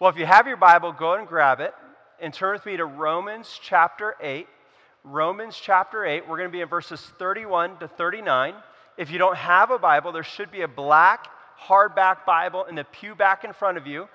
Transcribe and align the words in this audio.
Well, 0.00 0.10
if 0.10 0.16
you 0.16 0.26
have 0.26 0.46
your 0.46 0.56
Bible, 0.56 0.92
go 0.92 1.14
and 1.14 1.26
grab 1.26 1.58
it 1.58 1.74
and 2.20 2.32
turn 2.32 2.52
with 2.52 2.64
me 2.64 2.76
to 2.76 2.84
Romans 2.84 3.58
chapter 3.60 4.14
8. 4.20 4.46
Romans 5.02 5.58
chapter 5.60 6.06
8, 6.06 6.28
we're 6.28 6.36
going 6.36 6.48
to 6.48 6.52
be 6.52 6.60
in 6.60 6.68
verses 6.68 7.00
31 7.18 7.78
to 7.78 7.88
39. 7.88 8.54
If 8.96 9.10
you 9.10 9.18
don't 9.18 9.36
have 9.36 9.72
a 9.72 9.78
Bible, 9.78 10.12
there 10.12 10.22
should 10.22 10.52
be 10.52 10.60
a 10.60 10.68
black 10.68 11.26
hardback 11.60 12.24
Bible 12.24 12.64
in 12.66 12.76
the 12.76 12.84
pew 12.84 13.16
back 13.16 13.42
in 13.42 13.52
front 13.52 13.76
of 13.76 13.88
you. 13.88 14.08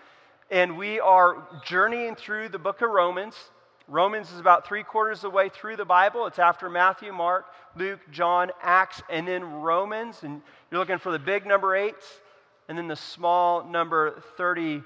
And 0.49 0.77
we 0.77 1.01
are 1.01 1.45
journeying 1.65 2.15
through 2.15 2.47
the 2.47 2.59
book 2.59 2.81
of 2.81 2.89
Romans. 2.89 3.35
Romans 3.89 4.31
is 4.31 4.39
about 4.39 4.65
three 4.65 4.83
quarters 4.83 5.17
of 5.17 5.31
the 5.33 5.35
way 5.35 5.49
through 5.49 5.75
the 5.75 5.83
Bible. 5.83 6.27
It's 6.27 6.39
after 6.39 6.69
Matthew, 6.69 7.11
Mark, 7.11 7.47
Luke, 7.75 7.99
John, 8.09 8.51
Acts, 8.61 9.01
and 9.09 9.27
then 9.27 9.43
Romans. 9.43 10.23
And 10.23 10.41
you're 10.71 10.79
looking 10.79 10.97
for 10.97 11.11
the 11.11 11.19
big 11.19 11.45
number 11.45 11.75
eights 11.75 12.05
and 12.69 12.77
then 12.77 12.87
the 12.87 12.95
small 12.95 13.65
number 13.65 14.23
31. 14.37 14.85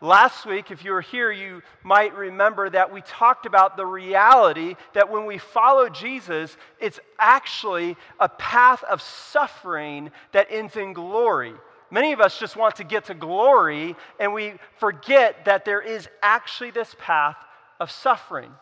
Last 0.00 0.46
week, 0.46 0.70
if 0.70 0.84
you 0.84 0.92
were 0.92 1.00
here, 1.00 1.32
you 1.32 1.62
might 1.82 2.14
remember 2.14 2.70
that 2.70 2.92
we 2.92 3.00
talked 3.00 3.44
about 3.44 3.76
the 3.76 3.84
reality 3.84 4.76
that 4.94 5.10
when 5.10 5.26
we 5.26 5.36
follow 5.36 5.88
Jesus, 5.88 6.56
it's 6.78 7.00
actually 7.18 7.96
a 8.20 8.28
path 8.28 8.84
of 8.84 9.02
suffering 9.02 10.12
that 10.32 10.46
ends 10.50 10.76
in 10.76 10.92
glory. 10.92 11.54
Many 11.90 12.12
of 12.12 12.20
us 12.20 12.38
just 12.38 12.56
want 12.56 12.76
to 12.76 12.84
get 12.84 13.06
to 13.06 13.14
glory, 13.14 13.96
and 14.20 14.32
we 14.32 14.54
forget 14.78 15.44
that 15.44 15.64
there 15.64 15.80
is 15.80 16.08
actually 16.22 16.70
this 16.70 16.94
path 16.98 17.36
of 17.80 17.90
suffering. 17.90 18.52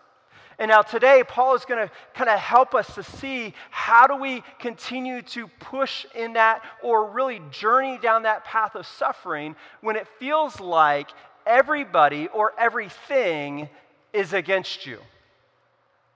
And 0.59 0.69
now 0.69 0.83
today, 0.83 1.23
Paul 1.27 1.55
is 1.55 1.65
going 1.65 1.89
to 1.89 1.93
kind 2.15 2.31
of 2.31 2.39
help 2.39 2.75
us 2.75 2.95
to 2.95 3.03
see 3.03 3.55
how 3.71 4.07
do 4.07 4.17
we 4.17 4.43
continue 4.59 5.23
to 5.23 5.49
push 5.49 6.07
in 6.15 6.35
that 6.35 6.63
or 6.83 7.11
really 7.11 7.41
journey 7.51 7.99
down 7.99 8.23
that 8.23 8.45
path 8.45 8.75
of 8.77 8.87
suffering 8.87 9.57
when 9.81 9.97
it 9.97 10.07
feels 10.19 10.61
like 10.61 11.09
everybody 11.47 12.29
or 12.29 12.53
everything 12.59 13.69
is 14.13 14.33
against 14.33 14.87
you. 14.87 14.99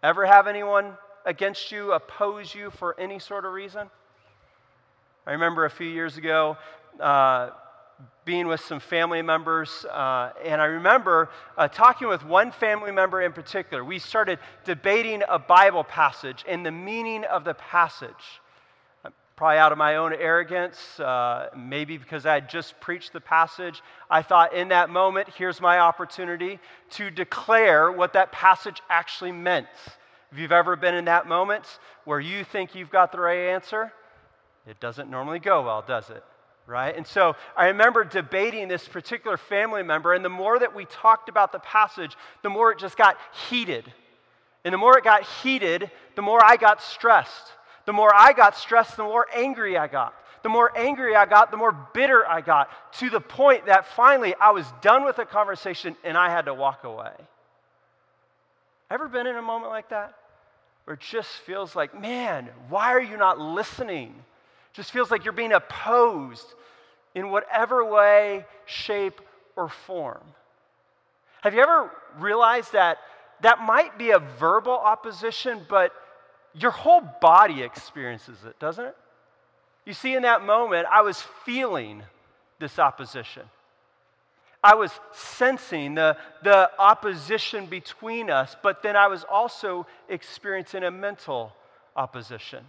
Ever 0.03 0.25
have 0.25 0.47
anyone 0.47 0.97
against 1.27 1.73
you, 1.73 1.93
oppose 1.93 2.55
you 2.55 2.71
for 2.71 2.99
any 2.99 3.19
sort 3.19 3.45
of 3.45 3.53
reason? 3.53 3.91
I 5.27 5.33
remember 5.33 5.65
a 5.65 5.71
few 5.71 5.89
years 5.89 6.17
ago, 6.17 6.57
uh, 7.01 7.51
being 8.29 8.47
with 8.47 8.61
some 8.61 8.79
family 8.79 9.23
members, 9.23 9.87
uh, 9.87 10.31
and 10.45 10.61
I 10.61 10.67
remember 10.67 11.31
uh, 11.57 11.67
talking 11.67 12.09
with 12.09 12.23
one 12.27 12.53
family 12.53 12.93
member 12.93 13.23
in 13.23 13.33
particular. 13.33 13.83
We 13.83 13.99
started 13.99 14.39
debating 14.67 15.23
a 15.27 15.39
Bible 15.39 15.83
passage 15.83 16.45
and 16.47 16.65
the 16.65 16.71
meaning 16.71 17.25
of 17.25 17.45
the 17.45 17.55
passage. 17.55 18.43
Probably 19.35 19.57
out 19.57 19.73
of 19.73 19.79
my 19.79 19.97
own 19.97 20.13
arrogance, 20.13 21.01
uh, 21.01 21.49
maybe 21.57 21.97
because 21.97 22.27
I 22.27 22.35
had 22.35 22.51
just 22.51 22.79
preached 22.81 23.15
the 23.15 23.21
passage, 23.23 23.81
I 24.11 24.21
thought 24.21 24.53
in 24.53 24.69
that 24.69 24.91
moment, 24.91 25.31
here's 25.35 25.59
my 25.59 25.79
opportunity 25.79 26.59
to 26.91 27.09
declare 27.09 27.91
what 27.91 28.13
that 28.13 28.31
passage 28.31 28.83
actually 28.91 29.33
meant. 29.33 29.69
If 30.31 30.39
you've 30.39 30.53
ever 30.53 30.77
been 30.77 30.95
in 30.95 31.07
that 31.07 31.27
moment 31.27 31.79
where 32.05 32.21
you 32.21 32.45
think 32.45 32.75
you've 32.75 32.91
got 32.91 33.11
the 33.11 33.21
right 33.21 33.55
answer, 33.55 33.91
it 34.67 34.79
doesn't 34.81 35.09
normally 35.09 35.39
go 35.39 35.63
well, 35.63 35.83
does 35.87 36.11
it? 36.11 36.23
Right? 36.69 36.95
And 36.95 37.07
so 37.07 37.35
I 37.57 37.69
remember 37.69 38.05
debating 38.05 38.69
this 38.69 38.87
particular 38.87 39.39
family 39.39 39.83
member, 39.83 40.13
and 40.13 40.25
the 40.25 40.29
more 40.29 40.59
that 40.59 40.75
we 40.75 40.85
talked 40.85 41.29
about 41.29 41.51
the 41.51 41.59
passage, 41.59 42.15
the 42.43 42.51
more 42.51 42.71
it 42.71 42.79
just 42.79 42.97
got 42.97 43.17
heated. 43.49 43.91
And 44.65 44.75
the 44.75 44.79
more 44.79 44.99
it 44.99 45.03
got 45.03 45.23
heated, 45.25 45.91
the 46.15 46.23
more 46.23 46.45
I 46.45 46.57
got 46.57 46.83
stressed. 46.83 47.53
The 47.87 47.95
more 47.95 48.15
I 48.15 48.35
got 48.35 48.55
stressed, 48.55 48.99
the 48.99 49.03
more 49.03 49.27
angry 49.35 49.79
I 49.79 49.87
got. 49.87 50.15
The 50.43 50.51
more 50.51 50.71
angry 50.77 51.17
I 51.17 51.25
got, 51.25 51.51
the 51.51 51.57
more 51.57 51.73
bitter 51.95 52.29
I 52.29 52.43
got, 52.43 52.71
to 52.99 53.09
the 53.09 53.21
point 53.21 53.67
that 53.67 53.87
finally 53.87 54.35
I 54.39 54.51
was 54.51 54.67
done 54.83 55.05
with 55.05 55.17
the 55.17 55.25
conversation 55.25 55.97
and 56.05 56.19
I 56.19 56.29
had 56.29 56.45
to 56.45 56.55
walk 56.55 56.85
away. 56.85 57.13
Ever 58.91 59.09
been 59.09 59.27
in 59.27 59.37
a 59.37 59.43
moment 59.43 59.73
like 59.73 59.89
that? 59.89 60.15
Where 60.85 60.95
it 60.95 61.01
just 61.01 61.31
feels 61.31 61.75
like, 61.75 61.99
man, 61.99 62.51
why 62.69 62.93
are 62.93 63.01
you 63.01 63.17
not 63.17 63.41
listening? 63.41 64.15
just 64.79 64.93
feels 64.93 65.11
like 65.11 65.25
you're 65.25 65.33
being 65.33 65.53
opposed 65.53 66.55
in 67.19 67.31
whatever 67.31 67.85
way, 67.85 68.47
shape, 68.65 69.21
or 69.57 69.69
form. 69.69 70.23
Have 71.43 71.55
you 71.55 71.61
ever 71.61 71.91
realized 72.19 72.73
that 72.73 72.99
that 73.41 73.61
might 73.61 73.99
be 73.99 74.11
a 74.11 74.19
verbal 74.19 74.73
opposition, 74.73 75.67
but 75.69 75.93
your 76.55 76.71
whole 76.71 77.03
body 77.21 77.63
experiences 77.63 78.39
it, 78.47 78.59
doesn't 78.59 78.85
it? 78.85 78.97
You 79.85 79.95
see, 79.95 80.15
in 80.15 80.23
that 80.23 80.45
moment, 80.45 80.87
I 80.91 81.03
was 81.03 81.23
feeling 81.45 82.03
this 82.59 82.79
opposition. 82.79 83.43
I 84.63 84.75
was 84.75 84.91
sensing 85.13 85.95
the, 85.95 86.17
the 86.43 86.71
opposition 86.79 87.67
between 87.67 88.31
us, 88.31 88.57
but 88.63 88.83
then 88.83 88.97
I 88.97 89.07
was 89.07 89.25
also 89.25 89.87
experiencing 90.09 90.83
a 90.83 90.91
mental 90.91 91.53
opposition. 91.97 92.65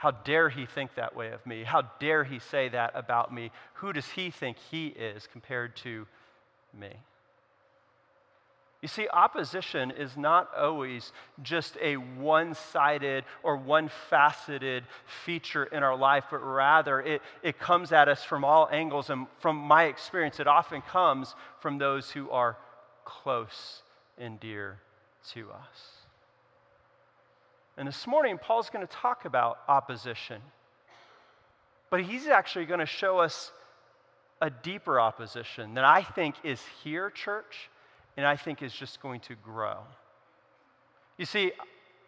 How 0.00 0.12
dare 0.12 0.48
he 0.48 0.64
think 0.64 0.94
that 0.94 1.14
way 1.14 1.30
of 1.30 1.44
me? 1.44 1.62
How 1.62 1.82
dare 2.00 2.24
he 2.24 2.38
say 2.38 2.70
that 2.70 2.92
about 2.94 3.34
me? 3.34 3.50
Who 3.74 3.92
does 3.92 4.08
he 4.08 4.30
think 4.30 4.56
he 4.70 4.86
is 4.86 5.28
compared 5.30 5.76
to 5.76 6.06
me? 6.72 6.88
You 8.80 8.88
see, 8.88 9.08
opposition 9.12 9.90
is 9.90 10.16
not 10.16 10.48
always 10.56 11.12
just 11.42 11.76
a 11.82 11.96
one 11.96 12.54
sided 12.54 13.24
or 13.42 13.58
one 13.58 13.90
faceted 14.08 14.84
feature 15.26 15.64
in 15.64 15.82
our 15.82 15.98
life, 15.98 16.24
but 16.30 16.38
rather 16.38 17.02
it, 17.02 17.20
it 17.42 17.58
comes 17.58 17.92
at 17.92 18.08
us 18.08 18.24
from 18.24 18.42
all 18.42 18.70
angles. 18.72 19.10
And 19.10 19.26
from 19.38 19.56
my 19.56 19.84
experience, 19.84 20.40
it 20.40 20.46
often 20.46 20.80
comes 20.80 21.34
from 21.60 21.76
those 21.76 22.10
who 22.10 22.30
are 22.30 22.56
close 23.04 23.82
and 24.16 24.40
dear 24.40 24.78
to 25.34 25.50
us. 25.50 25.99
And 27.80 27.88
this 27.88 28.06
morning, 28.06 28.36
Paul's 28.36 28.68
going 28.68 28.86
to 28.86 28.92
talk 28.92 29.24
about 29.24 29.60
opposition. 29.66 30.42
But 31.88 32.02
he's 32.02 32.26
actually 32.26 32.66
going 32.66 32.80
to 32.80 32.84
show 32.84 33.20
us 33.20 33.52
a 34.38 34.50
deeper 34.50 35.00
opposition 35.00 35.72
that 35.74 35.84
I 35.86 36.02
think 36.02 36.34
is 36.44 36.60
here, 36.84 37.08
church, 37.08 37.70
and 38.18 38.26
I 38.26 38.36
think 38.36 38.62
is 38.62 38.74
just 38.74 39.00
going 39.00 39.20
to 39.20 39.34
grow. 39.34 39.78
You 41.16 41.24
see, 41.24 41.52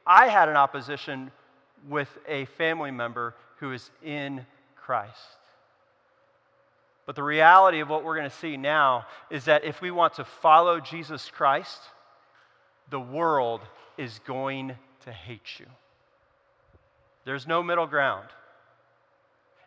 I 0.06 0.28
had 0.28 0.50
an 0.50 0.56
opposition 0.56 1.30
with 1.88 2.18
a 2.28 2.44
family 2.44 2.90
member 2.90 3.34
who 3.56 3.72
is 3.72 3.90
in 4.04 4.44
Christ. 4.76 5.38
But 7.06 7.16
the 7.16 7.22
reality 7.22 7.80
of 7.80 7.88
what 7.88 8.04
we're 8.04 8.16
going 8.16 8.28
to 8.28 8.36
see 8.36 8.58
now 8.58 9.06
is 9.30 9.46
that 9.46 9.64
if 9.64 9.80
we 9.80 9.90
want 9.90 10.12
to 10.16 10.24
follow 10.26 10.80
Jesus 10.80 11.30
Christ, 11.30 11.80
the 12.90 13.00
world 13.00 13.62
is 13.96 14.20
going 14.26 14.76
to 15.04 15.12
hate 15.12 15.58
you. 15.58 15.66
There's 17.24 17.46
no 17.46 17.62
middle 17.62 17.86
ground. 17.86 18.28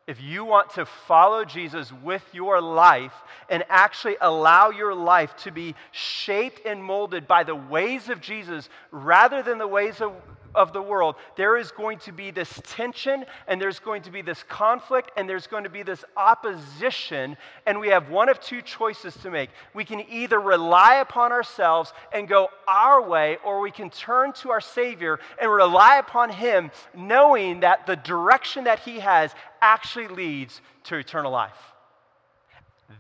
If 0.08 0.22
you 0.22 0.46
want 0.46 0.72
to 0.72 0.86
follow 0.86 1.46
Jesus 1.46 1.92
with 1.92 2.24
your 2.32 2.62
life 2.62 3.14
and 3.50 3.64
actually 3.70 4.18
allow 4.22 4.70
your 4.70 4.94
life 4.94 5.36
to 5.38 5.52
be 5.52 5.74
shaped 5.92 6.64
and 6.66 6.84
molded 6.84 7.28
by 7.28 7.44
the 7.44 7.56
ways 7.56 8.10
of 8.10 8.22
Jesus 8.22 8.70
rather 8.92 9.42
than 9.42 9.58
the 9.58 9.68
ways 9.68 10.02
of 10.02 10.14
of 10.56 10.74
the 10.74 10.82
world, 10.82 11.16
there 11.36 11.58
is 11.58 11.72
going 11.72 12.00
to 12.00 12.12
be 12.12 12.32
this 12.32 12.62
tension 12.64 13.26
and 13.48 13.62
there's 13.62 13.80
going 13.80 14.02
to 14.04 14.12
be 14.12 14.22
this 14.22 14.44
conflict 14.44 15.12
and 15.16 15.28
there's 15.28 15.48
going 15.48 15.64
to 15.64 15.70
be 15.70 15.84
this 15.84 16.04
opposition. 16.16 17.38
And 17.66 17.80
we 17.80 17.90
have 17.90 18.10
one 18.10 18.30
of 18.30 18.40
two 18.40 18.62
choices 18.62 19.16
to 19.18 19.30
make. 19.30 19.50
We 19.74 19.86
can 19.86 20.02
either 20.10 20.40
rely 20.40 20.96
upon 20.96 21.32
ourselves 21.32 21.94
and 22.14 22.28
go 22.28 22.50
our 22.68 23.02
way, 23.02 23.38
or 23.44 23.60
we 23.62 23.72
can 23.72 23.90
turn 23.90 24.34
to 24.34 24.52
our 24.52 24.62
Savior 24.62 25.20
and 25.40 25.52
rely 25.52 25.98
upon 25.98 26.30
Him, 26.30 26.72
knowing 26.96 27.60
that 27.62 27.86
the 27.86 27.96
direction 27.96 28.64
that 28.64 28.80
He 28.80 29.00
has 29.00 29.34
actually 29.62 30.08
leads 30.08 30.62
to 30.86 30.96
eternal 30.96 31.32
life. 31.32 31.74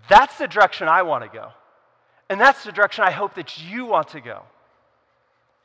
That's 0.09 0.37
the 0.37 0.47
direction 0.47 0.87
I 0.87 1.03
want 1.03 1.23
to 1.23 1.29
go. 1.29 1.51
And 2.29 2.41
that's 2.41 2.63
the 2.63 2.71
direction 2.71 3.03
I 3.03 3.11
hope 3.11 3.35
that 3.35 3.59
you 3.63 3.85
want 3.85 4.09
to 4.09 4.21
go. 4.21 4.43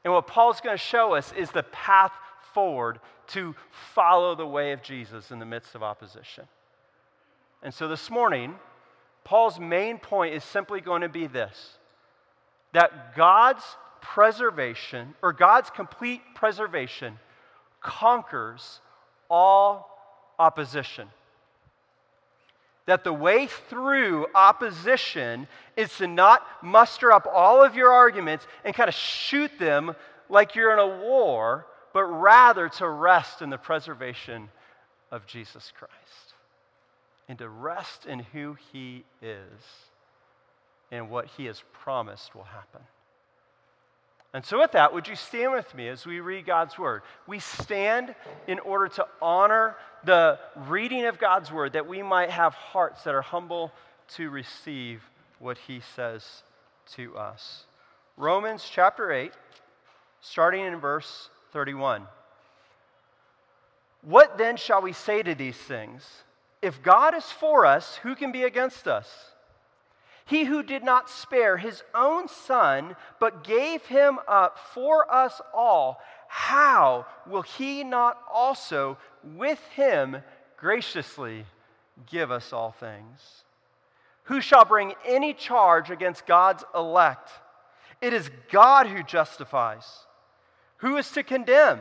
And 0.04 0.12
what 0.12 0.26
Paul's 0.26 0.60
going 0.60 0.76
to 0.76 0.82
show 0.82 1.14
us 1.14 1.32
is 1.32 1.50
the 1.50 1.62
path 1.62 2.12
forward 2.52 3.00
to 3.28 3.54
follow 3.70 4.34
the 4.34 4.46
way 4.46 4.72
of 4.72 4.82
Jesus 4.82 5.30
in 5.30 5.38
the 5.38 5.46
midst 5.46 5.74
of 5.74 5.82
opposition. 5.82 6.44
And 7.62 7.72
so 7.72 7.86
this 7.86 8.10
morning, 8.10 8.54
Paul's 9.24 9.60
main 9.60 9.98
point 9.98 10.34
is 10.34 10.42
simply 10.42 10.80
going 10.80 11.02
to 11.02 11.08
be 11.08 11.26
this 11.26 11.76
that 12.72 13.16
God's 13.16 13.64
preservation, 14.00 15.14
or 15.22 15.32
God's 15.32 15.70
complete 15.70 16.22
preservation, 16.34 17.18
conquers 17.80 18.80
all 19.28 20.34
opposition 20.38 21.08
that 22.90 23.04
the 23.04 23.12
way 23.12 23.46
through 23.46 24.26
opposition 24.34 25.46
is 25.76 25.96
to 25.98 26.06
not 26.06 26.44
muster 26.62 27.12
up 27.12 27.26
all 27.32 27.62
of 27.64 27.74
your 27.74 27.92
arguments 27.92 28.46
and 28.64 28.74
kind 28.74 28.88
of 28.88 28.94
shoot 28.94 29.50
them 29.58 29.94
like 30.28 30.54
you're 30.54 30.72
in 30.72 30.78
a 30.78 30.98
war, 31.04 31.66
but 31.92 32.04
rather 32.04 32.68
to 32.68 32.88
rest 32.88 33.42
in 33.42 33.50
the 33.50 33.58
preservation 33.58 34.48
of 35.10 35.26
Jesus 35.26 35.72
Christ 35.76 36.34
and 37.28 37.38
to 37.38 37.48
rest 37.48 38.06
in 38.06 38.20
who 38.20 38.56
he 38.72 39.04
is. 39.22 39.62
and 40.92 41.08
what 41.08 41.26
he 41.36 41.46
has 41.46 41.62
promised 41.72 42.34
will 42.34 42.42
happen. 42.42 42.80
And 44.32 44.44
so, 44.44 44.60
with 44.60 44.72
that, 44.72 44.92
would 44.94 45.08
you 45.08 45.16
stand 45.16 45.52
with 45.52 45.74
me 45.74 45.88
as 45.88 46.06
we 46.06 46.20
read 46.20 46.46
God's 46.46 46.78
word? 46.78 47.02
We 47.26 47.40
stand 47.40 48.14
in 48.46 48.60
order 48.60 48.86
to 48.94 49.06
honor 49.20 49.74
the 50.04 50.38
reading 50.68 51.06
of 51.06 51.18
God's 51.18 51.50
word, 51.50 51.72
that 51.72 51.88
we 51.88 52.02
might 52.02 52.30
have 52.30 52.54
hearts 52.54 53.02
that 53.04 53.14
are 53.14 53.22
humble 53.22 53.72
to 54.14 54.30
receive 54.30 55.02
what 55.40 55.58
he 55.58 55.80
says 55.80 56.42
to 56.92 57.16
us. 57.16 57.64
Romans 58.16 58.68
chapter 58.70 59.10
8, 59.10 59.32
starting 60.20 60.64
in 60.64 60.76
verse 60.76 61.28
31. 61.52 62.06
What 64.02 64.38
then 64.38 64.56
shall 64.56 64.80
we 64.80 64.92
say 64.92 65.22
to 65.22 65.34
these 65.34 65.56
things? 65.56 66.22
If 66.62 66.82
God 66.82 67.14
is 67.14 67.24
for 67.24 67.66
us, 67.66 67.96
who 67.96 68.14
can 68.14 68.30
be 68.30 68.44
against 68.44 68.86
us? 68.86 69.32
He 70.24 70.44
who 70.44 70.62
did 70.62 70.84
not 70.84 71.10
spare 71.10 71.56
his 71.56 71.82
own 71.94 72.28
son, 72.28 72.96
but 73.18 73.44
gave 73.44 73.86
him 73.86 74.18
up 74.28 74.58
for 74.72 75.12
us 75.12 75.40
all, 75.52 76.00
how 76.28 77.06
will 77.26 77.42
he 77.42 77.82
not 77.82 78.22
also 78.32 78.98
with 79.24 79.60
him 79.74 80.22
graciously 80.56 81.44
give 82.06 82.30
us 82.30 82.52
all 82.52 82.70
things? 82.70 83.44
Who 84.24 84.40
shall 84.40 84.64
bring 84.64 84.94
any 85.04 85.34
charge 85.34 85.90
against 85.90 86.26
God's 86.26 86.62
elect? 86.74 87.30
It 88.00 88.12
is 88.12 88.30
God 88.50 88.86
who 88.86 89.02
justifies. 89.02 90.06
Who 90.78 90.96
is 90.96 91.10
to 91.12 91.22
condemn? 91.22 91.80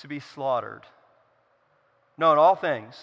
to 0.00 0.08
be 0.08 0.20
slaughtered. 0.20 0.82
No, 2.16 2.32
in 2.32 2.38
all 2.38 2.56
things, 2.56 2.96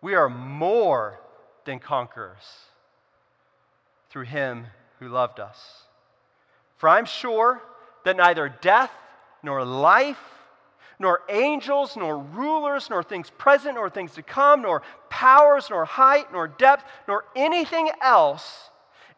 we 0.00 0.14
are 0.14 0.28
more 0.28 1.20
than 1.64 1.78
conquerors 1.78 2.66
through 4.10 4.24
him 4.24 4.66
who 4.98 5.08
loved 5.08 5.40
us. 5.40 5.84
For 6.76 6.88
I'm 6.88 7.06
sure 7.06 7.62
that 8.04 8.16
neither 8.16 8.48
death 8.48 8.92
nor 9.42 9.64
life, 9.64 10.18
nor 10.98 11.20
angels, 11.28 11.96
nor 11.96 12.18
rulers, 12.18 12.90
nor 12.90 13.02
things 13.02 13.30
present, 13.30 13.76
nor 13.76 13.90
things 13.90 14.12
to 14.14 14.22
come, 14.22 14.62
nor 14.62 14.82
powers, 15.10 15.68
nor 15.70 15.84
height, 15.84 16.32
nor 16.32 16.46
depth, 16.46 16.84
nor 17.08 17.24
anything 17.34 17.90
else 18.00 18.70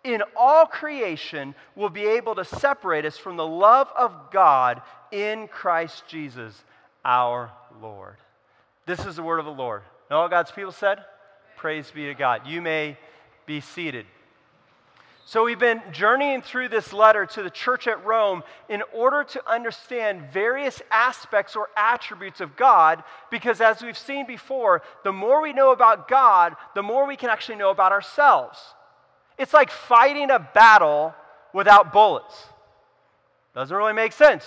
in 0.05 0.23
all 0.37 0.67
creation 0.67 1.55
will 1.75 1.89
be 1.89 2.05
able 2.05 2.35
to 2.35 2.45
separate 2.45 3.07
us 3.07 3.17
from 3.17 3.37
the 3.37 3.47
love 3.47 3.89
of 3.97 4.31
God 4.31 4.83
in 5.15 5.47
Christ 5.47 6.03
Jesus 6.09 6.65
our 7.05 7.53
Lord. 7.81 8.17
This 8.85 9.07
is 9.07 9.17
the 9.17 9.23
word 9.23 9.39
of 9.39 9.45
the 9.45 9.53
Lord. 9.53 9.83
And 10.11 10.17
all 10.17 10.29
God's 10.29 10.51
people 10.51 10.73
said, 10.73 11.05
Praise 11.57 11.91
be 11.91 12.07
to 12.07 12.15
God. 12.15 12.47
You 12.47 12.61
may 12.61 12.99
be 13.47 13.61
seated. 13.61 14.07
So, 15.27 15.45
we've 15.45 15.59
been 15.59 15.81
journeying 15.91 16.43
through 16.43 16.69
this 16.69 16.93
letter 16.93 17.25
to 17.25 17.43
the 17.43 17.49
church 17.49 17.87
at 17.87 18.05
Rome 18.05 18.43
in 18.69 18.83
order 18.93 19.25
to 19.25 19.51
understand 19.51 20.31
various 20.31 20.83
aspects 20.91 21.57
or 21.57 21.71
attributes 21.79 22.43
of 22.43 22.57
God, 22.57 23.03
because 23.31 23.63
as 23.63 23.81
we've 23.81 23.97
seen 23.97 24.27
before, 24.27 24.83
the 25.03 25.13
more 25.13 25.41
we 25.41 25.55
know 25.55 25.73
about 25.73 26.09
God, 26.09 26.57
the 26.75 26.83
more 26.83 27.07
we 27.07 27.17
can 27.17 27.31
actually 27.31 27.57
know 27.57 27.71
about 27.71 27.91
ourselves. 27.91 28.59
It's 29.39 29.55
like 29.55 29.71
fighting 29.71 30.31
a 30.31 30.39
battle 30.39 31.15
without 31.55 31.91
bullets. 31.91 32.35
Doesn't 33.55 33.75
really 33.75 33.95
make 33.95 34.13
sense. 34.13 34.45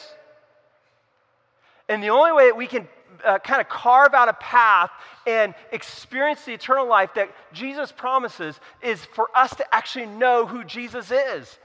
And 1.89 2.03
the 2.03 2.09
only 2.09 2.31
way 2.31 2.47
that 2.49 2.57
we 2.57 2.67
can 2.67 2.87
uh, 3.23 3.39
kind 3.39 3.61
of 3.61 3.69
carve 3.69 4.13
out 4.13 4.29
a 4.29 4.33
path 4.33 4.91
and 5.25 5.55
experience 5.71 6.45
the 6.45 6.53
eternal 6.53 6.87
life 6.87 7.13
that 7.15 7.29
Jesus 7.53 7.91
promises 7.91 8.59
is 8.81 9.03
for 9.05 9.29
us 9.35 9.55
to 9.55 9.75
actually 9.75 10.05
know 10.05 10.45
who 10.45 10.63
Jesus 10.63 11.11
is 11.11 11.57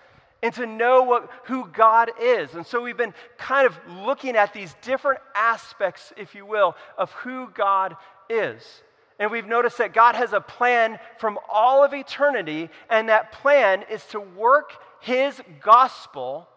and 0.42 0.52
to 0.54 0.66
know 0.66 1.02
what, 1.02 1.30
who 1.44 1.68
God 1.68 2.10
is. 2.20 2.54
And 2.54 2.66
so 2.66 2.82
we've 2.82 2.96
been 2.96 3.14
kind 3.38 3.66
of 3.66 3.78
looking 4.04 4.36
at 4.36 4.52
these 4.52 4.74
different 4.82 5.20
aspects, 5.34 6.12
if 6.16 6.34
you 6.34 6.44
will, 6.44 6.74
of 6.98 7.12
who 7.12 7.48
God 7.54 7.96
is. 8.28 8.82
And 9.18 9.30
we've 9.30 9.46
noticed 9.46 9.78
that 9.78 9.92
God 9.92 10.16
has 10.16 10.32
a 10.32 10.40
plan 10.40 10.98
from 11.18 11.38
all 11.48 11.84
of 11.84 11.94
eternity, 11.94 12.70
and 12.90 13.08
that 13.08 13.30
plan 13.30 13.84
is 13.88 14.04
to 14.06 14.18
work 14.18 14.72
His 15.00 15.40
gospel, 15.60 16.48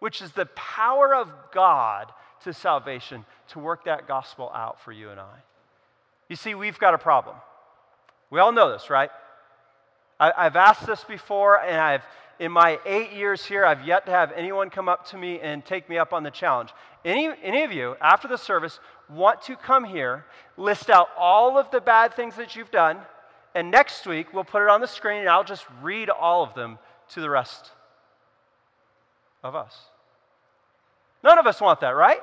which 0.00 0.20
is 0.20 0.32
the 0.32 0.46
power 0.46 1.14
of 1.14 1.30
God 1.52 2.12
to 2.44 2.52
salvation, 2.52 3.24
to 3.48 3.58
work 3.58 3.84
that 3.84 4.08
gospel 4.08 4.50
out 4.54 4.80
for 4.80 4.92
you 4.92 5.10
and 5.10 5.20
I. 5.20 5.38
You 6.28 6.36
see, 6.36 6.54
we've 6.54 6.78
got 6.78 6.94
a 6.94 6.98
problem. 6.98 7.36
We 8.30 8.38
all 8.40 8.52
know 8.52 8.70
this, 8.70 8.90
right? 8.90 9.10
I, 10.18 10.44
have 10.44 10.56
asked 10.56 10.86
this 10.86 11.02
before, 11.02 11.60
and 11.60 11.80
I've 11.80 12.04
in 12.40 12.50
my 12.50 12.80
eight 12.86 13.12
years 13.12 13.44
here, 13.44 13.66
I've 13.66 13.86
yet 13.86 14.06
to 14.06 14.12
have 14.12 14.32
anyone 14.32 14.70
come 14.70 14.88
up 14.88 15.06
to 15.08 15.18
me 15.18 15.38
and 15.40 15.62
take 15.62 15.90
me 15.90 15.98
up 15.98 16.14
on 16.14 16.22
the 16.22 16.30
challenge. 16.30 16.70
Any, 17.04 17.30
any 17.42 17.64
of 17.64 17.70
you, 17.70 17.96
after 18.00 18.28
the 18.28 18.38
service, 18.38 18.80
want 19.10 19.42
to 19.42 19.56
come 19.56 19.84
here, 19.84 20.24
list 20.56 20.88
out 20.88 21.08
all 21.18 21.58
of 21.58 21.70
the 21.70 21.82
bad 21.82 22.14
things 22.14 22.36
that 22.36 22.56
you've 22.56 22.70
done, 22.70 22.98
and 23.54 23.70
next 23.70 24.06
week 24.06 24.32
we'll 24.32 24.44
put 24.44 24.62
it 24.62 24.70
on 24.70 24.80
the 24.80 24.86
screen 24.86 25.20
and 25.20 25.28
I'll 25.28 25.44
just 25.44 25.66
read 25.82 26.08
all 26.08 26.42
of 26.42 26.54
them 26.54 26.78
to 27.10 27.20
the 27.20 27.28
rest 27.28 27.72
of 29.44 29.54
us. 29.54 29.76
None 31.22 31.38
of 31.38 31.46
us 31.46 31.60
want 31.60 31.80
that, 31.80 31.90
right? 31.90 32.20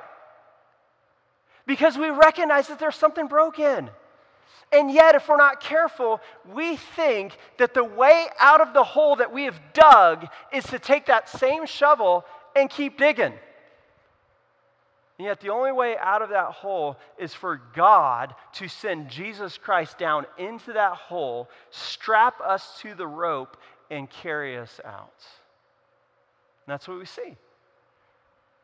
Because 1.68 1.98
we 1.98 2.08
recognize 2.08 2.66
that 2.68 2.78
there's 2.78 2.96
something 2.96 3.28
broken. 3.28 3.90
And 4.72 4.90
yet, 4.90 5.14
if 5.14 5.28
we're 5.28 5.36
not 5.36 5.60
careful, 5.60 6.20
we 6.50 6.76
think 6.76 7.36
that 7.58 7.74
the 7.74 7.84
way 7.84 8.26
out 8.40 8.62
of 8.62 8.72
the 8.72 8.82
hole 8.82 9.16
that 9.16 9.32
we 9.32 9.44
have 9.44 9.60
dug 9.74 10.26
is 10.50 10.64
to 10.64 10.78
take 10.78 11.06
that 11.06 11.28
same 11.28 11.66
shovel 11.66 12.24
and 12.56 12.70
keep 12.70 12.96
digging. 12.96 13.34
And 15.18 15.26
yet, 15.26 15.40
the 15.40 15.50
only 15.50 15.72
way 15.72 15.96
out 15.98 16.22
of 16.22 16.30
that 16.30 16.52
hole 16.52 16.96
is 17.18 17.34
for 17.34 17.60
God 17.74 18.34
to 18.54 18.66
send 18.66 19.10
Jesus 19.10 19.58
Christ 19.58 19.98
down 19.98 20.24
into 20.38 20.72
that 20.72 20.94
hole, 20.94 21.50
strap 21.70 22.40
us 22.40 22.78
to 22.80 22.94
the 22.94 23.06
rope, 23.06 23.58
and 23.90 24.08
carry 24.08 24.56
us 24.56 24.80
out. 24.86 25.22
And 26.66 26.72
that's 26.72 26.88
what 26.88 26.98
we 26.98 27.04
see. 27.04 27.36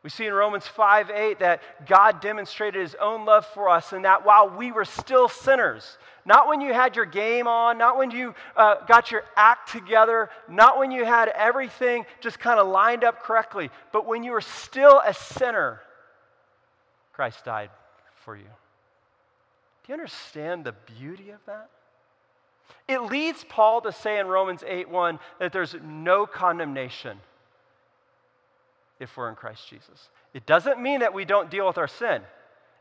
We 0.05 0.11
see 0.11 0.27
in 0.27 0.35
Romans 0.35 0.67
5 0.67 1.11
8 1.11 1.39
that 1.39 1.63
God 1.87 2.21
demonstrated 2.21 2.83
his 2.83 2.95
own 3.01 3.25
love 3.25 3.47
for 3.47 3.71
us, 3.71 3.95
and 3.95 4.05
that 4.05 4.25
while 4.25 4.51
we 4.51 4.71
were 4.71 4.85
still 4.85 5.31
sinners, 5.31 5.97
not 6.27 6.47
when 6.47 6.61
you 6.61 6.75
had 6.75 6.95
your 6.95 7.07
game 7.07 7.47
on, 7.47 7.79
not 7.79 7.97
when 7.97 8.11
you 8.11 8.35
uh, 8.55 8.85
got 8.87 9.11
your 9.11 9.25
act 9.35 9.73
together, 9.73 10.29
not 10.47 10.79
when 10.79 10.91
you 10.91 11.07
had 11.07 11.29
everything 11.29 12.05
just 12.21 12.39
kind 12.39 12.61
of 12.61 12.69
lined 12.69 13.03
up 13.03 13.23
correctly, 13.23 13.71
but 13.93 14.07
when 14.07 14.23
you 14.23 14.33
were 14.33 14.43
still 14.43 15.01
a 15.07 15.15
sinner, 15.15 15.81
Christ 17.15 17.43
died 17.47 17.71
for 18.25 18.37
you. 18.37 18.43
Do 18.43 19.89
you 19.89 19.95
understand 19.95 20.65
the 20.65 20.75
beauty 20.99 21.31
of 21.31 21.41
that? 21.47 21.71
It 22.87 23.01
leads 23.05 23.43
Paul 23.43 23.81
to 23.81 23.93
say 23.93 24.19
in 24.19 24.27
Romans 24.27 24.63
8 24.67 24.91
1 24.91 25.19
that 25.39 25.55
there's 25.55 25.75
no 25.83 26.27
condemnation 26.27 27.21
if 29.05 29.17
we're 29.17 29.29
in 29.29 29.37
Christ 29.37 29.69
Jesus. 29.69 30.11
It 30.35 30.47
doesn't 30.47 30.83
mean 30.83 31.01
that 31.01 31.15
we 31.15 31.25
don't 31.25 31.51
deal 31.51 31.67
with 31.67 31.79
our 31.79 31.89
sin. 31.89 32.23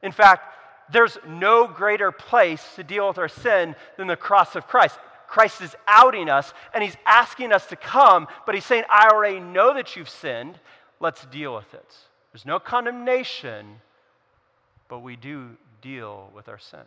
In 0.02 0.12
fact, 0.12 0.56
there's 0.92 1.18
no 1.28 1.68
greater 1.68 2.12
place 2.12 2.66
to 2.76 2.84
deal 2.84 3.08
with 3.08 3.18
our 3.18 3.30
sin 3.30 3.76
than 3.98 4.08
the 4.08 4.16
cross 4.16 4.56
of 4.56 4.68
Christ. 4.68 4.98
Christ 5.28 5.62
is 5.62 5.76
outing 5.88 6.30
us 6.30 6.54
and 6.74 6.84
he's 6.84 6.98
asking 7.06 7.52
us 7.52 7.66
to 7.68 7.76
come, 7.76 8.28
but 8.46 8.56
he's 8.56 8.66
saying, 8.66 8.84
I 8.90 9.10
already 9.12 9.40
know 9.40 9.74
that 9.74 9.96
you've 9.96 10.10
sinned. 10.10 10.60
Let's 11.00 11.26
deal 11.26 11.56
with 11.56 11.74
it. 11.74 11.96
There's 12.32 12.46
no 12.46 12.60
condemnation, 12.60 13.82
but 14.88 15.00
we 15.00 15.16
do 15.16 15.52
deal 15.82 16.32
with 16.36 16.50
our 16.50 16.60
sin. 16.60 16.80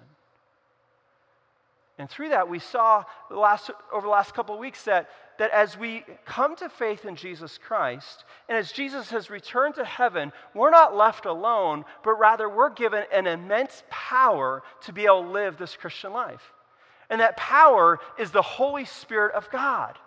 And 1.99 2.11
through 2.11 2.29
that, 2.29 2.49
we 2.49 2.59
saw 2.59 3.05
the 3.31 3.39
last, 3.39 3.71
over 3.93 4.07
the 4.07 4.11
last 4.11 4.35
couple 4.35 4.55
of 4.55 4.61
weeks 4.61 4.85
that, 4.85 5.09
that 5.39 5.51
as 5.51 5.79
we 5.79 6.05
come 6.27 6.55
to 6.57 6.69
faith 6.69 7.07
in 7.07 7.17
Jesus 7.17 7.59
Christ, 7.59 8.25
and 8.49 8.59
as 8.59 8.71
Jesus 8.71 9.11
has 9.11 9.31
returned 9.31 9.77
to 9.77 9.85
heaven, 9.85 10.33
we're 10.55 10.71
not 10.71 10.95
left 10.95 11.25
alone, 11.25 11.85
but 12.05 12.19
rather 12.19 12.49
we're 12.49 12.71
given 12.71 13.05
an 13.13 13.27
immense 13.27 13.83
power 13.89 14.63
to 14.83 14.93
be 14.93 15.05
able 15.05 15.23
to 15.23 15.31
live 15.31 15.57
this 15.57 15.75
Christian 15.75 16.13
life. 16.13 16.53
And 17.09 17.21
that 17.21 17.37
power 17.37 17.99
is 18.19 18.31
the 18.31 18.43
Holy 18.43 18.85
Spirit 18.85 19.35
of 19.35 19.51
God. 19.51 19.99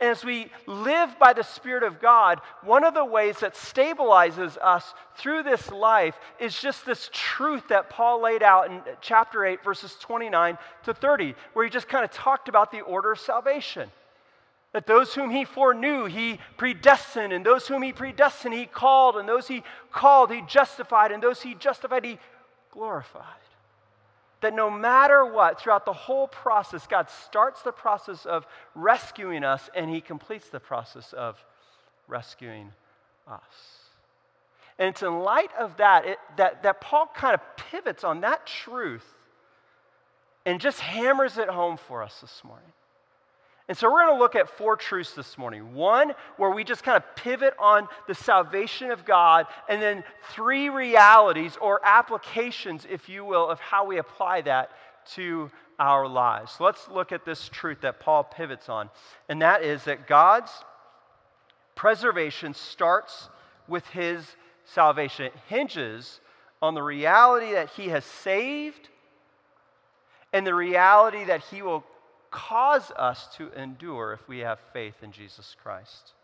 And 0.00 0.10
as 0.10 0.24
we 0.24 0.50
live 0.66 1.18
by 1.18 1.32
the 1.32 1.44
Spirit 1.44 1.82
of 1.82 2.00
God, 2.00 2.40
one 2.62 2.84
of 2.84 2.94
the 2.94 3.04
ways 3.04 3.38
that 3.40 3.54
stabilizes 3.54 4.56
us 4.58 4.94
through 5.16 5.42
this 5.42 5.70
life 5.70 6.18
is 6.40 6.60
just 6.60 6.84
this 6.84 7.08
truth 7.12 7.68
that 7.68 7.90
Paul 7.90 8.22
laid 8.22 8.42
out 8.42 8.70
in 8.70 8.80
chapter 9.00 9.44
8, 9.44 9.62
verses 9.62 9.96
29 10.00 10.58
to 10.84 10.94
30, 10.94 11.34
where 11.52 11.64
he 11.64 11.70
just 11.70 11.88
kind 11.88 12.04
of 12.04 12.10
talked 12.10 12.48
about 12.48 12.72
the 12.72 12.80
order 12.80 13.12
of 13.12 13.20
salvation. 13.20 13.90
That 14.72 14.86
those 14.86 15.14
whom 15.14 15.30
he 15.30 15.44
foreknew, 15.44 16.06
he 16.06 16.38
predestined, 16.56 17.32
and 17.32 17.44
those 17.44 17.68
whom 17.68 17.82
he 17.82 17.92
predestined, 17.92 18.54
he 18.54 18.66
called, 18.66 19.16
and 19.16 19.28
those 19.28 19.46
he 19.46 19.62
called, 19.92 20.32
he 20.32 20.42
justified, 20.48 21.12
and 21.12 21.22
those 21.22 21.42
he 21.42 21.54
justified, 21.54 22.04
he 22.04 22.18
glorified 22.72 23.22
that 24.42 24.54
no 24.54 24.70
matter 24.70 25.24
what, 25.24 25.60
throughout 25.60 25.86
the 25.86 25.92
whole 25.92 26.28
process, 26.28 26.86
God 26.86 27.08
starts 27.08 27.62
the 27.62 27.72
process 27.72 28.26
of 28.26 28.46
rescuing 28.74 29.44
us 29.44 29.70
and 29.74 29.88
He 29.88 30.00
completes 30.00 30.48
the 30.48 30.60
process 30.60 31.12
of 31.12 31.42
rescuing 32.06 32.72
us. 33.26 33.40
And 34.78 34.88
it's 34.88 35.02
in 35.02 35.20
light 35.20 35.50
of 35.58 35.76
that 35.78 36.06
it, 36.06 36.18
that, 36.36 36.62
that 36.62 36.80
Paul 36.80 37.10
kind 37.14 37.34
of 37.34 37.40
pivots 37.56 38.04
on 38.04 38.20
that 38.22 38.46
truth 38.46 39.06
and 40.44 40.60
just 40.60 40.80
hammers 40.80 41.38
it 41.38 41.48
home 41.48 41.76
for 41.76 42.02
us 42.02 42.20
this 42.20 42.42
morning. 42.44 42.72
And 43.72 43.78
so 43.78 43.90
we're 43.90 44.04
going 44.04 44.16
to 44.16 44.20
look 44.20 44.36
at 44.36 44.50
four 44.50 44.76
truths 44.76 45.14
this 45.14 45.38
morning. 45.38 45.72
One, 45.72 46.12
where 46.36 46.50
we 46.50 46.62
just 46.62 46.82
kind 46.82 46.94
of 46.94 47.16
pivot 47.16 47.54
on 47.58 47.88
the 48.06 48.14
salvation 48.14 48.90
of 48.90 49.06
God, 49.06 49.46
and 49.66 49.80
then 49.80 50.04
three 50.30 50.68
realities 50.68 51.56
or 51.58 51.80
applications, 51.82 52.86
if 52.90 53.08
you 53.08 53.24
will, 53.24 53.48
of 53.48 53.60
how 53.60 53.86
we 53.86 53.96
apply 53.96 54.42
that 54.42 54.72
to 55.14 55.50
our 55.78 56.06
lives. 56.06 56.52
So 56.58 56.64
let's 56.64 56.86
look 56.90 57.12
at 57.12 57.24
this 57.24 57.48
truth 57.48 57.80
that 57.80 57.98
Paul 57.98 58.24
pivots 58.24 58.68
on, 58.68 58.90
and 59.30 59.40
that 59.40 59.62
is 59.62 59.84
that 59.84 60.06
God's 60.06 60.50
preservation 61.74 62.52
starts 62.52 63.30
with 63.66 63.86
his 63.86 64.36
salvation. 64.66 65.24
It 65.24 65.34
hinges 65.48 66.20
on 66.60 66.74
the 66.74 66.82
reality 66.82 67.52
that 67.52 67.70
he 67.70 67.88
has 67.88 68.04
saved 68.04 68.90
and 70.30 70.46
the 70.46 70.54
reality 70.54 71.24
that 71.24 71.40
he 71.50 71.62
will 71.62 71.84
cause 72.32 72.90
us 72.96 73.28
to 73.36 73.52
endure 73.52 74.12
if 74.12 74.26
we 74.26 74.40
have 74.40 74.58
faith 74.72 74.96
in 75.02 75.12
Jesus 75.12 75.54
Christ. 75.62 76.14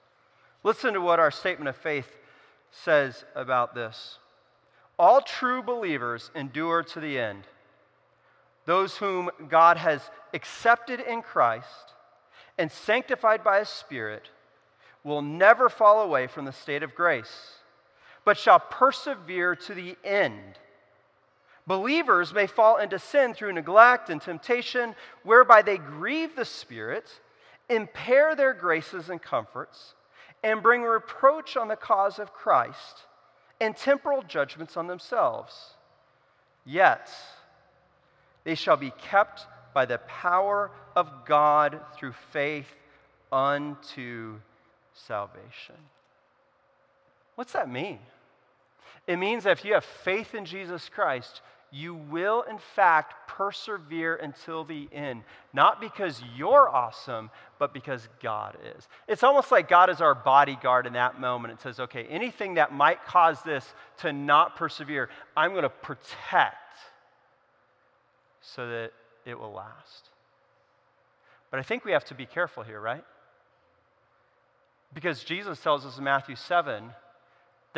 Listen 0.64 0.94
to 0.94 1.00
what 1.00 1.20
our 1.20 1.30
statement 1.30 1.68
of 1.68 1.76
faith 1.76 2.16
says 2.72 3.24
about 3.36 3.74
this. 3.74 4.18
All 4.98 5.20
true 5.20 5.62
believers 5.62 6.32
endure 6.34 6.82
to 6.82 6.98
the 6.98 7.18
end. 7.18 7.44
Those 8.64 8.96
whom 8.96 9.30
God 9.48 9.76
has 9.76 10.10
accepted 10.34 10.98
in 11.00 11.22
Christ 11.22 11.94
and 12.58 12.72
sanctified 12.72 13.44
by 13.44 13.60
His 13.60 13.68
Spirit 13.68 14.30
will 15.04 15.22
never 15.22 15.68
fall 15.68 16.02
away 16.02 16.26
from 16.26 16.44
the 16.44 16.52
state 16.52 16.82
of 16.82 16.94
grace, 16.94 17.58
but 18.24 18.36
shall 18.36 18.58
persevere 18.58 19.54
to 19.54 19.74
the 19.74 19.96
end 20.04 20.58
Believers 21.68 22.32
may 22.32 22.46
fall 22.46 22.78
into 22.78 22.98
sin 22.98 23.34
through 23.34 23.52
neglect 23.52 24.08
and 24.08 24.22
temptation, 24.22 24.94
whereby 25.22 25.60
they 25.60 25.76
grieve 25.76 26.34
the 26.34 26.46
Spirit, 26.46 27.20
impair 27.68 28.34
their 28.34 28.54
graces 28.54 29.10
and 29.10 29.20
comforts, 29.20 29.94
and 30.42 30.62
bring 30.62 30.82
reproach 30.82 31.58
on 31.58 31.68
the 31.68 31.76
cause 31.76 32.18
of 32.18 32.32
Christ 32.32 33.04
and 33.60 33.76
temporal 33.76 34.22
judgments 34.22 34.78
on 34.78 34.86
themselves. 34.86 35.74
Yet 36.64 37.10
they 38.44 38.54
shall 38.54 38.78
be 38.78 38.92
kept 38.92 39.46
by 39.74 39.84
the 39.84 39.98
power 39.98 40.70
of 40.96 41.26
God 41.26 41.80
through 41.94 42.14
faith 42.32 42.74
unto 43.30 44.36
salvation. 44.94 45.74
What's 47.34 47.52
that 47.52 47.68
mean? 47.68 47.98
It 49.06 49.18
means 49.18 49.44
that 49.44 49.58
if 49.58 49.64
you 49.66 49.74
have 49.74 49.84
faith 49.84 50.34
in 50.34 50.46
Jesus 50.46 50.88
Christ, 50.88 51.42
you 51.70 51.94
will, 51.94 52.42
in 52.42 52.58
fact, 52.58 53.28
persevere 53.28 54.16
until 54.16 54.64
the 54.64 54.88
end. 54.92 55.22
Not 55.52 55.80
because 55.80 56.22
you're 56.36 56.68
awesome, 56.68 57.30
but 57.58 57.74
because 57.74 58.08
God 58.22 58.56
is. 58.76 58.88
It's 59.06 59.22
almost 59.22 59.52
like 59.52 59.68
God 59.68 59.90
is 59.90 60.00
our 60.00 60.14
bodyguard 60.14 60.86
in 60.86 60.94
that 60.94 61.20
moment. 61.20 61.54
It 61.54 61.60
says, 61.60 61.78
okay, 61.80 62.04
anything 62.04 62.54
that 62.54 62.72
might 62.72 63.04
cause 63.04 63.42
this 63.42 63.74
to 63.98 64.12
not 64.12 64.56
persevere, 64.56 65.10
I'm 65.36 65.50
going 65.50 65.62
to 65.62 65.68
protect 65.68 66.56
so 68.40 68.66
that 68.68 68.92
it 69.26 69.38
will 69.38 69.52
last. 69.52 70.08
But 71.50 71.60
I 71.60 71.62
think 71.62 71.84
we 71.84 71.92
have 71.92 72.04
to 72.06 72.14
be 72.14 72.26
careful 72.26 72.62
here, 72.62 72.80
right? 72.80 73.04
Because 74.94 75.22
Jesus 75.22 75.60
tells 75.60 75.84
us 75.84 75.98
in 75.98 76.04
Matthew 76.04 76.34
7 76.34 76.90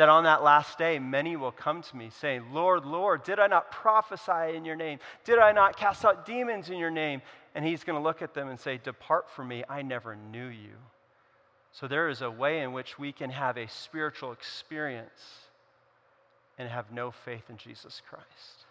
that 0.01 0.09
on 0.09 0.23
that 0.23 0.41
last 0.41 0.79
day, 0.79 0.97
many 0.97 1.35
will 1.35 1.51
come 1.51 1.83
to 1.83 1.95
me 1.95 2.09
saying, 2.09 2.45
Lord, 2.51 2.85
Lord, 2.85 3.23
did 3.23 3.37
I 3.37 3.45
not 3.45 3.71
prophesy 3.71 4.57
in 4.57 4.65
your 4.65 4.75
name? 4.75 4.97
Did 5.25 5.37
I 5.37 5.51
not 5.51 5.77
cast 5.77 6.03
out 6.03 6.25
demons 6.25 6.71
in 6.71 6.79
your 6.79 6.89
name? 6.89 7.21
And 7.53 7.63
he's 7.63 7.83
going 7.83 7.99
to 7.99 8.01
look 8.01 8.23
at 8.23 8.33
them 8.33 8.47
and 8.47 8.59
say, 8.59 8.79
Depart 8.83 9.29
from 9.29 9.49
me, 9.49 9.63
I 9.69 9.83
never 9.83 10.15
knew 10.15 10.47
you. 10.47 10.73
So 11.71 11.87
there 11.87 12.09
is 12.09 12.23
a 12.23 12.31
way 12.31 12.61
in 12.61 12.73
which 12.73 12.97
we 12.97 13.11
can 13.11 13.29
have 13.29 13.57
a 13.57 13.67
spiritual 13.67 14.31
experience 14.31 15.21
and 16.57 16.67
have 16.67 16.91
no 16.91 17.11
faith 17.11 17.43
in 17.47 17.57
Jesus 17.57 18.01
Christ. 18.09 18.65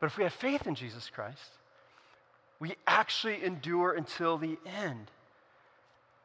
But 0.00 0.06
if 0.06 0.18
we 0.18 0.24
have 0.24 0.32
faith 0.32 0.66
in 0.66 0.74
Jesus 0.74 1.08
Christ, 1.08 1.52
we 2.58 2.74
actually 2.84 3.44
endure 3.44 3.92
until 3.92 4.38
the 4.38 4.58
end. 4.66 5.12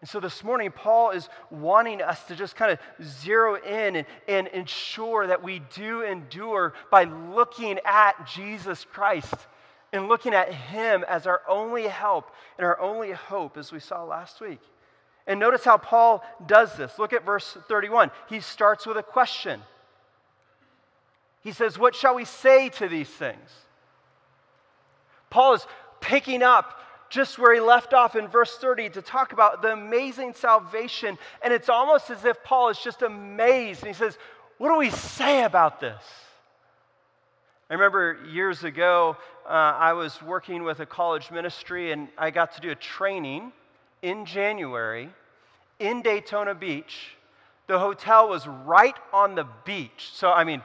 And 0.05 0.09
so 0.12 0.19
this 0.19 0.43
morning, 0.43 0.71
Paul 0.71 1.09
is 1.09 1.29
wanting 1.50 2.00
us 2.00 2.25
to 2.25 2.35
just 2.35 2.55
kind 2.55 2.71
of 2.71 2.79
zero 3.03 3.55
in 3.55 3.95
and, 3.95 4.05
and 4.27 4.47
ensure 4.50 5.25
that 5.25 5.41
we 5.41 5.63
do 5.74 6.03
endure 6.03 6.75
by 6.91 7.05
looking 7.05 7.79
at 7.83 8.27
Jesus 8.27 8.85
Christ 8.85 9.33
and 9.91 10.07
looking 10.07 10.35
at 10.35 10.53
Him 10.53 11.03
as 11.09 11.25
our 11.25 11.41
only 11.50 11.88
help 11.88 12.29
and 12.59 12.67
our 12.67 12.79
only 12.79 13.13
hope, 13.13 13.57
as 13.57 13.71
we 13.71 13.79
saw 13.79 14.03
last 14.03 14.41
week. 14.41 14.59
And 15.25 15.39
notice 15.39 15.65
how 15.65 15.77
Paul 15.77 16.24
does 16.45 16.77
this. 16.77 17.00
Look 17.00 17.12
at 17.12 17.25
verse 17.25 17.57
31. 17.67 18.12
He 18.29 18.41
starts 18.41 18.85
with 18.85 18.97
a 18.97 19.01
question. 19.01 19.59
He 21.41 21.51
says, 21.51 21.79
What 21.79 21.95
shall 21.95 22.13
we 22.13 22.25
say 22.25 22.69
to 22.69 22.88
these 22.88 23.09
things? 23.09 23.50
Paul 25.31 25.55
is 25.55 25.65
picking 26.00 26.43
up 26.43 26.79
just 27.09 27.38
where 27.38 27.53
he 27.53 27.59
left 27.59 27.93
off 27.93 28.15
in 28.15 28.27
verse 28.27 28.57
30 28.57 28.89
to 28.89 29.01
talk 29.01 29.33
about 29.33 29.62
the 29.62 29.71
amazing 29.74 30.33
salvation. 30.33 31.17
And 31.43 31.53
it's 31.53 31.69
almost 31.69 32.09
as 32.09 32.25
if 32.25 32.43
Paul 32.43 32.69
is 32.69 32.79
just 32.79 33.01
amazed. 33.01 33.81
And 33.81 33.88
he 33.88 33.93
says, 33.93 34.17
What 34.57 34.69
do 34.69 34.77
we 34.77 34.89
say 34.89 35.43
about 35.43 35.79
this? 35.79 36.03
I 37.69 37.74
remember 37.74 38.19
years 38.31 38.63
ago, 38.63 39.17
uh, 39.45 39.50
I 39.50 39.93
was 39.93 40.21
working 40.21 40.63
with 40.63 40.79
a 40.79 40.85
college 40.85 41.31
ministry 41.31 41.91
and 41.91 42.09
I 42.17 42.29
got 42.29 42.53
to 42.55 42.62
do 42.62 42.69
a 42.69 42.75
training 42.75 43.51
in 44.01 44.25
January 44.25 45.09
in 45.79 46.01
Daytona 46.01 46.53
Beach. 46.53 47.15
The 47.67 47.79
hotel 47.79 48.29
was 48.29 48.45
right 48.45 48.95
on 49.12 49.33
the 49.33 49.47
beach. 49.65 50.12
So, 50.13 50.31
I 50.31 50.43
mean, 50.43 50.62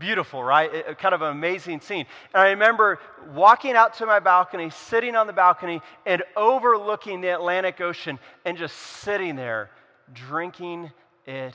beautiful, 0.00 0.42
right? 0.42 0.74
It, 0.74 0.98
kind 0.98 1.14
of 1.14 1.22
an 1.22 1.30
amazing 1.30 1.80
scene. 1.80 2.06
And 2.34 2.42
I 2.42 2.48
remember 2.50 2.98
walking 3.32 3.76
out 3.76 3.94
to 3.94 4.06
my 4.06 4.18
balcony, 4.18 4.70
sitting 4.70 5.14
on 5.14 5.28
the 5.28 5.32
balcony, 5.32 5.80
and 6.04 6.24
overlooking 6.36 7.20
the 7.20 7.28
Atlantic 7.28 7.80
Ocean 7.80 8.18
and 8.44 8.58
just 8.58 8.76
sitting 8.76 9.36
there, 9.36 9.70
drinking 10.12 10.90
it 11.26 11.54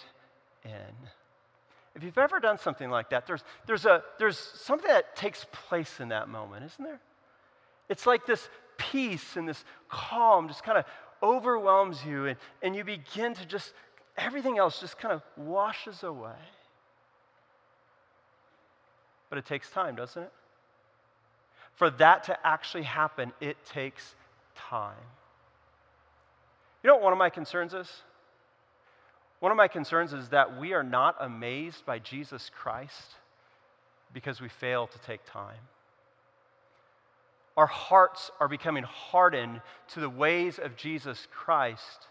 in. 0.63 0.95
If 1.95 2.03
you've 2.03 2.17
ever 2.17 2.39
done 2.39 2.57
something 2.57 2.89
like 2.89 3.09
that, 3.09 3.27
there's, 3.27 3.43
there's, 3.65 3.85
a, 3.85 4.03
there's 4.19 4.37
something 4.37 4.87
that 4.87 5.15
takes 5.15 5.45
place 5.51 5.99
in 5.99 6.09
that 6.09 6.29
moment, 6.29 6.65
isn't 6.65 6.83
there? 6.83 6.99
It's 7.89 8.05
like 8.05 8.25
this 8.25 8.47
peace 8.77 9.35
and 9.35 9.47
this 9.47 9.63
calm 9.89 10.47
just 10.47 10.63
kind 10.63 10.77
of 10.77 10.85
overwhelms 11.23 12.05
you, 12.05 12.25
and, 12.25 12.37
and 12.61 12.75
you 12.75 12.83
begin 12.83 13.33
to 13.33 13.45
just, 13.45 13.73
everything 14.17 14.57
else 14.57 14.79
just 14.79 14.97
kind 14.97 15.13
of 15.13 15.21
washes 15.37 16.03
away. 16.03 16.31
But 19.29 19.37
it 19.37 19.45
takes 19.45 19.69
time, 19.69 19.95
doesn't 19.95 20.23
it? 20.23 20.31
For 21.73 21.89
that 21.89 22.23
to 22.25 22.47
actually 22.47 22.83
happen, 22.83 23.33
it 23.41 23.57
takes 23.65 24.15
time. 24.55 24.93
You 26.83 26.89
know 26.89 26.95
what 26.95 27.03
one 27.03 27.13
of 27.13 27.19
my 27.19 27.29
concerns 27.29 27.73
is? 27.73 27.89
One 29.39 29.51
of 29.51 29.57
my 29.57 29.67
concerns 29.67 30.13
is 30.13 30.29
that 30.29 30.57
we 30.57 30.73
are 30.73 30.83
not 30.83 31.17
amazed 31.19 31.85
by 31.85 31.99
Jesus 31.99 32.49
Christ 32.55 33.15
because 34.13 34.39
we 34.39 34.49
fail 34.49 34.87
to 34.87 34.99
take 34.99 35.25
time. 35.25 35.59
Our 37.57 37.67
hearts 37.67 38.31
are 38.39 38.47
becoming 38.47 38.83
hardened 38.83 39.61
to 39.89 39.99
the 39.99 40.09
ways 40.09 40.59
of 40.59 40.75
Jesus 40.75 41.27
Christ 41.31 42.07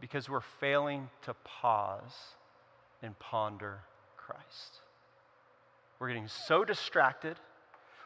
because 0.00 0.28
we're 0.28 0.40
failing 0.40 1.10
to 1.22 1.34
pause 1.44 2.34
and 3.02 3.18
ponder 3.18 3.80
Christ. 4.16 4.80
We're 5.98 6.08
getting 6.08 6.28
so 6.28 6.64
distracted. 6.64 7.36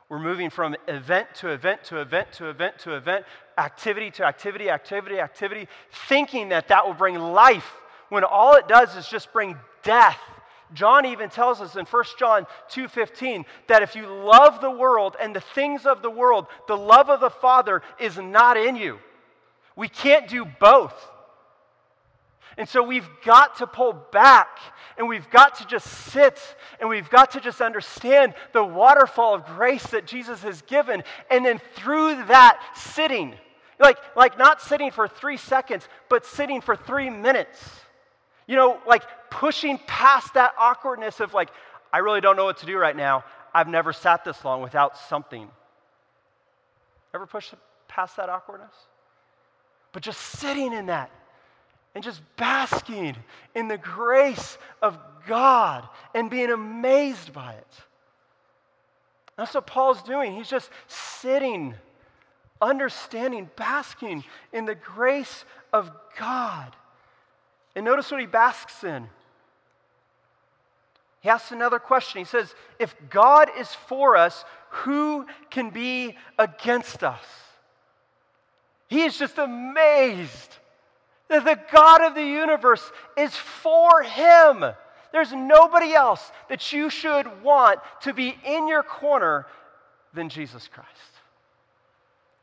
We're 0.08 0.18
moving 0.18 0.50
from 0.50 0.76
event 0.88 1.28
to 1.36 1.48
event 1.48 1.84
to 1.84 2.00
event 2.00 2.32
to 2.32 2.48
event 2.48 2.78
to 2.80 2.94
event, 2.96 3.24
activity 3.58 4.10
to 4.12 4.24
activity, 4.24 4.70
activity, 4.70 5.20
activity, 5.20 5.68
thinking 6.08 6.50
that 6.50 6.68
that 6.68 6.86
will 6.86 6.94
bring 6.94 7.18
life 7.18 7.80
when 8.08 8.24
all 8.24 8.54
it 8.54 8.68
does 8.68 8.96
is 8.96 9.08
just 9.08 9.32
bring 9.32 9.56
death. 9.82 10.20
John 10.74 11.04
even 11.04 11.28
tells 11.28 11.60
us 11.60 11.76
in 11.76 11.84
1 11.84 12.04
John 12.18 12.46
2:15 12.68 13.44
that 13.66 13.82
if 13.82 13.94
you 13.94 14.06
love 14.06 14.60
the 14.60 14.70
world 14.70 15.16
and 15.20 15.36
the 15.36 15.40
things 15.40 15.84
of 15.84 16.02
the 16.02 16.10
world, 16.10 16.46
the 16.66 16.76
love 16.76 17.10
of 17.10 17.20
the 17.20 17.30
Father 17.30 17.82
is 17.98 18.18
not 18.18 18.56
in 18.56 18.76
you. 18.76 19.00
We 19.76 19.88
can't 19.88 20.28
do 20.28 20.44
both. 20.44 21.10
And 22.56 22.68
so 22.68 22.82
we've 22.82 23.08
got 23.24 23.56
to 23.56 23.66
pull 23.66 23.92
back 23.92 24.58
and 24.98 25.08
we've 25.08 25.28
got 25.30 25.56
to 25.56 25.66
just 25.66 25.86
sit 25.86 26.38
and 26.80 26.88
we've 26.88 27.08
got 27.08 27.30
to 27.32 27.40
just 27.40 27.60
understand 27.60 28.34
the 28.52 28.62
waterfall 28.62 29.34
of 29.34 29.46
grace 29.46 29.86
that 29.88 30.06
Jesus 30.06 30.42
has 30.42 30.62
given. 30.62 31.02
And 31.30 31.44
then 31.44 31.60
through 31.74 32.24
that 32.26 32.60
sitting, 32.76 33.34
like, 33.80 33.98
like 34.14 34.38
not 34.38 34.60
sitting 34.60 34.90
for 34.90 35.08
three 35.08 35.36
seconds, 35.36 35.88
but 36.08 36.26
sitting 36.26 36.60
for 36.60 36.76
three 36.76 37.10
minutes. 37.10 37.58
You 38.46 38.56
know, 38.56 38.78
like 38.86 39.02
pushing 39.30 39.78
past 39.86 40.34
that 40.34 40.52
awkwardness 40.58 41.20
of 41.20 41.32
like, 41.32 41.48
I 41.92 41.98
really 41.98 42.20
don't 42.20 42.36
know 42.36 42.44
what 42.44 42.58
to 42.58 42.66
do 42.66 42.76
right 42.76 42.96
now. 42.96 43.24
I've 43.54 43.68
never 43.68 43.92
sat 43.92 44.24
this 44.24 44.44
long 44.44 44.62
without 44.62 44.96
something. 44.96 45.48
Ever 47.14 47.26
push 47.26 47.52
past 47.88 48.16
that 48.16 48.28
awkwardness? 48.28 48.74
But 49.92 50.02
just 50.02 50.20
sitting 50.20 50.72
in 50.72 50.86
that 50.86 51.10
and 51.94 52.02
just 52.02 52.22
basking 52.36 53.16
in 53.54 53.68
the 53.68 53.78
grace 53.78 54.58
of 54.80 54.98
God 55.26 55.86
and 56.14 56.30
being 56.30 56.50
amazed 56.50 57.32
by 57.32 57.52
it. 57.52 57.74
That's 59.36 59.54
what 59.54 59.66
Paul's 59.66 60.02
doing. 60.02 60.34
He's 60.34 60.48
just 60.48 60.70
sitting, 60.86 61.74
understanding, 62.60 63.50
basking 63.56 64.24
in 64.52 64.66
the 64.66 64.74
grace 64.74 65.44
of 65.72 65.90
God. 66.18 66.74
And 67.74 67.84
notice 67.84 68.10
what 68.10 68.20
he 68.20 68.26
basks 68.26 68.84
in. 68.84 69.08
He 71.20 71.28
asks 71.28 71.52
another 71.52 71.78
question. 71.78 72.18
He 72.18 72.24
says, 72.24 72.54
If 72.78 72.94
God 73.08 73.48
is 73.58 73.68
for 73.68 74.16
us, 74.16 74.44
who 74.70 75.26
can 75.50 75.70
be 75.70 76.16
against 76.38 77.04
us? 77.04 77.24
He 78.88 79.02
is 79.02 79.18
just 79.18 79.38
amazed 79.38 80.56
that 81.32 81.44
the 81.44 81.58
God 81.72 82.02
of 82.02 82.14
the 82.14 82.24
universe 82.24 82.92
is 83.16 83.34
for 83.34 84.02
him. 84.02 84.64
There's 85.12 85.32
nobody 85.32 85.92
else 85.92 86.30
that 86.48 86.72
you 86.72 86.88
should 86.88 87.42
want 87.42 87.80
to 88.02 88.14
be 88.14 88.36
in 88.44 88.68
your 88.68 88.82
corner 88.82 89.46
than 90.14 90.28
Jesus 90.28 90.68
Christ, 90.68 90.88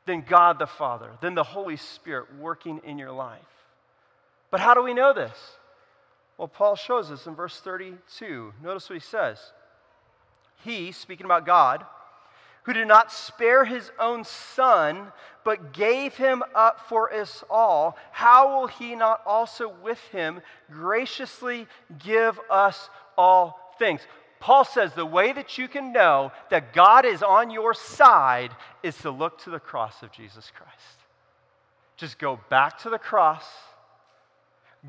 than 0.06 0.22
God 0.22 0.60
the 0.60 0.68
Father, 0.68 1.12
than 1.22 1.36
the 1.36 1.44
Holy 1.44 1.78
Spirit 1.78 2.28
working 2.40 2.82
in 2.84 2.98
your 2.98 3.12
life. 3.12 3.40
But 4.52 4.60
how 4.60 4.74
do 4.74 4.84
we 4.84 4.94
know 4.94 5.14
this? 5.14 5.38
Well, 6.38 6.48
Paul 6.48 6.76
shows 6.76 7.12
us 7.12 7.28
in 7.28 7.36
verse 7.36 7.60
32. 7.60 8.54
Notice 8.64 8.90
what 8.90 8.96
he 8.96 9.06
says. 9.06 9.38
He, 10.64 10.92
speaking 10.92 11.26
about 11.26 11.46
God, 11.46 11.86
who 12.70 12.74
did 12.74 12.88
not 12.88 13.12
spare 13.12 13.66
his 13.66 13.90
own 13.98 14.24
son, 14.24 15.12
but 15.44 15.74
gave 15.74 16.18
him 16.18 16.44
up 16.54 16.88
for 16.88 17.12
us 17.12 17.44
all, 17.50 17.98
how 18.12 18.60
will 18.60 18.68
he 18.68 18.94
not 18.94 19.24
also 19.26 19.68
with 19.82 20.00
him 20.10 20.40
graciously 20.70 21.66
give 21.98 22.40
us 22.48 22.92
all 23.18 23.74
things? 23.80 24.02
Paul 24.40 24.66
says 24.66 24.94
the 24.94 25.04
way 25.04 25.34
that 25.34 25.58
you 25.58 25.68
can 25.68 25.92
know 25.92 26.32
that 26.52 26.72
God 26.72 27.08
is 27.08 27.24
on 27.24 27.50
your 27.50 27.74
side 27.74 28.52
is 28.84 28.96
to 29.00 29.10
look 29.10 29.42
to 29.46 29.50
the 29.50 29.60
cross 29.60 30.04
of 30.04 30.12
Jesus 30.12 30.52
Christ. 30.56 31.00
Just 31.98 32.20
go 32.20 32.40
back 32.52 32.78
to 32.84 32.92
the 32.92 33.00
cross, 33.00 33.46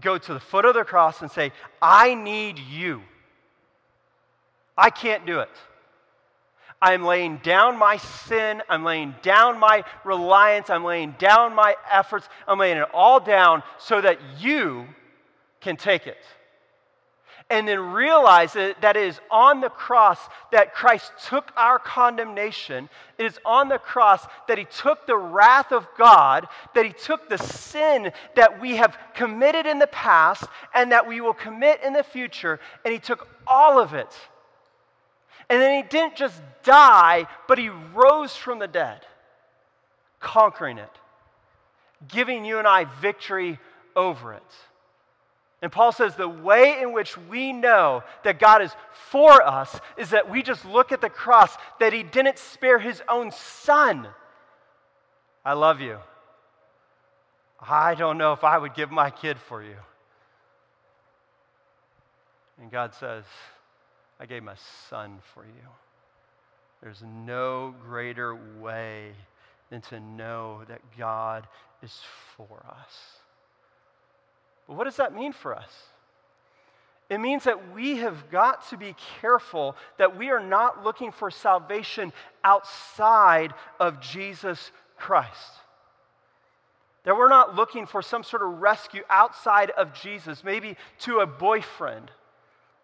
go 0.02 0.18
to 0.18 0.34
the 0.34 0.38
foot 0.38 0.66
of 0.66 0.75
the 0.75 0.84
cross, 0.84 1.22
and 1.22 1.30
say, 1.30 1.50
I 1.80 2.12
need 2.12 2.58
you. 2.58 3.00
I 4.76 4.90
can't 4.90 5.25
do 5.25 5.40
it. 5.40 5.49
I'm 6.82 7.04
laying 7.04 7.38
down 7.38 7.78
my 7.78 7.99
sin. 7.99 8.62
I'm 8.69 8.84
laying 8.84 9.14
down 9.23 9.58
my 9.58 9.84
reliance. 10.04 10.71
I'm 10.71 10.84
laying 10.84 11.14
down 11.19 11.54
my 11.54 11.76
efforts. 11.90 12.28
I'm 12.49 12.58
laying 12.58 12.78
it 12.78 12.88
all 12.95 13.21
down 13.21 13.62
so 13.78 14.00
that 14.00 14.19
you 14.38 14.86
can 15.60 15.76
take 15.76 16.06
it. 16.06 16.16
And 17.50 17.66
then 17.66 17.80
realize 17.80 18.52
that, 18.52 18.80
that 18.80 18.97
it 18.97 19.08
is 19.08 19.21
on 19.28 19.60
the 19.60 19.69
cross 19.69 20.21
that 20.52 20.73
Christ 20.73 21.12
took 21.26 21.52
our 21.56 21.80
condemnation. 21.80 22.88
It 23.19 23.26
is 23.26 23.40
on 23.45 23.69
the 23.69 23.78
cross 23.78 24.25
that 24.47 24.56
He 24.56 24.64
took 24.64 25.06
the 25.06 25.16
wrath 25.16 25.73
of 25.73 25.86
God, 25.99 26.47
that 26.75 26.86
He 26.86 26.93
took 26.93 27.28
the 27.28 27.38
sin 27.38 28.12
that 28.36 28.60
we 28.60 28.76
have 28.76 28.97
committed 29.14 29.66
in 29.66 29.80
the 29.80 29.88
past 29.88 30.45
and 30.73 30.93
that 30.93 31.08
we 31.08 31.21
will 31.21 31.34
commit 31.34 31.82
in 31.82 31.93
the 31.93 32.04
future, 32.04 32.60
and 32.84 32.95
He 32.95 33.00
took 33.00 33.26
all 33.49 33.80
of 33.80 33.95
it 33.95 34.14
and 35.50 35.60
then 35.60 35.82
he 35.82 35.89
didn't 35.89 36.17
just 36.17 36.41
die, 36.63 37.26
but 37.49 37.58
he 37.58 37.69
rose 37.69 38.36
from 38.36 38.60
the 38.60 38.69
dead, 38.69 39.00
conquering 40.21 40.78
it, 40.78 40.91
giving 42.06 42.45
you 42.45 42.58
and 42.58 42.69
I 42.69 42.84
victory 42.84 43.58
over 43.97 44.32
it. 44.32 44.43
And 45.60 45.71
Paul 45.71 45.93
says 45.93 46.15
the 46.15 46.28
way 46.28 46.80
in 46.80 46.93
which 46.93 47.19
we 47.19 47.52
know 47.52 48.02
that 48.23 48.39
God 48.39 48.63
is 48.63 48.73
for 49.10 49.43
us 49.43 49.78
is 49.99 50.10
that 50.10 50.30
we 50.30 50.43
just 50.43 50.65
look 50.65 50.93
at 50.93 51.00
the 51.00 51.10
cross, 51.10 51.56
that 51.80 51.93
he 51.93 52.02
didn't 52.02 52.39
spare 52.39 52.78
his 52.78 53.02
own 53.08 53.30
son. 53.32 54.08
I 55.45 55.52
love 55.54 55.80
you. 55.80 55.99
I 57.60 57.95
don't 57.95 58.17
know 58.17 58.32
if 58.32 58.45
I 58.45 58.56
would 58.56 58.75
give 58.75 58.91
my 58.91 59.10
kid 59.10 59.36
for 59.39 59.63
you. 59.63 59.76
And 62.58 62.71
God 62.71 62.95
says, 62.95 63.25
I 64.21 64.26
gave 64.26 64.43
my 64.43 64.54
son 64.91 65.19
for 65.35 65.45
you. 65.45 65.69
There's 66.83 67.02
no 67.02 67.75
greater 67.87 68.37
way 68.61 69.13
than 69.71 69.80
to 69.83 69.99
know 69.99 70.63
that 70.69 70.83
God 70.99 71.47
is 71.83 72.00
for 72.37 72.63
us. 72.69 73.19
But 74.69 74.76
what 74.76 74.85
does 74.85 74.97
that 74.97 75.15
mean 75.15 75.33
for 75.33 75.54
us? 75.54 75.73
It 77.09 77.19
means 77.19 77.45
that 77.45 77.75
we 77.75 77.97
have 77.97 78.30
got 78.30 78.69
to 78.71 78.76
be 78.76 78.95
careful 79.21 79.75
that 79.97 80.17
we 80.17 80.30
are 80.30 80.39
not 80.39 80.85
looking 80.85 81.11
for 81.11 81.30
salvation 81.30 82.13
outside 82.45 83.52
of 83.80 84.00
Jesus 84.00 84.71
Christ. 84.97 85.52
That 87.04 87.17
we're 87.17 87.28
not 87.28 87.56
looking 87.56 87.87
for 87.87 88.02
some 88.02 88.23
sort 88.23 88.43
of 88.43 88.61
rescue 88.61 89.02
outside 89.09 89.71
of 89.71 89.95
Jesus, 89.95 90.45
maybe 90.45 90.76
to 91.00 91.21
a 91.21 91.26
boyfriend 91.26 92.11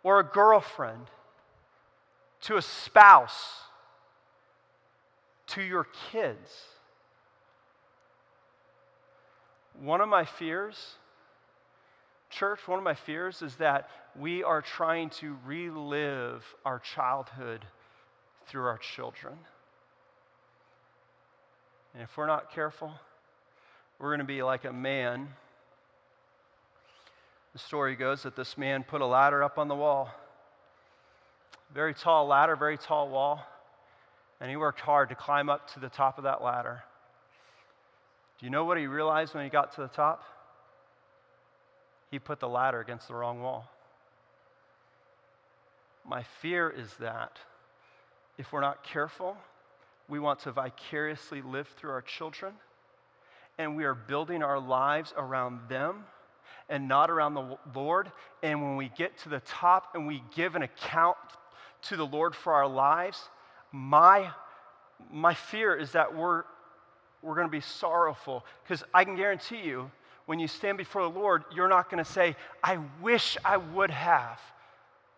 or 0.03 0.19
a 0.19 0.25
girlfriend 0.25 1.07
to 2.47 2.57
a 2.57 2.63
spouse, 2.63 3.55
to 5.49 5.61
your 5.61 5.89
kids. 6.13 6.49
One 9.81 10.01
of 10.01 10.09
my 10.09 10.25
fears, 10.25 10.95
church, 12.31 12.61
one 12.67 12.79
of 12.79 12.85
my 12.85 12.95
fears 12.95 13.43
is 13.43 13.57
that 13.57 13.91
we 14.17 14.45
are 14.45 14.63
trying 14.63 15.11
to 15.11 15.37
relive 15.45 16.45
our 16.65 16.79
childhood 16.79 17.65
through 18.47 18.67
our 18.67 18.79
children. 18.79 19.35
And 21.95 22.03
if 22.05 22.17
we're 22.17 22.29
not 22.29 22.53
careful, 22.53 22.93
we're 23.99 24.11
going 24.11 24.21
to 24.21 24.25
be 24.25 24.45
like 24.45 24.65
a 24.65 24.73
man. 24.73 25.31
The 27.55 27.59
story 27.59 27.97
goes 27.97 28.23
that 28.23 28.37
this 28.37 28.57
man 28.57 28.85
put 28.85 29.01
a 29.01 29.07
ladder 29.07 29.43
up 29.43 29.59
on 29.59 29.67
the 29.67 29.75
wall 29.75 30.15
very 31.75 31.95
tall 31.95 32.27
ladder, 32.27 32.57
very 32.57 32.79
tall 32.79 33.09
wall, 33.09 33.45
and 34.41 34.51
he 34.51 34.57
worked 34.57 34.81
hard 34.81 35.09
to 35.09 35.15
climb 35.15 35.49
up 35.49 35.73
to 35.75 35.81
the 35.81 35.89
top 35.89 36.19
of 36.19 36.25
that 36.25 36.43
ladder. 36.43 36.83
Do 38.39 38.47
you 38.47 38.51
know 38.51 38.65
what 38.65 38.79
he 38.79 38.87
realized 38.87 39.35
when 39.35 39.45
he 39.45 39.51
got 39.51 39.75
to 39.75 39.81
the 39.81 39.89
top? 39.89 40.23
He 42.11 42.19
put 42.19 42.41
the 42.41 42.49
ladder 42.49 42.81
against 42.81 43.09
the 43.09 43.15
wrong 43.15 43.41
wall. 43.43 43.71
My 46.09 46.23
fear 46.41 46.71
is 46.71 46.93
that 47.01 47.39
if 48.39 48.53
we're 48.53 48.61
not 48.61 48.85
careful, 48.85 49.37
we 50.09 50.19
want 50.19 50.41
to 50.41 50.53
vicariously 50.53 51.43
live 51.43 51.67
through 51.69 51.91
our 51.91 52.03
children, 52.03 52.53
and 53.59 53.77
we 53.77 53.85
are 53.85 53.95
building 53.95 54.43
our 54.43 54.61
lives 54.61 55.13
around 55.17 55.69
them 55.69 56.05
and 56.69 56.87
not 56.89 57.11
around 57.11 57.35
the 57.35 57.59
Lord. 57.75 58.13
And 58.43 58.63
when 58.63 58.77
we 58.77 58.91
get 58.97 59.19
to 59.19 59.29
the 59.29 59.41
top 59.41 59.95
and 59.95 60.07
we 60.07 60.23
give 60.35 60.55
an 60.55 60.63
account 60.63 61.17
to 61.89 61.97
the 61.97 62.07
Lord 62.07 62.35
for 62.35 62.53
our 62.53 62.69
lives, 62.69 63.29
my, 63.73 64.31
my 65.11 65.35
fear 65.35 65.75
is 65.75 65.93
that 65.93 66.15
we're, 66.17 66.45
we're 67.23 67.35
going 67.35 67.47
to 67.47 67.53
be 67.53 67.61
sorrowful. 67.61 68.45
Because 68.63 68.85
I 68.95 69.05
can 69.05 69.17
guarantee 69.17 69.63
you, 69.63 69.91
when 70.27 70.39
you 70.39 70.49
stand 70.49 70.77
before 70.77 71.03
the 71.03 71.19
Lord, 71.19 71.45
you're 71.55 71.69
not 71.69 71.91
going 71.91 72.03
to 72.05 72.11
say, 72.11 72.37
I 72.63 72.79
wish 73.01 73.37
I 73.45 73.57
would 73.57 73.91
have 73.91 74.41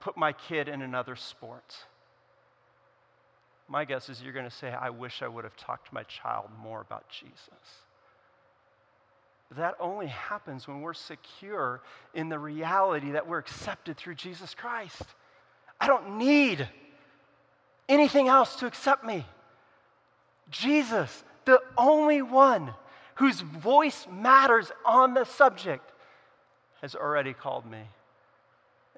put 0.00 0.16
my 0.16 0.32
kid 0.32 0.68
in 0.68 0.82
another 0.82 1.16
sport. 1.16 1.74
my 3.68 3.84
guess 3.84 4.08
is 4.08 4.22
you're 4.22 4.32
going 4.32 4.48
to 4.48 4.54
say, 4.54 4.70
I 4.70 4.90
wish 4.90 5.22
I 5.22 5.28
would 5.28 5.44
have 5.44 5.56
talked 5.56 5.88
to 5.88 5.94
my 5.94 6.04
child 6.04 6.46
more 6.62 6.80
about 6.80 7.08
Jesus. 7.08 7.84
That 9.56 9.76
only 9.80 10.08
happens 10.08 10.68
when 10.68 10.82
we're 10.82 10.94
secure 10.94 11.80
in 12.14 12.28
the 12.28 12.38
reality 12.38 13.12
that 13.12 13.26
we're 13.26 13.38
accepted 13.38 13.96
through 13.96 14.16
Jesus 14.16 14.54
Christ. 14.54 15.04
I 15.80 15.86
don't 15.86 16.18
need 16.18 16.68
anything 17.88 18.28
else 18.28 18.56
to 18.56 18.66
accept 18.66 19.04
me. 19.04 19.24
Jesus, 20.50 21.24
the 21.44 21.60
only 21.76 22.22
one 22.22 22.74
whose 23.16 23.40
voice 23.40 24.06
matters 24.10 24.70
on 24.84 25.14
the 25.14 25.24
subject, 25.24 25.92
has 26.80 26.94
already 26.94 27.32
called 27.32 27.66
me 27.66 27.82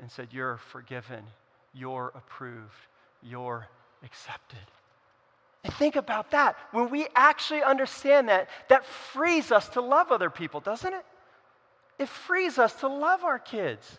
and 0.01 0.11
said, 0.11 0.29
You're 0.31 0.59
forgiven, 0.59 1.25
you're 1.73 2.13
approved, 2.15 2.87
you're 3.23 3.67
accepted. 4.05 4.59
And 5.65 5.73
think 5.75 5.97
about 5.97 6.31
that. 6.31 6.57
When 6.73 6.91
we 6.91 7.07
actually 7.15 7.63
understand 7.63 8.29
that, 8.29 8.49
that 8.69 8.85
frees 8.85 9.53
us 9.53 9.69
to 9.71 9.81
love 9.81 10.11
other 10.11 10.31
people, 10.31 10.61
doesn't 10.61 10.93
it? 10.93 11.05
It 11.99 12.09
frees 12.09 12.59
us 12.59 12.73
to 12.77 12.89
love 12.89 13.25
our 13.25 13.39
kids. 13.39 13.99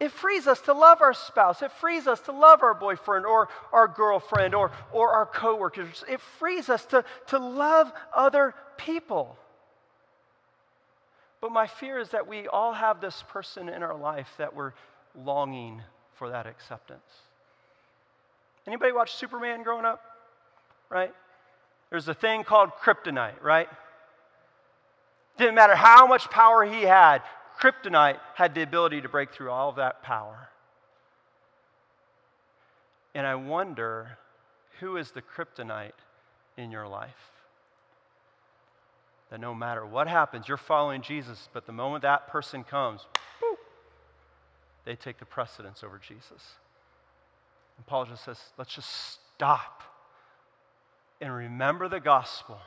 It 0.00 0.12
frees 0.12 0.46
us 0.46 0.60
to 0.62 0.72
love 0.72 1.00
our 1.00 1.12
spouse. 1.12 1.60
It 1.60 1.72
frees 1.72 2.06
us 2.06 2.20
to 2.20 2.32
love 2.32 2.62
our 2.62 2.74
boyfriend 2.74 3.26
or 3.26 3.48
our 3.72 3.88
girlfriend 3.88 4.54
or, 4.54 4.70
or 4.92 5.10
our 5.10 5.26
coworkers. 5.26 6.04
It 6.08 6.20
frees 6.20 6.68
us 6.68 6.84
to, 6.86 7.04
to 7.28 7.38
love 7.38 7.92
other 8.14 8.54
people. 8.76 9.36
But 11.40 11.50
my 11.50 11.66
fear 11.66 11.98
is 11.98 12.10
that 12.10 12.28
we 12.28 12.46
all 12.46 12.72
have 12.72 13.00
this 13.00 13.24
person 13.28 13.68
in 13.68 13.82
our 13.82 13.96
life 13.96 14.28
that 14.38 14.54
we're 14.54 14.72
longing 15.16 15.82
for 16.14 16.30
that 16.30 16.46
acceptance. 16.46 17.00
Anybody 18.66 18.92
watch 18.92 19.14
Superman 19.14 19.62
growing 19.62 19.84
up? 19.84 20.00
Right? 20.90 21.12
There's 21.90 22.08
a 22.08 22.14
thing 22.14 22.44
called 22.44 22.70
kryptonite, 22.82 23.42
right? 23.42 23.68
Didn't 25.38 25.54
matter 25.54 25.74
how 25.74 26.06
much 26.06 26.28
power 26.30 26.64
he 26.64 26.82
had, 26.82 27.22
kryptonite 27.60 28.18
had 28.34 28.54
the 28.54 28.62
ability 28.62 29.00
to 29.00 29.08
break 29.08 29.32
through 29.32 29.50
all 29.50 29.68
of 29.68 29.76
that 29.76 30.02
power. 30.02 30.48
And 33.14 33.26
I 33.26 33.34
wonder 33.34 34.18
who 34.80 34.96
is 34.96 35.10
the 35.10 35.22
kryptonite 35.22 35.92
in 36.56 36.70
your 36.70 36.86
life? 36.86 37.10
That 39.30 39.40
no 39.40 39.54
matter 39.54 39.84
what 39.84 40.08
happens, 40.08 40.48
you're 40.48 40.56
following 40.56 41.02
Jesus, 41.02 41.48
but 41.52 41.66
the 41.66 41.72
moment 41.72 42.02
that 42.02 42.28
person 42.28 42.64
comes, 42.64 43.00
they 44.84 44.94
take 44.94 45.18
the 45.18 45.26
precedence 45.26 45.82
over 45.84 45.98
Jesus. 45.98 46.54
And 47.76 47.86
Paul 47.86 48.06
just 48.06 48.24
says, 48.24 48.40
let's 48.56 48.74
just 48.74 49.18
stop 49.34 49.82
and 51.20 51.34
remember 51.34 51.88
the 51.88 52.00
gospel 52.00 52.58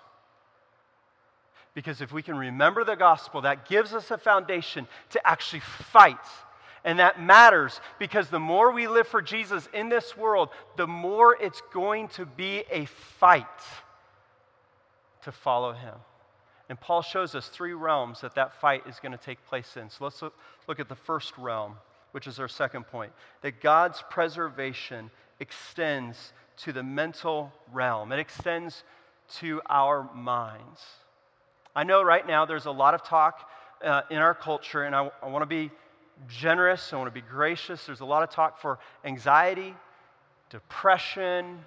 because 1.74 2.02
if 2.02 2.12
we 2.12 2.22
can 2.22 2.38
remember 2.38 2.84
the 2.84 2.96
gospel, 2.96 3.42
that 3.42 3.68
gives 3.68 3.94
us 3.94 4.12
a 4.12 4.18
foundation 4.18 4.88
to 5.12 5.28
actually 5.28 5.62
fight. 5.62 6.18
And 6.84 7.00
that 7.00 7.22
matters 7.22 7.80
because 8.00 8.30
the 8.30 8.40
more 8.40 8.72
we 8.72 8.88
live 8.88 9.08
for 9.08 9.22
Jesus 9.22 9.70
in 9.74 9.90
this 9.90 10.18
world, 10.18 10.50
the 10.78 10.88
more 10.88 11.38
it's 11.40 11.62
going 11.74 12.08
to 12.10 12.26
be 12.26 12.64
a 12.72 12.86
fight 12.86 13.46
to 15.24 15.32
follow 15.32 15.74
him. 15.74 15.96
And 16.70 16.80
Paul 16.80 17.02
shows 17.02 17.36
us 17.36 17.48
three 17.50 17.74
realms 17.74 18.22
that 18.22 18.36
that 18.36 18.60
fight 18.60 18.84
is 18.88 19.00
going 19.00 19.12
to 19.12 19.18
take 19.18 19.46
place 19.46 19.78
in. 19.78 19.90
So 19.90 20.06
let's 20.06 20.22
look, 20.22 20.80
at 20.80 20.90
the 20.90 20.96
first 20.96 21.38
realm, 21.38 21.76
which 22.12 22.28
is 22.28 22.40
our 22.40 22.48
second 22.48 22.88
point 22.88 23.12
that 23.42 23.62
God's 23.62 24.04
preservation 24.10 25.12
extends 25.40 26.34
to 26.58 26.72
the 26.72 26.84
mental 26.84 27.52
realm, 27.72 28.12
it 28.12 28.20
extends 28.20 28.84
to 29.40 29.62
our 29.70 30.10
minds. 30.14 30.82
I 31.76 31.84
know 31.84 32.04
right 32.04 32.26
now 32.26 32.46
there's 32.46 32.66
a 32.66 32.72
lot 32.72 32.94
of 32.94 33.04
talk 33.04 33.50
uh, 33.84 34.02
in 34.10 34.18
our 34.18 34.34
culture, 34.34 34.84
and 34.84 34.96
I, 34.96 35.10
I 35.22 35.30
want 35.30 35.44
to 35.44 35.48
be 35.48 35.72
generous, 36.28 36.92
I 36.94 36.98
want 36.98 37.08
to 37.08 37.14
be 37.14 37.26
gracious. 37.26 37.86
There's 37.86 38.02
a 38.02 38.06
lot 38.06 38.24
of 38.24 38.30
talk 38.30 38.60
for 38.60 38.80
anxiety, 39.06 39.74
depression, 40.50 41.60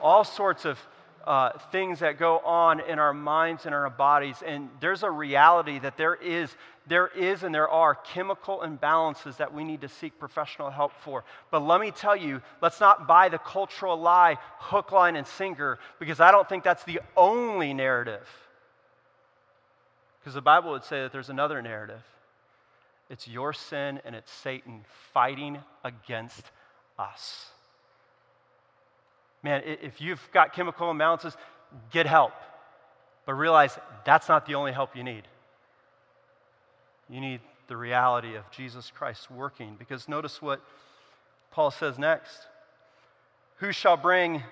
all 0.00 0.24
sorts 0.24 0.64
of 0.64 0.78
uh, 1.24 1.50
things 1.70 1.98
that 1.98 2.18
go 2.18 2.38
on 2.38 2.80
in 2.80 2.98
our 2.98 3.12
minds 3.12 3.66
and 3.66 3.74
our 3.74 3.90
bodies. 3.90 4.42
And 4.44 4.70
there's 4.80 5.02
a 5.02 5.10
reality 5.10 5.78
that 5.80 5.98
there 5.98 6.14
is, 6.14 6.56
there 6.86 7.08
is 7.08 7.42
and 7.42 7.54
there 7.54 7.68
are 7.68 7.94
chemical 7.94 8.62
imbalances 8.64 9.36
that 9.36 9.52
we 9.52 9.62
need 9.64 9.82
to 9.82 9.88
seek 9.88 10.18
professional 10.18 10.70
help 10.70 10.92
for. 11.04 11.24
But 11.50 11.60
let 11.60 11.80
me 11.80 11.90
tell 11.90 12.16
you, 12.16 12.40
let's 12.62 12.80
not 12.80 13.06
buy 13.06 13.28
the 13.28 13.38
cultural 13.38 13.98
lie 14.00 14.38
hook, 14.58 14.92
line, 14.92 15.14
and 15.14 15.26
sinker 15.26 15.78
because 15.98 16.20
I 16.20 16.30
don't 16.30 16.48
think 16.48 16.64
that's 16.64 16.84
the 16.84 17.00
only 17.16 17.74
narrative. 17.74 18.26
Because 20.20 20.34
the 20.34 20.42
Bible 20.42 20.70
would 20.72 20.84
say 20.84 21.02
that 21.02 21.12
there's 21.12 21.30
another 21.30 21.60
narrative 21.62 22.02
it's 23.10 23.26
your 23.26 23.52
sin 23.52 24.00
and 24.04 24.14
it's 24.14 24.30
Satan 24.30 24.84
fighting 25.12 25.58
against 25.82 26.44
us. 26.96 27.48
Man, 29.42 29.62
if 29.64 30.00
you've 30.00 30.30
got 30.32 30.52
chemical 30.52 30.86
imbalances, 30.92 31.34
get 31.90 32.06
help. 32.06 32.32
But 33.26 33.34
realize 33.34 33.76
that's 34.04 34.28
not 34.28 34.46
the 34.46 34.54
only 34.54 34.70
help 34.70 34.94
you 34.94 35.02
need. 35.02 35.24
You 37.08 37.20
need 37.20 37.40
the 37.66 37.76
reality 37.76 38.36
of 38.36 38.48
Jesus 38.52 38.92
Christ 38.94 39.28
working. 39.28 39.74
Because 39.76 40.08
notice 40.08 40.40
what 40.40 40.60
Paul 41.50 41.72
says 41.72 41.98
next 41.98 42.46
Who 43.56 43.72
shall 43.72 43.96
bring 43.96 44.44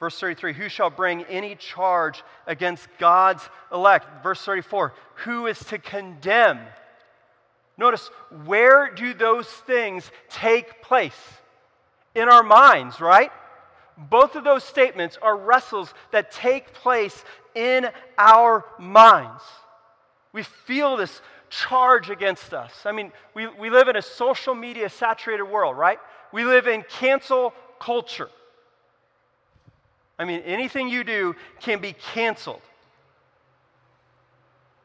Verse 0.00 0.18
33 0.18 0.54
Who 0.54 0.68
shall 0.68 0.90
bring 0.90 1.22
any 1.24 1.54
charge 1.54 2.22
against 2.46 2.88
God's 2.98 3.48
elect? 3.72 4.22
Verse 4.22 4.44
34 4.44 4.92
Who 5.24 5.46
is 5.46 5.58
to 5.66 5.78
condemn? 5.78 6.60
Notice, 7.76 8.10
where 8.44 8.92
do 8.94 9.14
those 9.14 9.48
things 9.48 10.10
take 10.28 10.82
place? 10.82 11.18
In 12.14 12.28
our 12.28 12.44
minds, 12.44 13.00
right? 13.00 13.32
Both 13.96 14.36
of 14.36 14.44
those 14.44 14.62
statements 14.62 15.18
are 15.20 15.36
wrestles 15.36 15.92
that 16.12 16.30
take 16.30 16.72
place 16.72 17.24
in 17.54 17.88
our 18.16 18.64
minds. 18.78 19.42
We 20.32 20.42
feel 20.42 20.96
this 20.96 21.20
charge 21.48 22.10
against 22.10 22.52
us. 22.52 22.72
I 22.84 22.92
mean, 22.92 23.12
we, 23.34 23.46
we 23.46 23.70
live 23.70 23.88
in 23.88 23.96
a 23.96 24.02
social 24.02 24.54
media 24.54 24.88
saturated 24.88 25.44
world, 25.44 25.76
right? 25.76 25.98
We 26.32 26.44
live 26.44 26.66
in 26.66 26.84
cancel 26.88 27.54
culture. 27.78 28.28
I 30.18 30.24
mean, 30.24 30.40
anything 30.40 30.88
you 30.88 31.04
do 31.04 31.34
can 31.60 31.80
be 31.80 31.92
canceled. 31.92 32.62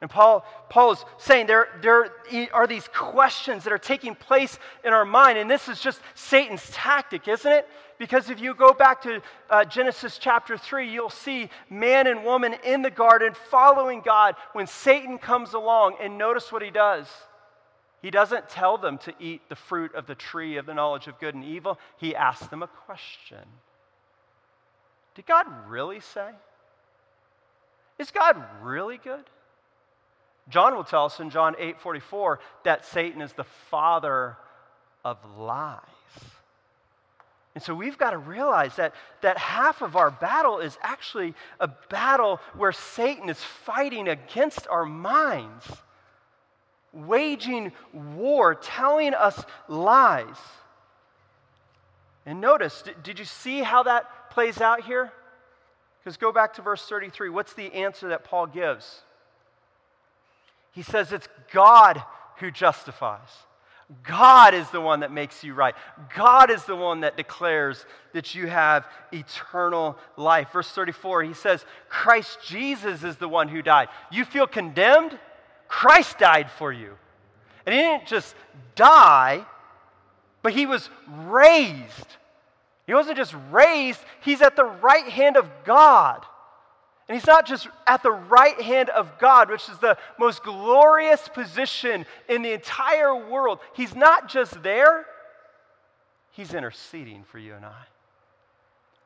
And 0.01 0.09
Paul, 0.09 0.45
Paul 0.69 0.93
is 0.93 1.05
saying 1.17 1.47
there, 1.47 1.67
there 1.81 2.09
are 2.53 2.67
these 2.67 2.87
questions 2.87 3.65
that 3.65 3.73
are 3.73 3.77
taking 3.77 4.15
place 4.15 4.57
in 4.85 4.93
our 4.93 5.03
mind, 5.03 5.37
and 5.37 5.51
this 5.51 5.67
is 5.67 5.81
just 5.81 5.99
Satan's 6.15 6.69
tactic, 6.71 7.27
isn't 7.27 7.51
it? 7.51 7.67
Because 7.97 8.29
if 8.29 8.39
you 8.39 8.53
go 8.53 8.73
back 8.73 9.01
to 9.01 9.21
uh, 9.49 9.65
Genesis 9.65 10.17
chapter 10.17 10.57
3, 10.57 10.89
you'll 10.89 11.09
see 11.09 11.49
man 11.69 12.07
and 12.07 12.23
woman 12.23 12.55
in 12.63 12.81
the 12.81 12.89
garden 12.89 13.33
following 13.51 13.99
God 13.99 14.35
when 14.53 14.67
Satan 14.67 15.17
comes 15.17 15.53
along, 15.53 15.95
and 16.01 16.17
notice 16.17 16.49
what 16.49 16.61
he 16.61 16.71
does. 16.71 17.07
He 18.01 18.09
doesn't 18.09 18.47
tell 18.47 18.77
them 18.77 18.97
to 18.99 19.13
eat 19.19 19.41
the 19.49 19.57
fruit 19.57 19.93
of 19.95 20.07
the 20.07 20.15
tree 20.15 20.55
of 20.55 20.65
the 20.65 20.73
knowledge 20.73 21.07
of 21.07 21.19
good 21.19 21.35
and 21.35 21.43
evil, 21.43 21.77
he 21.97 22.15
asks 22.15 22.47
them 22.47 22.63
a 22.63 22.67
question. 22.67 23.39
Did 25.15 25.25
God 25.25 25.45
really 25.67 25.99
say? 25.99 26.29
Is 27.97 28.11
God 28.11 28.41
really 28.61 28.97
good? 28.97 29.25
John 30.49 30.75
will 30.75 30.83
tell 30.83 31.05
us 31.05 31.19
in 31.19 31.29
John 31.29 31.55
8 31.59 31.79
44 31.79 32.39
that 32.63 32.85
Satan 32.85 33.21
is 33.21 33.33
the 33.33 33.43
father 33.43 34.37
of 35.05 35.17
lies. 35.37 35.79
And 37.55 37.63
so 37.63 37.73
we've 37.73 37.97
got 37.97 38.11
to 38.11 38.17
realize 38.17 38.75
that, 38.77 38.93
that 39.21 39.37
half 39.37 39.81
of 39.81 39.95
our 39.95 40.11
battle 40.11 40.59
is 40.59 40.77
actually 40.81 41.33
a 41.59 41.67
battle 41.67 42.39
where 42.55 42.71
Satan 42.71 43.29
is 43.29 43.43
fighting 43.43 44.07
against 44.07 44.67
our 44.67 44.85
minds, 44.85 45.65
waging 46.93 47.71
war, 47.91 48.55
telling 48.55 49.13
us 49.13 49.43
lies. 49.67 50.37
And 52.25 52.39
notice, 52.39 52.83
did, 52.83 53.01
did 53.03 53.19
you 53.19 53.25
see 53.25 53.59
how 53.59 53.83
that 53.83 54.09
plays 54.39 54.61
out 54.61 54.85
here? 54.85 55.11
Because 55.99 56.15
go 56.15 56.31
back 56.31 56.53
to 56.53 56.61
verse 56.61 56.87
33. 56.87 57.27
What's 57.27 57.51
the 57.51 57.73
answer 57.73 58.07
that 58.07 58.23
Paul 58.23 58.47
gives? 58.47 59.01
He 60.71 60.81
says 60.81 61.11
it's 61.11 61.27
God 61.51 62.01
who 62.37 62.49
justifies. 62.49 63.27
God 64.01 64.53
is 64.53 64.69
the 64.69 64.79
one 64.79 65.01
that 65.01 65.11
makes 65.11 65.43
you 65.43 65.53
right. 65.53 65.75
God 66.15 66.49
is 66.51 66.63
the 66.63 66.75
one 66.77 67.01
that 67.01 67.17
declares 67.17 67.85
that 68.13 68.33
you 68.33 68.47
have 68.47 68.87
eternal 69.11 69.97
life. 70.15 70.53
Verse 70.53 70.69
34, 70.69 71.23
he 71.23 71.33
says, 71.33 71.65
Christ 71.89 72.39
Jesus 72.41 73.03
is 73.03 73.17
the 73.17 73.27
one 73.27 73.49
who 73.49 73.61
died. 73.61 73.89
You 74.09 74.23
feel 74.23 74.47
condemned? 74.47 75.19
Christ 75.67 76.17
died 76.17 76.49
for 76.49 76.71
you. 76.71 76.93
And 77.65 77.75
he 77.75 77.81
didn't 77.81 78.07
just 78.07 78.35
die, 78.75 79.45
but 80.41 80.53
he 80.53 80.65
was 80.65 80.89
raised 81.09 82.15
He 82.89 82.95
wasn't 82.95 83.17
just 83.17 83.35
raised, 83.51 83.99
he's 84.21 84.41
at 84.41 84.55
the 84.55 84.65
right 84.65 85.07
hand 85.07 85.37
of 85.37 85.47
God. 85.63 86.25
And 87.07 87.15
he's 87.15 87.27
not 87.27 87.45
just 87.45 87.67
at 87.85 88.01
the 88.01 88.09
right 88.11 88.59
hand 88.59 88.89
of 88.89 89.19
God, 89.19 89.51
which 89.51 89.69
is 89.69 89.77
the 89.77 89.95
most 90.17 90.41
glorious 90.41 91.27
position 91.27 92.07
in 92.27 92.41
the 92.41 92.51
entire 92.51 93.15
world. 93.15 93.59
He's 93.75 93.93
not 93.93 94.27
just 94.27 94.63
there, 94.63 95.05
he's 96.31 96.55
interceding 96.55 97.25
for 97.25 97.37
you 97.37 97.53
and 97.53 97.63
I. 97.63 97.83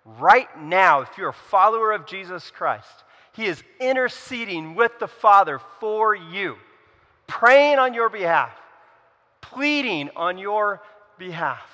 Right 0.06 0.48
now, 0.62 1.02
if 1.02 1.18
you're 1.18 1.28
a 1.28 1.34
follower 1.34 1.92
of 1.92 2.06
Jesus 2.06 2.52
Christ, 2.52 3.04
he 3.34 3.48
is 3.48 3.62
interceding 3.82 4.76
with 4.76 4.98
the 4.98 5.10
Father 5.10 5.60
for 5.82 6.16
you, 6.16 6.56
praying 7.28 7.80
on 7.80 7.94
your 7.94 8.10
behalf, 8.10 8.58
pleading 9.42 10.10
on 10.16 10.38
your 10.38 10.82
behalf. 11.18 11.70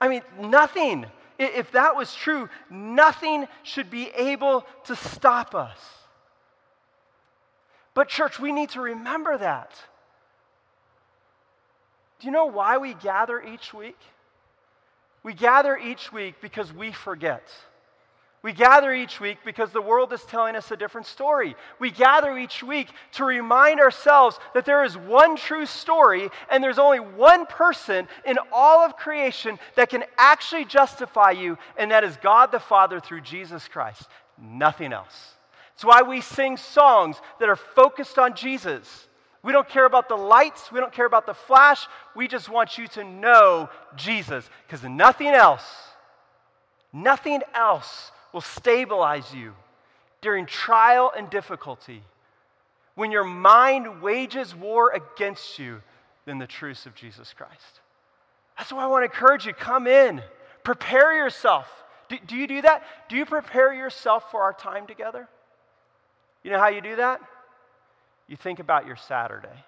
I 0.00 0.08
mean, 0.08 0.22
nothing, 0.40 1.04
if 1.38 1.72
that 1.72 1.96
was 1.96 2.14
true, 2.14 2.48
nothing 2.70 3.46
should 3.62 3.90
be 3.90 4.10
able 4.16 4.66
to 4.84 4.96
stop 4.96 5.54
us. 5.54 5.78
But, 7.94 8.08
church, 8.08 8.38
we 8.38 8.52
need 8.52 8.70
to 8.70 8.80
remember 8.80 9.38
that. 9.38 9.70
Do 12.20 12.26
you 12.26 12.32
know 12.32 12.46
why 12.46 12.78
we 12.78 12.94
gather 12.94 13.40
each 13.42 13.74
week? 13.74 13.98
We 15.22 15.34
gather 15.34 15.76
each 15.76 16.12
week 16.12 16.40
because 16.40 16.72
we 16.72 16.92
forget. 16.92 17.48
We 18.46 18.52
gather 18.52 18.94
each 18.94 19.18
week 19.18 19.38
because 19.44 19.72
the 19.72 19.82
world 19.82 20.12
is 20.12 20.22
telling 20.22 20.54
us 20.54 20.70
a 20.70 20.76
different 20.76 21.08
story. 21.08 21.56
We 21.80 21.90
gather 21.90 22.38
each 22.38 22.62
week 22.62 22.86
to 23.14 23.24
remind 23.24 23.80
ourselves 23.80 24.38
that 24.54 24.64
there 24.64 24.84
is 24.84 24.96
one 24.96 25.34
true 25.34 25.66
story 25.66 26.30
and 26.48 26.62
there's 26.62 26.78
only 26.78 27.00
one 27.00 27.46
person 27.46 28.06
in 28.24 28.38
all 28.52 28.84
of 28.84 28.96
creation 28.96 29.58
that 29.74 29.90
can 29.90 30.04
actually 30.16 30.64
justify 30.64 31.32
you, 31.32 31.58
and 31.76 31.90
that 31.90 32.04
is 32.04 32.16
God 32.18 32.52
the 32.52 32.60
Father 32.60 33.00
through 33.00 33.22
Jesus 33.22 33.66
Christ. 33.66 34.06
Nothing 34.40 34.92
else. 34.92 35.34
It's 35.74 35.84
why 35.84 36.02
we 36.02 36.20
sing 36.20 36.56
songs 36.56 37.16
that 37.40 37.48
are 37.48 37.56
focused 37.56 38.16
on 38.16 38.36
Jesus. 38.36 39.08
We 39.42 39.50
don't 39.50 39.68
care 39.68 39.86
about 39.86 40.08
the 40.08 40.14
lights, 40.14 40.70
we 40.70 40.78
don't 40.78 40.92
care 40.92 41.06
about 41.06 41.26
the 41.26 41.34
flash. 41.34 41.88
We 42.14 42.28
just 42.28 42.48
want 42.48 42.78
you 42.78 42.86
to 42.86 43.02
know 43.02 43.70
Jesus 43.96 44.48
because 44.68 44.84
nothing 44.84 45.30
else, 45.34 45.64
nothing 46.92 47.42
else 47.52 48.12
will 48.36 48.42
stabilize 48.42 49.32
you 49.32 49.54
during 50.20 50.44
trial 50.44 51.10
and 51.16 51.30
difficulty. 51.30 52.02
When 52.94 53.10
your 53.10 53.24
mind 53.24 54.02
wages 54.02 54.54
war 54.54 54.92
against 54.92 55.58
you, 55.58 55.80
than 56.26 56.36
the 56.36 56.46
truths 56.46 56.84
of 56.84 56.94
Jesus 56.94 57.32
Christ. 57.32 57.80
That's 58.58 58.70
why 58.70 58.82
I 58.82 58.88
want 58.88 59.02
to 59.02 59.04
encourage 59.04 59.46
you 59.46 59.54
come 59.54 59.86
in, 59.86 60.20
prepare 60.64 61.16
yourself. 61.16 61.66
Do, 62.10 62.18
do, 62.26 62.36
you 62.36 62.46
do 62.46 62.60
that? 62.60 62.82
Do 63.08 63.16
you 63.16 63.24
prepare 63.24 63.72
yourself 63.72 64.30
for 64.30 64.42
our 64.42 64.52
time 64.52 64.86
together? 64.86 65.26
You 66.42 66.50
know 66.50 66.58
how 66.58 66.68
you 66.68 66.82
do 66.82 66.96
that? 66.96 67.22
You 68.28 68.36
think 68.36 68.58
about 68.58 68.86
your 68.86 68.96
Saturday. 68.96 69.64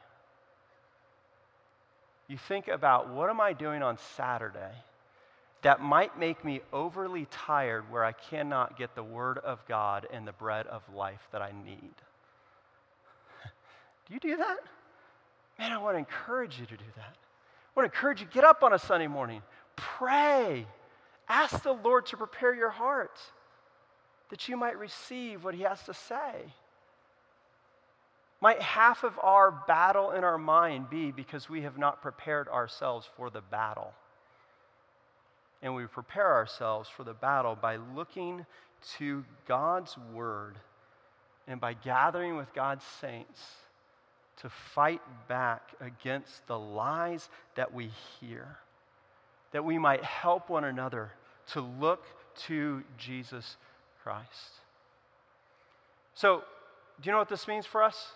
You 2.27 2.37
think 2.37 2.69
about 2.69 3.09
what 3.09 3.31
am 3.31 3.41
I 3.41 3.55
doing 3.55 3.83
on 3.83 3.97
Saturday 4.17 4.75
that 5.63 5.81
might 5.81 6.19
make 6.19 6.45
me 6.45 6.61
overly 6.73 7.27
tired 7.31 7.91
where 7.91 8.05
I 8.05 8.13
cannot 8.13 8.79
get 8.79 8.95
the 8.95 9.03
Word 9.03 9.39
of 9.39 9.67
God 9.67 10.07
and 10.13 10.27
the 10.27 10.33
bread 10.33 10.67
of 10.67 10.83
life 10.95 11.27
that 11.33 11.43
I 11.43 11.53
need. 11.65 11.95
do 14.07 14.15
you 14.15 14.21
do 14.21 14.37
that? 14.37 14.59
Man, 15.59 15.73
I 15.73 15.79
want 15.79 15.95
to 15.95 15.99
encourage 15.99 16.61
you 16.61 16.67
to 16.67 16.77
do 16.77 16.85
that. 16.97 17.17
I 17.17 17.81
want 17.81 17.93
to 17.93 17.97
encourage 17.97 18.21
you 18.21 18.29
get 18.33 18.45
up 18.45 18.63
on 18.63 18.73
a 18.73 18.79
Sunday 18.79 19.09
morning, 19.09 19.43
pray, 19.75 20.67
ask 21.29 21.63
the 21.63 21.73
Lord 21.73 22.07
to 22.07 22.17
prepare 22.17 22.55
your 22.55 22.71
heart 22.71 23.19
that 24.31 24.49
you 24.49 24.57
might 24.57 24.79
receive 24.79 25.43
what 25.43 25.55
He 25.55 25.63
has 25.63 25.83
to 25.85 25.95
say. 25.95 26.53
Might 28.41 28.63
half 28.63 29.03
of 29.03 29.19
our 29.21 29.51
battle 29.51 30.13
in 30.13 30.23
our 30.23 30.39
mind 30.39 30.89
be 30.91 31.11
because 31.11 31.49
we 31.49 31.63
have 31.63 31.77
not 31.77 32.01
prepared 32.01 32.49
ourselves 32.49 33.09
for 33.17 33.31
the 33.31 33.41
battle? 33.41 33.93
And 35.63 35.75
we 35.75 35.87
prepare 35.87 36.33
ourselves 36.35 36.89
for 36.89 37.05
the 37.05 37.15
battle 37.15 37.57
by 37.61 37.77
looking 37.77 38.47
to 38.99 39.25
God's 39.47 39.97
word 40.15 40.57
and 41.47 41.61
by 41.61 41.73
gathering 41.73 42.37
with 42.37 42.53
God's 42.55 42.85
saints 43.01 43.41
to 44.37 44.49
fight 44.49 45.01
back 45.27 45.71
against 45.81 46.47
the 46.47 46.59
lies 46.59 47.29
that 47.57 47.75
we 47.75 47.91
hear, 48.21 48.59
that 49.51 49.65
we 49.65 49.79
might 49.79 50.05
help 50.05 50.49
one 50.49 50.65
another 50.65 51.11
to 51.53 51.61
look 51.61 52.05
to 52.47 52.85
Jesus 52.97 53.57
Christ. 54.05 54.61
So, 56.15 56.45
do 57.01 57.07
you 57.09 57.13
know 57.13 57.19
what 57.19 57.29
this 57.29 57.49
means 57.49 57.67
for 57.67 57.83
us? 57.83 58.13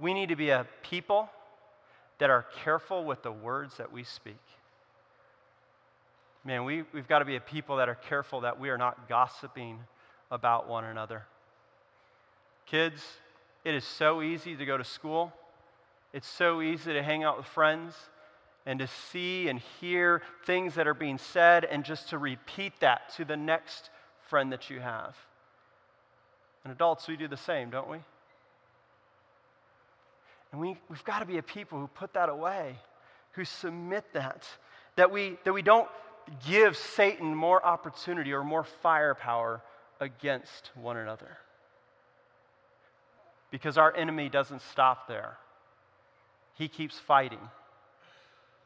We 0.00 0.14
need 0.14 0.28
to 0.30 0.36
be 0.36 0.50
a 0.50 0.66
people 0.82 1.28
that 2.18 2.30
are 2.30 2.46
careful 2.64 3.04
with 3.04 3.22
the 3.22 3.32
words 3.32 3.76
that 3.76 3.92
we 3.92 4.04
speak 4.04 4.36
man, 6.44 6.64
we, 6.64 6.84
we've 6.92 7.08
got 7.08 7.18
to 7.20 7.24
be 7.24 7.36
a 7.36 7.40
people 7.40 7.76
that 7.76 7.88
are 7.88 7.94
careful 7.94 8.42
that 8.42 8.58
we 8.58 8.70
are 8.70 8.78
not 8.78 9.08
gossiping 9.08 9.80
about 10.30 10.68
one 10.68 10.84
another. 10.84 11.24
Kids, 12.66 13.02
it 13.64 13.74
is 13.74 13.84
so 13.84 14.22
easy 14.22 14.56
to 14.56 14.64
go 14.64 14.76
to 14.76 14.84
school, 14.84 15.32
it's 16.12 16.28
so 16.28 16.62
easy 16.62 16.92
to 16.92 17.02
hang 17.02 17.24
out 17.24 17.36
with 17.36 17.46
friends 17.46 17.94
and 18.64 18.78
to 18.78 18.86
see 18.86 19.48
and 19.48 19.60
hear 19.80 20.22
things 20.44 20.74
that 20.74 20.86
are 20.86 20.94
being 20.94 21.18
said 21.18 21.64
and 21.64 21.84
just 21.84 22.10
to 22.10 22.18
repeat 22.18 22.72
that 22.80 23.08
to 23.16 23.24
the 23.24 23.36
next 23.36 23.90
friend 24.28 24.52
that 24.52 24.68
you 24.68 24.80
have. 24.80 25.16
And 26.64 26.72
adults, 26.72 27.08
we 27.08 27.16
do 27.16 27.28
the 27.28 27.36
same, 27.36 27.70
don't 27.70 27.88
we? 27.88 27.98
And 30.52 30.60
we, 30.60 30.76
we've 30.88 31.04
got 31.04 31.20
to 31.20 31.26
be 31.26 31.38
a 31.38 31.42
people 31.42 31.78
who 31.78 31.86
put 31.88 32.14
that 32.14 32.28
away, 32.28 32.76
who 33.32 33.44
submit 33.44 34.04
that, 34.12 34.46
that 34.96 35.10
we, 35.10 35.38
that 35.44 35.52
we 35.52 35.62
don't 35.62 35.88
give 36.46 36.76
Satan 36.76 37.34
more 37.34 37.64
opportunity 37.64 38.32
or 38.32 38.42
more 38.42 38.64
firepower 38.64 39.62
against 40.00 40.70
one 40.74 40.96
another. 40.96 41.38
Because 43.50 43.78
our 43.78 43.94
enemy 43.94 44.28
doesn't 44.28 44.62
stop 44.62 45.08
there, 45.08 45.38
he 46.54 46.68
keeps 46.68 46.98
fighting. 46.98 47.40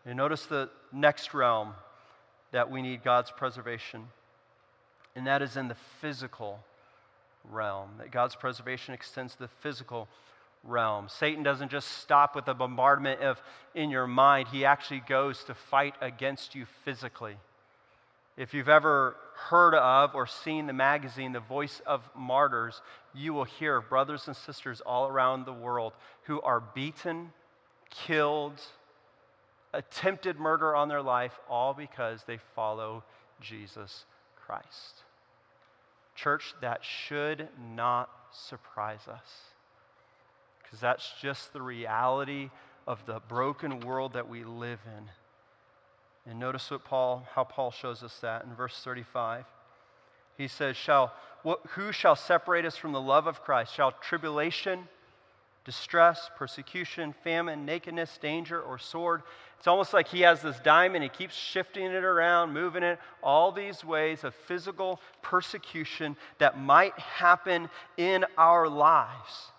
And 0.04 0.16
notice 0.16 0.46
the 0.46 0.68
next 0.92 1.32
realm 1.32 1.74
that 2.50 2.70
we 2.70 2.82
need 2.82 3.04
God's 3.04 3.30
preservation, 3.30 4.08
and 5.14 5.26
that 5.26 5.42
is 5.42 5.56
in 5.56 5.68
the 5.68 5.76
physical 6.00 6.60
realm. 7.48 7.90
That 7.98 8.10
God's 8.10 8.34
preservation 8.34 8.94
extends 8.94 9.34
to 9.34 9.40
the 9.40 9.48
physical 9.60 10.08
realm. 10.64 11.08
Satan 11.08 11.42
doesn't 11.42 11.70
just 11.70 11.88
stop 11.98 12.34
with 12.34 12.44
the 12.44 12.54
bombardment 12.54 13.20
of 13.20 13.40
in 13.74 13.90
your 13.90 14.06
mind, 14.06 14.48
he 14.48 14.64
actually 14.64 15.02
goes 15.08 15.44
to 15.44 15.54
fight 15.54 15.94
against 16.00 16.54
you 16.54 16.66
physically. 16.84 17.36
If 18.36 18.54
you've 18.54 18.68
ever 18.68 19.16
heard 19.34 19.74
of 19.74 20.14
or 20.14 20.26
seen 20.26 20.66
the 20.66 20.72
magazine, 20.72 21.32
The 21.32 21.40
Voice 21.40 21.82
of 21.86 22.08
Martyrs, 22.16 22.80
you 23.14 23.34
will 23.34 23.44
hear 23.44 23.76
of 23.76 23.88
brothers 23.88 24.26
and 24.26 24.36
sisters 24.36 24.80
all 24.80 25.06
around 25.06 25.44
the 25.44 25.52
world 25.52 25.92
who 26.24 26.40
are 26.40 26.60
beaten, 26.60 27.32
killed, 27.90 28.60
attempted 29.74 30.38
murder 30.38 30.74
on 30.74 30.88
their 30.88 31.02
life, 31.02 31.38
all 31.48 31.74
because 31.74 32.24
they 32.24 32.38
follow 32.54 33.04
Jesus 33.40 34.04
Christ. 34.46 35.02
Church, 36.14 36.54
that 36.60 36.84
should 36.84 37.48
not 37.74 38.08
surprise 38.32 39.08
us 39.08 39.52
because 40.62 40.80
that's 40.80 41.12
just 41.20 41.52
the 41.52 41.60
reality 41.60 42.50
of 42.86 43.04
the 43.04 43.20
broken 43.28 43.80
world 43.80 44.14
that 44.14 44.28
we 44.28 44.44
live 44.44 44.80
in. 44.96 45.04
And 46.28 46.38
notice 46.38 46.70
what 46.70 46.84
Paul, 46.84 47.26
how 47.34 47.44
Paul 47.44 47.70
shows 47.70 48.02
us 48.02 48.16
that 48.20 48.44
in 48.44 48.54
verse 48.54 48.80
35. 48.82 49.44
He 50.38 50.48
says, 50.48 50.76
shall, 50.76 51.12
what, 51.42 51.60
Who 51.70 51.92
shall 51.92 52.16
separate 52.16 52.64
us 52.64 52.76
from 52.76 52.92
the 52.92 53.00
love 53.00 53.26
of 53.26 53.42
Christ? 53.42 53.74
Shall 53.74 53.92
tribulation, 53.92 54.88
distress, 55.64 56.30
persecution, 56.36 57.14
famine, 57.24 57.64
nakedness, 57.64 58.18
danger, 58.18 58.60
or 58.60 58.78
sword? 58.78 59.22
It's 59.58 59.66
almost 59.66 59.92
like 59.92 60.08
he 60.08 60.22
has 60.22 60.42
this 60.42 60.58
diamond, 60.60 61.02
he 61.02 61.08
keeps 61.08 61.36
shifting 61.36 61.84
it 61.84 62.04
around, 62.04 62.52
moving 62.52 62.82
it, 62.82 62.98
all 63.22 63.52
these 63.52 63.84
ways 63.84 64.24
of 64.24 64.34
physical 64.34 65.00
persecution 65.22 66.16
that 66.38 66.58
might 66.58 66.98
happen 66.98 67.68
in 67.96 68.24
our 68.36 68.68
lives. 68.68 69.52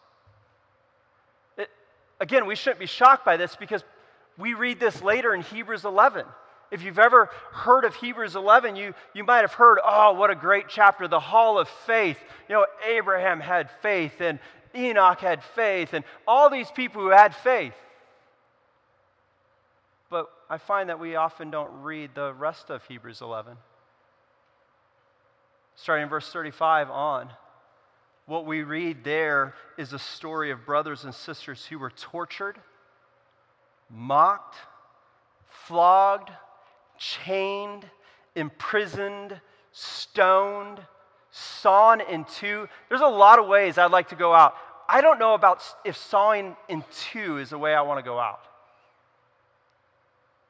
It, 1.57 1.69
again, 2.19 2.45
we 2.45 2.55
shouldn't 2.55 2.79
be 2.79 2.85
shocked 2.85 3.23
by 3.23 3.37
this 3.37 3.55
because 3.55 3.83
we 4.37 4.53
read 4.53 4.79
this 4.79 5.01
later 5.01 5.33
in 5.33 5.41
Hebrews 5.41 5.85
11. 5.85 6.25
If 6.73 6.81
you've 6.81 6.97
ever 6.97 7.29
heard 7.51 7.85
of 7.85 7.93
Hebrews 7.93 8.35
11, 8.35 8.75
you, 8.75 8.95
you 9.13 9.23
might 9.23 9.41
have 9.41 9.53
heard, 9.53 9.77
oh, 9.85 10.13
what 10.13 10.31
a 10.31 10.35
great 10.35 10.65
chapter, 10.67 11.07
the 11.07 11.19
hall 11.19 11.59
of 11.59 11.69
faith. 11.69 12.17
You 12.49 12.55
know, 12.55 12.65
Abraham 12.83 13.39
had 13.39 13.69
faith, 13.69 14.19
and 14.19 14.39
Enoch 14.75 15.19
had 15.19 15.43
faith, 15.43 15.93
and 15.93 16.03
all 16.27 16.49
these 16.49 16.71
people 16.71 16.99
who 17.03 17.09
had 17.09 17.35
faith. 17.35 17.75
But 20.09 20.31
I 20.49 20.57
find 20.57 20.89
that 20.89 20.99
we 20.99 21.15
often 21.15 21.51
don't 21.51 21.83
read 21.83 22.15
the 22.15 22.33
rest 22.33 22.71
of 22.71 22.83
Hebrews 22.87 23.21
11. 23.21 23.55
Starting 25.75 26.03
in 26.03 26.09
verse 26.09 26.27
35 26.31 26.89
on, 26.89 27.29
what 28.25 28.47
we 28.47 28.63
read 28.63 29.03
there 29.03 29.53
is 29.77 29.93
a 29.93 29.99
story 29.99 30.49
of 30.49 30.65
brothers 30.65 31.03
and 31.03 31.13
sisters 31.13 31.67
who 31.67 31.77
were 31.77 31.91
tortured, 31.91 32.57
mocked, 33.91 34.55
flogged, 35.49 36.31
chained, 36.97 37.85
imprisoned, 38.35 39.39
stoned, 39.71 40.79
sawn 41.31 42.01
in 42.01 42.25
two. 42.25 42.67
There's 42.89 43.01
a 43.01 43.07
lot 43.07 43.39
of 43.39 43.47
ways 43.47 43.77
I'd 43.77 43.91
like 43.91 44.09
to 44.09 44.15
go 44.15 44.33
out. 44.33 44.55
I 44.87 45.01
don't 45.01 45.19
know 45.19 45.33
about 45.33 45.63
if 45.83 45.97
sawing 45.97 46.55
in 46.69 46.83
two 47.11 47.37
is 47.37 47.49
the 47.49 47.57
way 47.57 47.73
I 47.73 47.81
want 47.81 47.99
to 47.99 48.03
go 48.03 48.19
out. 48.19 48.41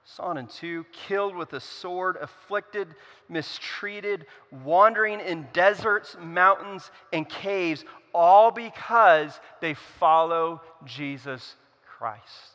Sawn 0.05 0.37
in 0.37 0.47
two, 0.47 0.85
killed 0.91 1.35
with 1.35 1.53
a 1.53 1.59
sword, 1.59 2.17
afflicted, 2.19 2.89
mistreated, 3.29 4.25
wandering 4.51 5.21
in 5.21 5.47
deserts, 5.53 6.17
mountains, 6.21 6.91
and 7.13 7.27
caves, 7.27 7.85
all 8.13 8.51
because 8.51 9.39
they 9.61 9.73
follow 9.73 10.61
Jesus 10.85 11.55
Christ. 11.85 12.52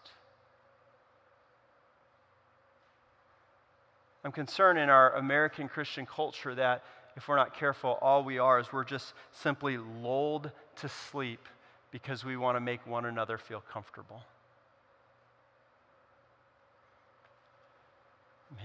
I'm 4.24 4.32
concerned 4.32 4.78
in 4.78 4.88
our 4.88 5.14
American 5.14 5.68
Christian 5.68 6.06
culture 6.06 6.54
that 6.54 6.82
if 7.16 7.28
we're 7.28 7.36
not 7.36 7.54
careful, 7.54 7.98
all 8.00 8.22
we 8.22 8.38
are 8.38 8.58
is 8.60 8.72
we're 8.72 8.84
just 8.84 9.14
simply 9.32 9.76
lulled 9.76 10.50
to 10.76 10.88
sleep 10.88 11.48
because 11.90 12.24
we 12.24 12.36
want 12.36 12.56
to 12.56 12.60
make 12.60 12.86
one 12.86 13.04
another 13.04 13.38
feel 13.38 13.62
comfortable. 13.72 14.22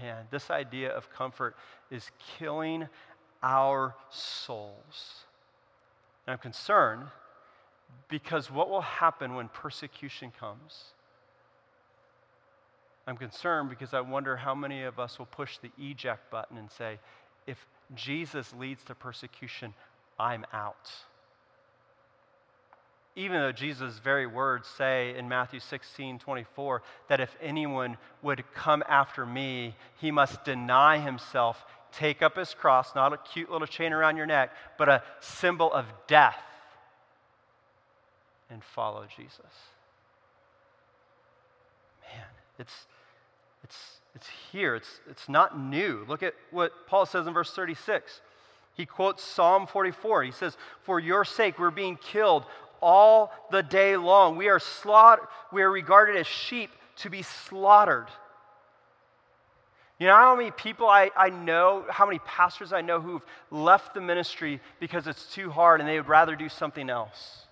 Man, 0.00 0.26
this 0.30 0.50
idea 0.50 0.90
of 0.90 1.12
comfort 1.12 1.56
is 1.90 2.10
killing 2.38 2.88
our 3.42 3.94
souls. 4.10 5.24
And 6.26 6.32
I'm 6.32 6.38
concerned 6.38 7.04
because 8.08 8.50
what 8.50 8.70
will 8.70 8.80
happen 8.80 9.34
when 9.34 9.48
persecution 9.48 10.32
comes? 10.38 10.94
I'm 13.06 13.16
concerned 13.16 13.68
because 13.68 13.92
I 13.92 14.00
wonder 14.00 14.36
how 14.36 14.54
many 14.54 14.82
of 14.82 14.98
us 14.98 15.18
will 15.18 15.26
push 15.26 15.58
the 15.58 15.70
eject 15.78 16.30
button 16.30 16.56
and 16.56 16.70
say, 16.70 16.98
if 17.46 17.66
Jesus 17.94 18.54
leads 18.58 18.82
to 18.84 18.94
persecution, 18.94 19.74
I'm 20.18 20.46
out. 20.52 20.90
Even 23.16 23.40
though 23.40 23.52
Jesus' 23.52 23.98
very 23.98 24.26
words 24.26 24.66
say 24.66 25.16
in 25.16 25.28
Matthew 25.28 25.60
16 25.60 26.18
24 26.18 26.82
that 27.08 27.20
if 27.20 27.36
anyone 27.40 27.96
would 28.22 28.42
come 28.54 28.82
after 28.88 29.24
me, 29.24 29.76
he 30.00 30.10
must 30.10 30.44
deny 30.44 30.98
himself, 30.98 31.64
take 31.92 32.22
up 32.22 32.36
his 32.36 32.54
cross, 32.54 32.94
not 32.94 33.12
a 33.12 33.18
cute 33.18 33.50
little 33.52 33.68
chain 33.68 33.92
around 33.92 34.16
your 34.16 34.26
neck, 34.26 34.50
but 34.78 34.88
a 34.88 35.02
symbol 35.20 35.72
of 35.72 35.86
death, 36.08 36.40
and 38.50 38.64
follow 38.64 39.06
Jesus. 39.16 39.38
Man, 42.02 42.26
it's 42.58 42.86
it's, 43.64 44.00
it's 44.14 44.28
here, 44.52 44.76
it's, 44.76 45.00
it's 45.10 45.28
not 45.28 45.58
new. 45.58 46.04
Look 46.06 46.22
at 46.22 46.34
what 46.50 46.86
Paul 46.86 47.06
says 47.06 47.26
in 47.26 47.32
verse 47.32 47.50
36. 47.52 48.20
He 48.74 48.86
quotes 48.86 49.22
Psalm 49.22 49.66
44. 49.66 50.24
He 50.24 50.30
says, 50.30 50.56
For 50.82 51.00
your 51.00 51.24
sake, 51.24 51.58
we're 51.58 51.70
being 51.70 51.96
killed 51.96 52.44
all 52.82 53.32
the 53.50 53.62
day 53.62 53.96
long. 53.96 54.36
We 54.36 54.48
are, 54.48 54.58
slaughtered, 54.58 55.26
we 55.50 55.62
are 55.62 55.70
regarded 55.70 56.16
as 56.16 56.26
sheep 56.26 56.70
to 56.96 57.10
be 57.10 57.22
slaughtered. 57.22 58.08
You 59.98 60.08
know 60.08 60.16
how 60.16 60.36
many 60.36 60.50
people 60.50 60.88
I, 60.88 61.10
I 61.16 61.30
know, 61.30 61.86
how 61.88 62.04
many 62.04 62.18
pastors 62.18 62.72
I 62.72 62.80
know 62.80 63.00
who've 63.00 63.24
left 63.50 63.94
the 63.94 64.00
ministry 64.00 64.60
because 64.80 65.06
it's 65.06 65.32
too 65.32 65.50
hard 65.50 65.80
and 65.80 65.88
they 65.88 65.96
would 65.96 66.08
rather 66.08 66.36
do 66.36 66.48
something 66.48 66.90
else? 66.90 67.46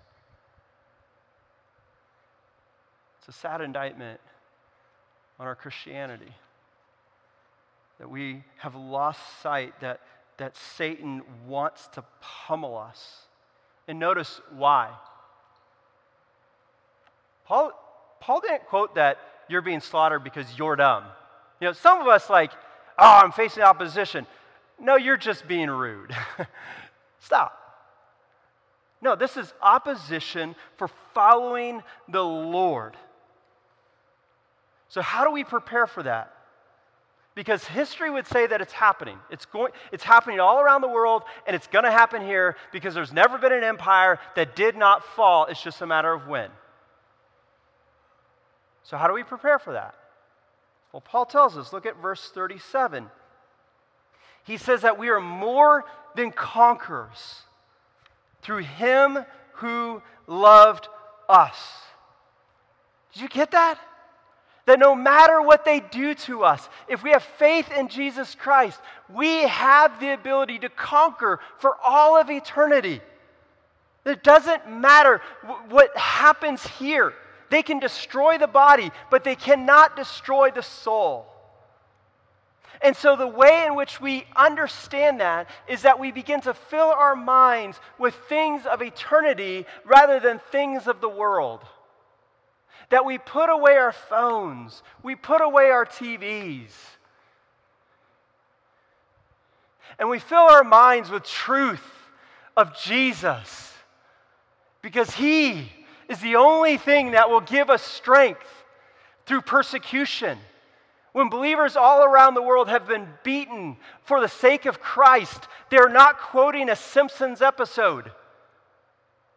It's 3.20 3.28
a 3.28 3.40
sad 3.40 3.60
indictment 3.60 4.20
on 5.38 5.46
our 5.46 5.54
Christianity. 5.54 6.32
That 7.98 8.10
we 8.10 8.42
have 8.58 8.74
lost 8.74 9.20
sight 9.42 9.80
that, 9.80 10.00
that 10.38 10.56
Satan 10.56 11.22
wants 11.46 11.88
to 11.94 12.04
pummel 12.20 12.76
us. 12.76 13.26
And 13.86 13.98
notice 13.98 14.40
why. 14.50 14.90
Paul, 17.44 17.72
Paul 18.20 18.40
didn't 18.40 18.66
quote 18.66 18.94
that 18.94 19.18
you're 19.48 19.62
being 19.62 19.80
slaughtered 19.80 20.24
because 20.24 20.46
you're 20.58 20.76
dumb. 20.76 21.04
You 21.60 21.68
know, 21.68 21.72
some 21.72 22.00
of 22.00 22.08
us 22.08 22.30
like, 22.30 22.52
oh, 22.98 23.20
I'm 23.22 23.32
facing 23.32 23.62
opposition. 23.62 24.26
No, 24.80 24.96
you're 24.96 25.16
just 25.16 25.46
being 25.46 25.70
rude. 25.70 26.14
Stop. 27.20 27.58
No, 29.00 29.16
this 29.16 29.36
is 29.36 29.52
opposition 29.60 30.54
for 30.76 30.88
following 31.12 31.82
the 32.08 32.22
Lord. 32.22 32.96
So, 34.92 35.00
how 35.00 35.24
do 35.24 35.30
we 35.30 35.42
prepare 35.42 35.86
for 35.86 36.02
that? 36.02 36.34
Because 37.34 37.64
history 37.64 38.10
would 38.10 38.26
say 38.26 38.46
that 38.46 38.60
it's 38.60 38.74
happening. 38.74 39.16
It's, 39.30 39.46
going, 39.46 39.72
it's 39.90 40.04
happening 40.04 40.38
all 40.38 40.60
around 40.60 40.82
the 40.82 40.88
world, 40.88 41.22
and 41.46 41.56
it's 41.56 41.66
going 41.66 41.86
to 41.86 41.90
happen 41.90 42.20
here 42.20 42.56
because 42.72 42.92
there's 42.92 43.10
never 43.10 43.38
been 43.38 43.54
an 43.54 43.64
empire 43.64 44.20
that 44.36 44.54
did 44.54 44.76
not 44.76 45.02
fall. 45.02 45.46
It's 45.46 45.62
just 45.62 45.80
a 45.80 45.86
matter 45.86 46.12
of 46.12 46.26
when. 46.26 46.50
So, 48.82 48.98
how 48.98 49.08
do 49.08 49.14
we 49.14 49.22
prepare 49.22 49.58
for 49.58 49.72
that? 49.72 49.94
Well, 50.92 51.00
Paul 51.00 51.24
tells 51.24 51.56
us 51.56 51.72
look 51.72 51.86
at 51.86 51.96
verse 52.02 52.28
37. 52.28 53.06
He 54.44 54.58
says 54.58 54.82
that 54.82 54.98
we 54.98 55.08
are 55.08 55.22
more 55.22 55.86
than 56.16 56.32
conquerors 56.32 57.44
through 58.42 58.64
him 58.64 59.24
who 59.54 60.02
loved 60.26 60.88
us. 61.30 61.56
Did 63.14 63.22
you 63.22 63.28
get 63.30 63.52
that? 63.52 63.78
That 64.66 64.78
no 64.78 64.94
matter 64.94 65.42
what 65.42 65.64
they 65.64 65.80
do 65.80 66.14
to 66.14 66.44
us, 66.44 66.68
if 66.88 67.02
we 67.02 67.10
have 67.10 67.22
faith 67.22 67.70
in 67.72 67.88
Jesus 67.88 68.36
Christ, 68.36 68.80
we 69.12 69.42
have 69.42 69.98
the 69.98 70.12
ability 70.12 70.60
to 70.60 70.68
conquer 70.68 71.40
for 71.58 71.76
all 71.84 72.16
of 72.16 72.30
eternity. 72.30 73.00
It 74.04 74.22
doesn't 74.22 74.70
matter 74.70 75.20
what 75.68 75.96
happens 75.96 76.64
here. 76.64 77.12
They 77.50 77.62
can 77.62 77.80
destroy 77.80 78.38
the 78.38 78.46
body, 78.46 78.90
but 79.10 79.24
they 79.24 79.34
cannot 79.34 79.96
destroy 79.96 80.50
the 80.50 80.62
soul. 80.62 81.26
And 82.80 82.96
so, 82.96 83.14
the 83.14 83.28
way 83.28 83.64
in 83.66 83.76
which 83.76 84.00
we 84.00 84.26
understand 84.34 85.20
that 85.20 85.48
is 85.68 85.82
that 85.82 86.00
we 86.00 86.10
begin 86.10 86.40
to 86.42 86.54
fill 86.54 86.88
our 86.88 87.14
minds 87.14 87.78
with 87.98 88.14
things 88.28 88.66
of 88.66 88.82
eternity 88.82 89.66
rather 89.84 90.18
than 90.18 90.40
things 90.50 90.88
of 90.88 91.00
the 91.00 91.08
world 91.08 91.60
that 92.90 93.04
we 93.04 93.18
put 93.18 93.48
away 93.48 93.76
our 93.76 93.92
phones, 93.92 94.82
we 95.02 95.14
put 95.14 95.40
away 95.40 95.70
our 95.70 95.86
TVs, 95.86 96.70
and 99.98 100.08
we 100.08 100.18
fill 100.18 100.38
our 100.38 100.64
minds 100.64 101.10
with 101.10 101.24
truth 101.24 101.84
of 102.56 102.76
Jesus 102.78 103.72
because 104.82 105.12
He 105.12 105.70
is 106.08 106.20
the 106.20 106.36
only 106.36 106.76
thing 106.76 107.12
that 107.12 107.30
will 107.30 107.40
give 107.40 107.70
us 107.70 107.82
strength 107.82 108.64
through 109.26 109.42
persecution. 109.42 110.38
When 111.12 111.28
believers 111.28 111.76
all 111.76 112.02
around 112.02 112.34
the 112.34 112.42
world 112.42 112.68
have 112.68 112.88
been 112.88 113.06
beaten 113.22 113.76
for 114.02 114.20
the 114.20 114.28
sake 114.28 114.66
of 114.66 114.80
Christ, 114.80 115.46
they're 115.70 115.88
not 115.88 116.18
quoting 116.18 116.68
a 116.68 116.76
Simpsons 116.76 117.42
episode. 117.42 118.10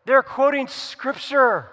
They're 0.06 0.24
quoting 0.24 0.68
Scripture. 0.68 1.70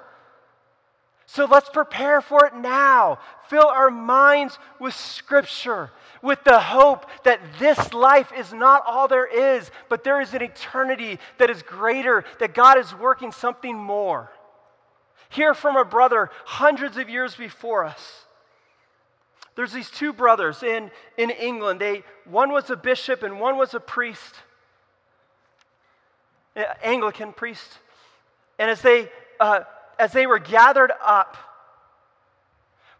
So 1.32 1.46
let's 1.46 1.70
prepare 1.70 2.20
for 2.20 2.44
it 2.44 2.54
now. 2.54 3.18
Fill 3.48 3.66
our 3.66 3.90
minds 3.90 4.58
with 4.78 4.92
Scripture, 4.92 5.90
with 6.20 6.44
the 6.44 6.60
hope 6.60 7.06
that 7.24 7.40
this 7.58 7.94
life 7.94 8.30
is 8.36 8.52
not 8.52 8.82
all 8.86 9.08
there 9.08 9.24
is, 9.24 9.70
but 9.88 10.04
there 10.04 10.20
is 10.20 10.34
an 10.34 10.42
eternity 10.42 11.18
that 11.38 11.48
is 11.48 11.62
greater, 11.62 12.26
that 12.38 12.52
God 12.52 12.76
is 12.76 12.94
working 12.94 13.32
something 13.32 13.74
more. 13.74 14.30
Hear 15.30 15.54
from 15.54 15.74
a 15.74 15.86
brother 15.86 16.28
hundreds 16.44 16.98
of 16.98 17.08
years 17.08 17.34
before 17.34 17.82
us. 17.82 18.26
There's 19.54 19.72
these 19.72 19.88
two 19.88 20.12
brothers 20.12 20.62
in, 20.62 20.90
in 21.16 21.30
England. 21.30 21.80
They, 21.80 22.04
one 22.26 22.52
was 22.52 22.68
a 22.68 22.76
bishop 22.76 23.22
and 23.22 23.40
one 23.40 23.56
was 23.56 23.72
a 23.72 23.80
priest, 23.80 24.34
Anglican 26.82 27.32
priest. 27.32 27.78
And 28.58 28.70
as 28.70 28.82
they 28.82 29.08
uh, 29.40 29.60
as 29.98 30.12
they 30.12 30.26
were 30.26 30.38
gathered 30.38 30.92
up 31.04 31.36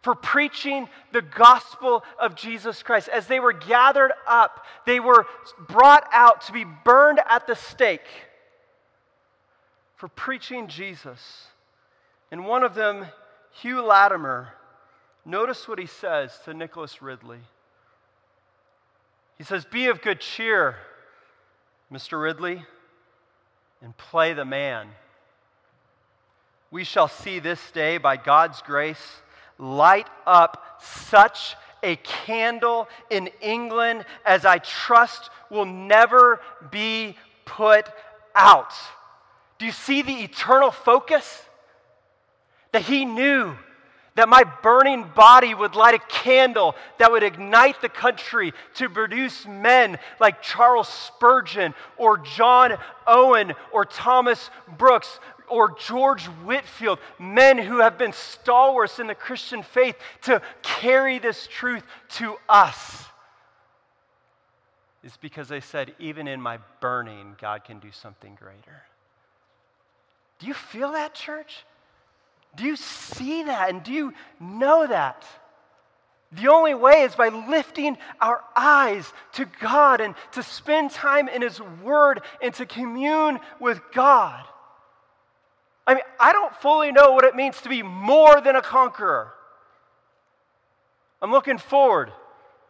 for 0.01 0.15
preaching 0.15 0.89
the 1.13 1.21
gospel 1.21 2.03
of 2.19 2.35
Jesus 2.35 2.83
Christ, 2.83 3.07
as 3.07 3.27
they 3.27 3.39
were 3.39 3.53
gathered 3.53 4.11
up, 4.27 4.65
they 4.85 4.99
were 4.99 5.25
brought 5.67 6.07
out 6.11 6.41
to 6.41 6.51
be 6.51 6.65
burned 6.83 7.19
at 7.29 7.47
the 7.47 7.55
stake 7.55 8.07
for 9.95 10.09
preaching 10.09 10.67
Jesus. 10.67 11.47
And 12.31 12.45
one 12.45 12.63
of 12.63 12.75
them, 12.75 13.05
Hugh 13.51 13.81
Latimer, 13.81 14.53
Notice 15.25 15.67
what 15.67 15.79
he 15.79 15.85
says 15.85 16.37
to 16.45 16.53
Nicholas 16.53 17.01
Ridley. 17.01 17.39
He 19.37 19.43
says, 19.43 19.65
Be 19.65 19.87
of 19.87 20.01
good 20.01 20.19
cheer, 20.19 20.75
Mr. 21.91 22.21
Ridley, 22.21 22.65
and 23.81 23.95
play 23.95 24.33
the 24.33 24.45
man. 24.45 24.89
We 26.73 26.85
shall 26.85 27.07
see 27.07 27.37
this 27.37 27.69
day, 27.69 27.99
by 27.99 28.17
God's 28.17 28.63
grace, 28.63 29.21
light 29.59 30.07
up 30.25 30.81
such 30.81 31.55
a 31.83 31.97
candle 31.97 32.89
in 33.11 33.29
England 33.41 34.05
as 34.25 34.43
I 34.43 34.57
trust 34.57 35.29
will 35.51 35.65
never 35.65 36.41
be 36.71 37.15
put 37.45 37.87
out. 38.33 38.73
Do 39.59 39.67
you 39.67 39.71
see 39.71 40.01
the 40.01 40.23
eternal 40.23 40.71
focus? 40.71 41.43
That 42.71 42.81
he 42.81 43.05
knew 43.05 43.55
that 44.15 44.29
my 44.29 44.43
burning 44.43 45.09
body 45.15 45.53
would 45.53 45.75
light 45.75 45.95
a 45.95 45.99
candle 45.99 46.75
that 46.99 47.11
would 47.11 47.23
ignite 47.23 47.81
the 47.81 47.89
country 47.89 48.53
to 48.75 48.89
produce 48.89 49.45
men 49.45 49.97
like 50.19 50.41
Charles 50.41 50.87
Spurgeon 50.87 51.73
or 51.97 52.17
John 52.17 52.77
Owen 53.07 53.53
or 53.71 53.85
Thomas 53.85 54.49
Brooks 54.77 55.19
or 55.49 55.75
George 55.87 56.25
Whitefield, 56.25 56.99
men 57.19 57.57
who 57.57 57.79
have 57.79 57.97
been 57.97 58.13
stalwarts 58.13 58.99
in 58.99 59.07
the 59.07 59.15
Christian 59.15 59.63
faith 59.63 59.95
to 60.23 60.41
carry 60.61 61.19
this 61.19 61.47
truth 61.47 61.83
to 62.09 62.37
us. 62.47 63.05
Is 65.03 65.17
because 65.17 65.49
they 65.49 65.59
said, 65.59 65.93
even 65.99 66.27
in 66.27 66.41
my 66.41 66.59
burning, 66.79 67.35
God 67.39 67.65
can 67.65 67.79
do 67.79 67.91
something 67.91 68.35
greater. 68.35 68.83
Do 70.39 70.47
you 70.47 70.53
feel 70.53 70.93
that, 70.93 71.13
church? 71.13 71.65
Do 72.55 72.63
you 72.63 72.75
see 72.75 73.43
that 73.43 73.69
and 73.69 73.83
do 73.83 73.91
you 73.91 74.13
know 74.39 74.87
that? 74.87 75.25
The 76.33 76.47
only 76.47 76.73
way 76.73 77.01
is 77.01 77.15
by 77.15 77.29
lifting 77.29 77.97
our 78.19 78.43
eyes 78.55 79.11
to 79.33 79.45
God 79.61 80.01
and 80.01 80.15
to 80.31 80.41
spend 80.41 80.91
time 80.91 81.27
in 81.27 81.41
His 81.41 81.61
Word 81.61 82.21
and 82.41 82.53
to 82.55 82.65
commune 82.65 83.39
with 83.59 83.81
God. 83.93 84.43
I 85.85 85.95
mean, 85.95 86.03
I 86.19 86.31
don't 86.31 86.55
fully 86.55 86.91
know 86.91 87.11
what 87.11 87.25
it 87.25 87.35
means 87.35 87.59
to 87.61 87.69
be 87.69 87.83
more 87.83 88.39
than 88.41 88.55
a 88.55 88.61
conqueror. 88.61 89.33
I'm 91.21 91.31
looking 91.31 91.57
forward 91.57 92.11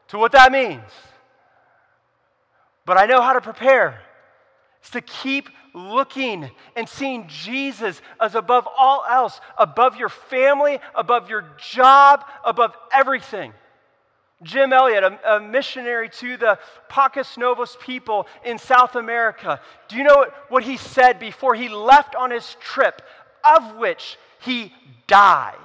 to 0.10 0.18
what 0.18 0.32
that 0.32 0.52
means. 0.52 0.90
But 2.86 2.98
I 2.98 3.06
know 3.06 3.22
how 3.22 3.34
to 3.34 3.42
prepare. 3.42 4.02
It's 4.80 4.90
to 4.92 5.02
keep 5.02 5.50
looking 5.74 6.52
and 6.76 6.88
seeing 6.90 7.28
Jesus 7.28 8.02
as 8.20 8.36
above 8.36 8.68
all 8.78 9.04
else, 9.10 9.40
above 9.58 9.96
your 9.96 10.10
family, 10.10 10.80
above 10.94 11.30
your 11.30 11.46
job, 11.58 12.26
above 12.44 12.76
everything. 12.92 13.54
Jim 14.44 14.74
Elliot, 14.74 15.04
a, 15.04 15.36
a, 15.36 15.40
missionary 15.40 16.10
to 16.10 16.38
the 16.38 16.60
Pacas 16.90 17.38
Novos 17.38 17.78
people 17.80 18.28
in 18.46 18.58
South 18.58 18.96
America, 18.96 19.60
do 19.88 19.96
you 19.96 20.04
know 20.04 20.16
what, 20.16 20.34
what 20.50 20.64
he 20.64 20.78
said 20.78 21.20
before 21.20 21.56
he 21.56 21.70
left 21.70 22.16
on 22.16 22.32
his 22.32 22.56
trip, 22.60 23.02
of 23.44 23.76
which 23.76 24.18
he 24.40 24.74
died? 25.08 25.56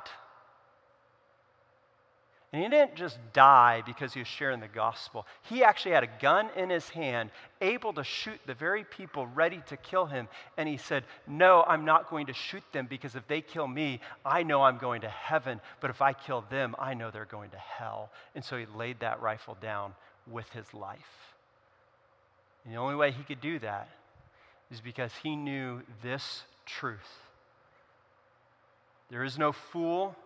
And 2.50 2.62
he 2.62 2.68
didn't 2.70 2.94
just 2.94 3.18
die 3.34 3.82
because 3.84 4.14
he 4.14 4.20
was 4.20 4.28
sharing 4.28 4.60
the 4.60 4.68
gospel. 4.68 5.26
He 5.42 5.62
actually 5.62 5.92
had 5.92 6.02
a 6.02 6.08
gun 6.20 6.48
in 6.56 6.70
his 6.70 6.88
hand, 6.88 7.30
able 7.60 7.92
to 7.92 8.02
shoot 8.02 8.40
the 8.46 8.54
very 8.54 8.84
people 8.84 9.26
ready 9.26 9.62
to 9.66 9.76
kill 9.76 10.06
him. 10.06 10.28
And 10.56 10.66
he 10.66 10.78
said, 10.78 11.04
No, 11.26 11.62
I'm 11.68 11.84
not 11.84 12.08
going 12.08 12.26
to 12.26 12.32
shoot 12.32 12.62
them 12.72 12.86
because 12.88 13.14
if 13.14 13.26
they 13.28 13.42
kill 13.42 13.68
me, 13.68 14.00
I 14.24 14.44
know 14.44 14.62
I'm 14.62 14.78
going 14.78 15.02
to 15.02 15.08
heaven. 15.08 15.60
But 15.80 15.90
if 15.90 16.00
I 16.00 16.14
kill 16.14 16.42
them, 16.48 16.74
I 16.78 16.94
know 16.94 17.10
they're 17.10 17.26
going 17.26 17.50
to 17.50 17.58
hell. 17.58 18.10
And 18.34 18.42
so 18.42 18.56
he 18.56 18.64
laid 18.74 19.00
that 19.00 19.20
rifle 19.20 19.58
down 19.60 19.92
with 20.26 20.48
his 20.50 20.72
life. 20.72 21.34
And 22.64 22.72
the 22.72 22.78
only 22.78 22.96
way 22.96 23.10
he 23.10 23.24
could 23.24 23.42
do 23.42 23.58
that 23.58 23.90
is 24.70 24.80
because 24.80 25.12
he 25.22 25.36
knew 25.36 25.82
this 26.02 26.44
truth. 26.64 27.20
There 29.10 29.24
is 29.24 29.38
no 29.38 29.52
fool 29.52 30.16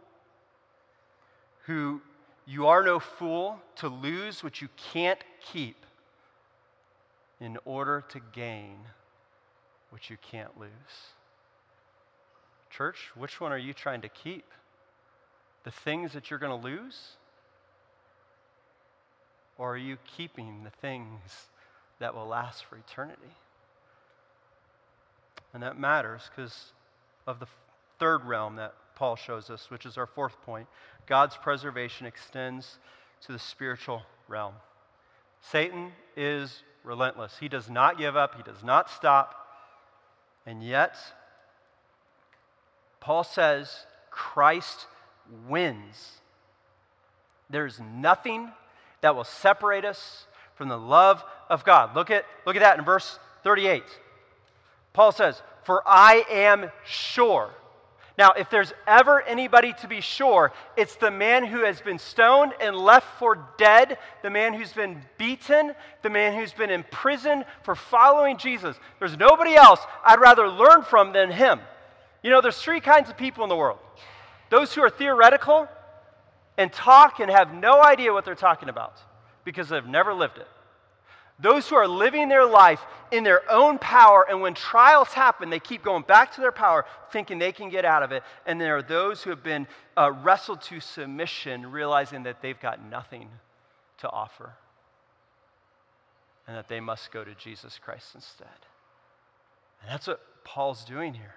who 1.67 2.01
you 2.53 2.67
are 2.67 2.83
no 2.83 2.99
fool 2.99 3.59
to 3.77 3.89
lose 3.89 4.45
what 4.45 4.61
you 4.61 4.69
can't 4.93 5.21
keep 5.41 5.87
in 7.41 7.57
order 7.65 8.05
to 8.11 8.21
gain 8.35 8.77
what 9.89 10.11
you 10.11 10.19
can't 10.21 10.61
lose. 10.61 10.69
Church, 12.69 13.11
which 13.17 13.41
one 13.41 13.53
are 13.53 13.59
you 13.59 13.73
trying 13.73 14.03
to 14.03 14.09
keep? 14.11 14.45
The 15.65 15.71
things 15.71 16.13
that 16.13 16.29
you're 16.29 16.39
going 16.39 16.61
to 16.61 16.69
lose? 16.69 17.13
Or 19.57 19.73
are 19.73 19.79
you 19.79 19.97
keeping 20.15 20.63
the 20.63 20.71
things 20.71 21.49
that 22.01 22.15
will 22.15 22.27
last 22.27 22.67
for 22.67 22.77
eternity? 22.77 23.35
And 25.55 25.63
that 25.63 25.79
matters 25.79 26.29
because 26.29 26.73
of 27.27 27.41
the 27.41 27.47
third 27.99 28.27
realm 28.27 28.57
that 28.57 28.75
Paul 28.95 29.17
shows 29.17 29.49
us, 29.49 29.71
which 29.71 29.87
is 29.87 29.97
our 29.97 30.07
fourth 30.07 30.41
point. 30.43 30.69
God's 31.07 31.37
preservation 31.37 32.07
extends 32.07 32.79
to 33.27 33.33
the 33.33 33.39
spiritual 33.39 34.03
realm. 34.29 34.55
Satan 35.41 35.93
is 36.17 36.63
relentless. 36.85 37.37
He 37.39 37.49
does 37.49 37.69
not 37.69 37.99
give 37.99 38.17
up, 38.17 38.37
he 38.37 38.43
does 38.43 38.63
not 38.63 38.91
stop. 38.91 39.35
And 40.47 40.63
yet, 40.63 40.97
Paul 43.01 43.25
says 43.25 43.87
Christ 44.11 44.87
wins. 45.49 46.21
There's 47.51 47.81
nothing 47.81 48.51
that 49.01 49.15
will 49.15 49.25
separate 49.25 49.85
us 49.85 50.27
from 50.55 50.69
the 50.69 50.79
love 50.79 51.25
of 51.49 51.65
God. 51.65 51.95
Look 51.95 52.11
at, 52.11 52.25
look 52.47 52.57
at 52.57 52.63
that 52.63 52.79
in 52.79 52.85
verse 52.85 53.19
38. 53.45 53.83
Paul 54.93 55.13
says, 55.13 55.43
For 55.65 55.83
I 55.87 56.25
am 56.31 56.71
sure 56.85 57.51
now, 58.19 58.33
if 58.33 58.51
there's 58.51 58.75
ever 58.87 59.23
anybody 59.23 59.73
to 59.81 59.89
be 59.89 60.03
sure, 60.03 60.53
it's 60.77 60.97
the 60.97 61.11
man 61.11 61.47
who 61.47 61.65
has 61.65 61.81
been 61.81 61.99
stoned 61.99 62.53
and 62.61 62.77
left 62.77 63.19
for 63.19 63.49
dead, 63.57 63.97
the 64.23 64.29
man 64.29 64.53
who's 64.53 64.73
been 64.73 65.03
beaten, 65.17 65.75
the 66.03 66.11
man 66.11 66.39
who's 66.39 66.53
been 66.53 66.71
imprisoned 66.71 67.47
for 67.63 67.75
following 67.75 68.37
Jesus. 68.37 68.77
There's 68.99 69.17
nobody 69.17 69.55
else 69.55 69.81
I'd 70.05 70.21
rather 70.21 70.47
learn 70.47 70.83
from 70.83 71.15
than 71.15 71.31
him. 71.31 71.61
You 72.23 72.31
know, 72.31 72.43
there's 72.43 72.61
three 72.61 72.81
kinds 72.81 73.09
of 73.09 73.17
people 73.17 73.45
in 73.45 73.49
the 73.49 73.57
world 73.57 73.79
those 74.51 74.75
who 74.75 74.83
are 74.83 74.91
theoretical 74.91 75.67
and 76.59 76.71
talk 76.71 77.21
and 77.21 77.31
have 77.31 77.55
no 77.55 77.83
idea 77.83 78.13
what 78.13 78.27
they're 78.27 78.35
talking 78.35 78.69
about 78.69 79.01
because 79.45 79.71
they've 79.71 79.87
never 79.87 80.13
lived 80.13 80.37
it. 80.37 80.47
Those 81.43 81.69
who 81.69 81.75
are 81.75 81.89
living 81.89 82.29
their 82.29 82.47
life 82.47 82.81
in 83.11 83.25
their 83.25 83.43
own 83.51 83.79
power, 83.79 84.25
and 84.29 84.41
when 84.41 84.55
trials 84.55 85.09
happen, 85.09 85.51
they 85.51 85.59
keep 85.59 85.83
going 85.83 86.05
back 86.05 86.33
to 86.37 86.41
their 86.41 86.53
power, 86.53 86.87
thinking 87.11 87.39
they 87.39 87.53
can 87.53 87.69
get 87.69 87.85
out 87.85 88.05
of 88.05 88.13
it. 88.13 88.23
And 88.47 88.61
there 88.61 88.77
are 88.77 88.83
those 88.83 89.23
who 89.23 89.31
have 89.31 89.43
been 89.43 89.67
uh, 89.97 90.13
wrestled 90.23 90.63
to 90.63 90.79
submission, 90.79 91.71
realizing 91.71 92.23
that 92.23 92.41
they've 92.41 92.59
got 92.59 92.83
nothing 92.83 93.29
to 93.99 94.09
offer 94.09 94.55
and 96.47 96.57
that 96.57 96.69
they 96.69 96.81
must 96.81 97.13
go 97.13 97.25
to 97.25 97.35
Jesus 97.35 97.79
Christ 97.83 98.15
instead. 98.15 98.49
And 99.81 99.91
that's 99.91 100.07
what 100.07 100.21
Paul's 100.45 100.85
doing 100.85 101.15
here. 101.15 101.35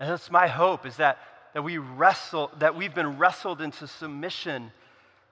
And 0.00 0.10
that's 0.10 0.30
my 0.30 0.48
hope 0.48 0.84
is 0.86 0.96
that, 0.96 1.18
that 1.54 1.62
we 1.62 1.78
wrestle, 1.78 2.50
that 2.58 2.76
we've 2.76 2.94
been 2.94 3.18
wrestled 3.18 3.60
into 3.60 3.86
submission 3.86 4.72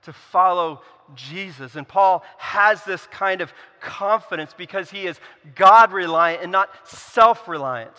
to 0.03 0.12
follow 0.12 0.82
Jesus. 1.14 1.74
And 1.76 1.86
Paul 1.86 2.24
has 2.38 2.84
this 2.84 3.07
kind 3.07 3.40
of 3.40 3.53
confidence 3.80 4.55
because 4.57 4.90
he 4.90 5.07
is 5.07 5.20
God 5.55 5.92
reliant 5.92 6.42
and 6.42 6.53
not 6.53 6.70
self 6.86 7.48
reliant. 7.48 7.96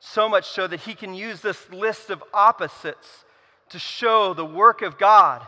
So 0.00 0.28
much 0.28 0.46
so 0.48 0.66
that 0.66 0.80
he 0.80 0.94
can 0.94 1.14
use 1.14 1.40
this 1.40 1.70
list 1.70 2.10
of 2.10 2.22
opposites 2.32 3.24
to 3.70 3.78
show 3.78 4.34
the 4.34 4.44
work 4.44 4.82
of 4.82 4.98
God. 4.98 5.46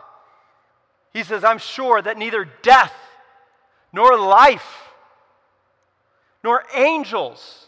He 1.12 1.22
says, 1.22 1.44
I'm 1.44 1.58
sure 1.58 2.02
that 2.02 2.18
neither 2.18 2.44
death, 2.62 2.94
nor 3.92 4.18
life, 4.18 4.88
nor 6.42 6.64
angels, 6.74 7.66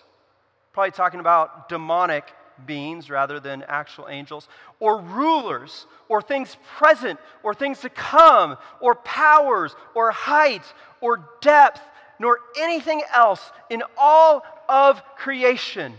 probably 0.72 0.90
talking 0.90 1.20
about 1.20 1.68
demonic 1.68 2.32
beings 2.66 3.10
rather 3.10 3.40
than 3.40 3.64
actual 3.68 4.08
angels, 4.08 4.48
or 4.78 5.00
rulers, 5.00 5.86
or 6.08 6.22
things 6.22 6.56
present, 6.76 7.18
or 7.42 7.54
things 7.54 7.80
to 7.80 7.88
come, 7.88 8.56
or 8.80 8.94
powers, 8.94 9.74
or 9.94 10.10
height, 10.10 10.62
or 11.00 11.24
depth, 11.40 11.80
nor 12.18 12.38
anything 12.58 13.02
else 13.14 13.50
in 13.70 13.82
all 13.96 14.42
of 14.68 15.02
creation 15.16 15.94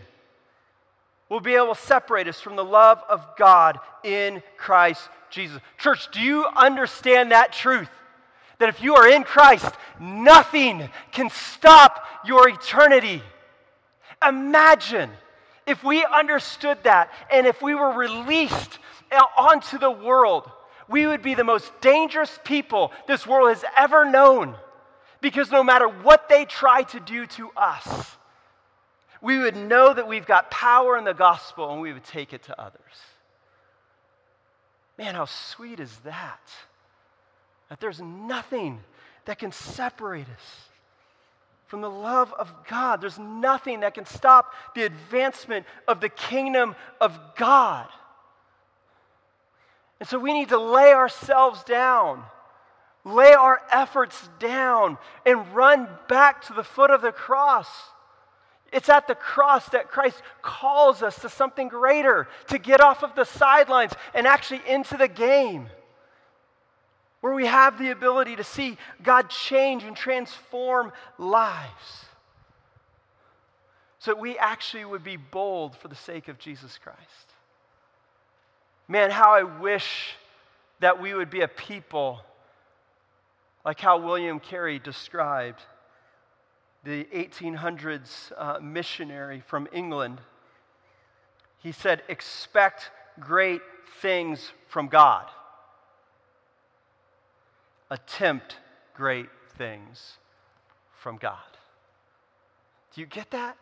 will 1.30 1.39
be 1.39 1.55
able 1.55 1.74
to 1.74 1.82
separate 1.82 2.28
us 2.28 2.41
from 2.41 2.57
the 2.57 2.64
love 2.64 3.01
of 3.09 3.26
God 3.38 3.80
in 4.03 4.43
Christ 4.57 5.09
Jesus. 5.30 5.62
Church, 5.78 6.12
do 6.12 6.20
you 6.20 6.45
understand 6.45 7.32
that 7.32 7.53
truth? 7.53 7.89
That 8.59 8.68
if 8.68 8.84
you 8.84 8.95
are 8.95 9.07
in 9.07 9.24
Christ, 9.24 9.74
nothing 9.99 10.89
can 11.12 11.30
stop 11.30 12.05
your 12.26 12.49
eternity. 12.49 13.24
Imagine 14.28 15.09
if 15.66 15.84
we 15.84 16.05
understood 16.05 16.80
that 16.84 17.12
and 17.32 17.45
if 17.45 17.62
we 17.62 17.76
were 17.76 17.91
released 17.91 18.80
uh, 19.12 19.22
onto 19.38 19.78
the 19.78 19.91
world, 19.91 20.49
we 20.88 21.05
would 21.05 21.22
be 21.22 21.36
the 21.36 21.43
most 21.43 21.72
dangerous 21.82 22.39
people 22.43 22.91
this 23.07 23.26
world 23.26 23.49
has 23.49 23.64
ever 23.78 24.09
known. 24.09 24.55
Because 25.22 25.51
no 25.51 25.64
matter 25.64 25.88
what 25.88 26.30
they 26.30 26.45
try 26.45 26.84
to 26.84 26.99
do 26.99 27.28
to 27.28 27.51
us, 27.55 28.18
we 29.22 29.38
would 29.38 29.55
know 29.55 29.93
that 29.93 30.07
we've 30.07 30.26
got 30.26 30.49
power 30.49 30.97
in 30.97 31.03
the 31.03 31.14
gospel 31.14 31.72
and 31.72 31.82
we 31.82 31.93
would 31.93 32.03
take 32.03 32.34
it 32.34 32.43
to 32.43 32.59
others. 32.59 32.82
Man, 34.97 35.14
how 35.14 35.26
sweet 35.26 35.80
is 35.80 35.95
that? 35.99 36.41
That 37.70 37.80
there's 37.80 38.01
nothing 38.01 38.80
that 39.26 39.38
can 39.38 39.51
separate 39.51 40.28
us 40.28 40.70
from 41.72 41.80
the 41.80 41.89
love 41.89 42.34
of 42.38 42.53
God. 42.67 42.99
There's 42.99 43.17
nothing 43.17 43.80
that 43.80 43.93
can 43.93 44.05
stop 44.05 44.53
the 44.76 44.84
advancement 44.84 45.65
of 45.88 46.01
the 46.01 46.09
kingdom 46.09 46.76
of 46.99 47.17
God. 47.38 47.88
And 50.01 50.09
so 50.09 50.19
we 50.19 50.34
need 50.34 50.49
to 50.49 50.59
lay 50.59 50.91
ourselves 50.91 51.63
down, 51.63 52.24
lay 53.05 53.32
our 53.32 53.61
efforts 53.72 54.30
down, 54.38 54.97
and 55.26 55.55
run 55.55 55.88
back 56.09 56.41
to 56.47 56.53
the 56.53 56.65
foot 56.65 56.91
of 56.91 57.01
the 57.01 57.13
cross. 57.13 57.69
It's 58.74 58.89
at 58.89 59.07
the 59.07 59.15
cross 59.15 59.69
that 59.69 59.89
Christ 59.89 60.22
calls 60.41 61.01
us 61.01 61.19
to 61.19 61.30
something 61.30 61.69
greater, 61.69 62.28
to 62.49 62.57
get 62.57 62.82
off 62.82 63.01
of 63.01 63.15
the 63.15 63.24
sidelines 63.24 63.93
and 64.13 64.28
actually 64.28 64.61
into 64.67 64.97
the 64.97 65.07
game, 65.07 65.69
where 67.22 67.34
we 67.34 67.45
have 67.45 67.78
the 67.80 67.91
ability 67.91 68.36
to 68.36 68.43
see 68.43 68.78
God 69.01 69.30
change 69.30 69.84
and 69.84 69.95
transform 69.95 70.91
lives. 71.17 72.05
So 73.99 74.11
that 74.11 74.19
we 74.19 74.38
actually 74.38 74.86
would 74.86 75.03
be 75.03 75.17
bold 75.17 75.76
for 75.76 75.88
the 75.88 75.95
sake 75.95 76.28
of 76.28 76.39
Jesus 76.39 76.78
Christ. 76.78 76.99
Man, 78.88 79.11
how 79.11 79.34
I 79.34 79.43
wish 79.43 80.15
that 80.80 80.99
we 80.99 81.13
would 81.13 81.30
be 81.30 81.41
a 81.41 81.47
people 81.47 82.22
like 83.63 83.80
how 83.80 83.99
William 83.99 84.39
Carey 84.39 84.80
described 84.80 85.61
the 86.84 87.03
1800s 87.13 88.32
uh, 88.36 88.59
missionary 88.59 89.43
from 89.45 89.67
England. 89.72 90.19
He 91.59 91.72
said, 91.72 92.01
Expect 92.09 92.89
great 93.19 93.61
things 93.99 94.51
from 94.67 94.88
God, 94.88 95.28
attempt 97.92 98.58
great 98.96 99.30
things 99.58 100.18
from 100.98 101.18
God. 101.18 101.38
Do 102.96 103.02
you 103.02 103.08
get 103.08 103.30
that? 103.32 103.58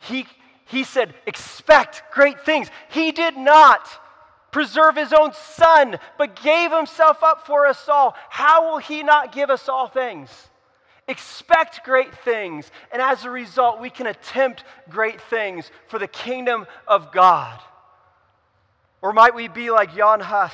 He, 0.00 0.26
he 0.66 0.82
said, 0.82 1.14
expect 1.26 2.02
great 2.10 2.40
things. 2.40 2.68
He 2.88 3.12
did 3.12 3.36
not 3.36 3.88
preserve 4.50 4.96
his 4.96 5.12
own 5.12 5.32
son, 5.34 5.98
but 6.16 6.40
gave 6.42 6.72
himself 6.72 7.22
up 7.22 7.46
for 7.46 7.66
us 7.66 7.88
all. 7.88 8.16
How 8.30 8.70
will 8.70 8.78
he 8.78 9.02
not 9.02 9.32
give 9.32 9.50
us 9.50 9.68
all 9.68 9.88
things? 9.88 10.30
Expect 11.06 11.84
great 11.84 12.14
things, 12.14 12.70
and 12.92 13.00
as 13.00 13.24
a 13.24 13.30
result, 13.30 13.80
we 13.80 13.88
can 13.88 14.06
attempt 14.06 14.64
great 14.90 15.20
things 15.20 15.70
for 15.86 15.98
the 15.98 16.06
kingdom 16.06 16.66
of 16.86 17.12
God. 17.12 17.58
Or 19.00 19.12
might 19.12 19.34
we 19.34 19.48
be 19.48 19.70
like 19.70 19.94
Jan 19.94 20.20
Hus, 20.20 20.52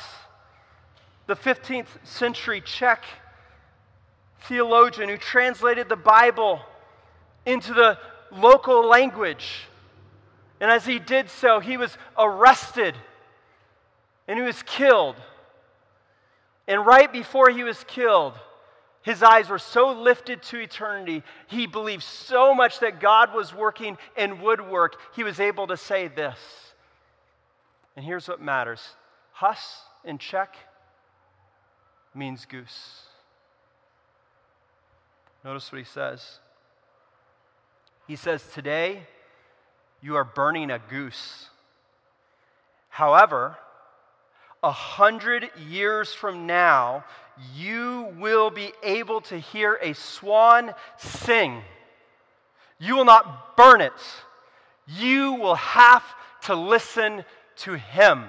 the 1.26 1.36
15th 1.36 1.86
century 2.04 2.60
Czech 2.60 3.04
theologian 4.40 5.08
who 5.08 5.16
translated 5.16 5.88
the 5.88 5.96
Bible 5.96 6.60
into 7.46 7.72
the 7.72 7.98
local 8.30 8.86
language 8.86 9.68
and 10.60 10.70
as 10.70 10.86
he 10.86 10.98
did 10.98 11.28
so, 11.28 11.60
he 11.60 11.76
was 11.76 11.96
arrested 12.16 12.94
and 14.26 14.38
he 14.38 14.44
was 14.44 14.62
killed. 14.62 15.16
And 16.66 16.86
right 16.86 17.12
before 17.12 17.50
he 17.50 17.62
was 17.62 17.84
killed, 17.84 18.32
his 19.02 19.22
eyes 19.22 19.50
were 19.50 19.58
so 19.58 19.92
lifted 19.92 20.42
to 20.44 20.58
eternity. 20.58 21.22
He 21.48 21.66
believed 21.66 22.02
so 22.02 22.54
much 22.54 22.80
that 22.80 23.00
God 23.00 23.34
was 23.34 23.54
working 23.54 23.98
and 24.16 24.40
would 24.40 24.66
work, 24.66 24.96
he 25.14 25.22
was 25.22 25.38
able 25.38 25.66
to 25.66 25.76
say 25.76 26.08
this. 26.08 26.38
And 27.96 28.04
here's 28.04 28.26
what 28.26 28.40
matters 28.40 28.80
Hus 29.32 29.82
in 30.04 30.16
Czech 30.16 30.56
means 32.14 32.46
goose. 32.46 33.02
Notice 35.44 35.70
what 35.70 35.78
he 35.78 35.84
says. 35.84 36.38
He 38.06 38.16
says, 38.16 38.44
Today, 38.52 39.02
you 40.00 40.16
are 40.16 40.24
burning 40.24 40.70
a 40.70 40.78
goose. 40.78 41.48
However, 42.88 43.56
a 44.62 44.70
hundred 44.70 45.50
years 45.68 46.14
from 46.14 46.46
now, 46.46 47.04
you 47.54 48.14
will 48.18 48.50
be 48.50 48.72
able 48.82 49.20
to 49.22 49.38
hear 49.38 49.78
a 49.82 49.92
swan 49.94 50.72
sing. 50.96 51.62
You 52.78 52.96
will 52.96 53.04
not 53.04 53.56
burn 53.56 53.80
it. 53.80 53.92
You 54.86 55.34
will 55.34 55.56
have 55.56 56.04
to 56.42 56.54
listen 56.54 57.24
to 57.56 57.74
him. 57.74 58.24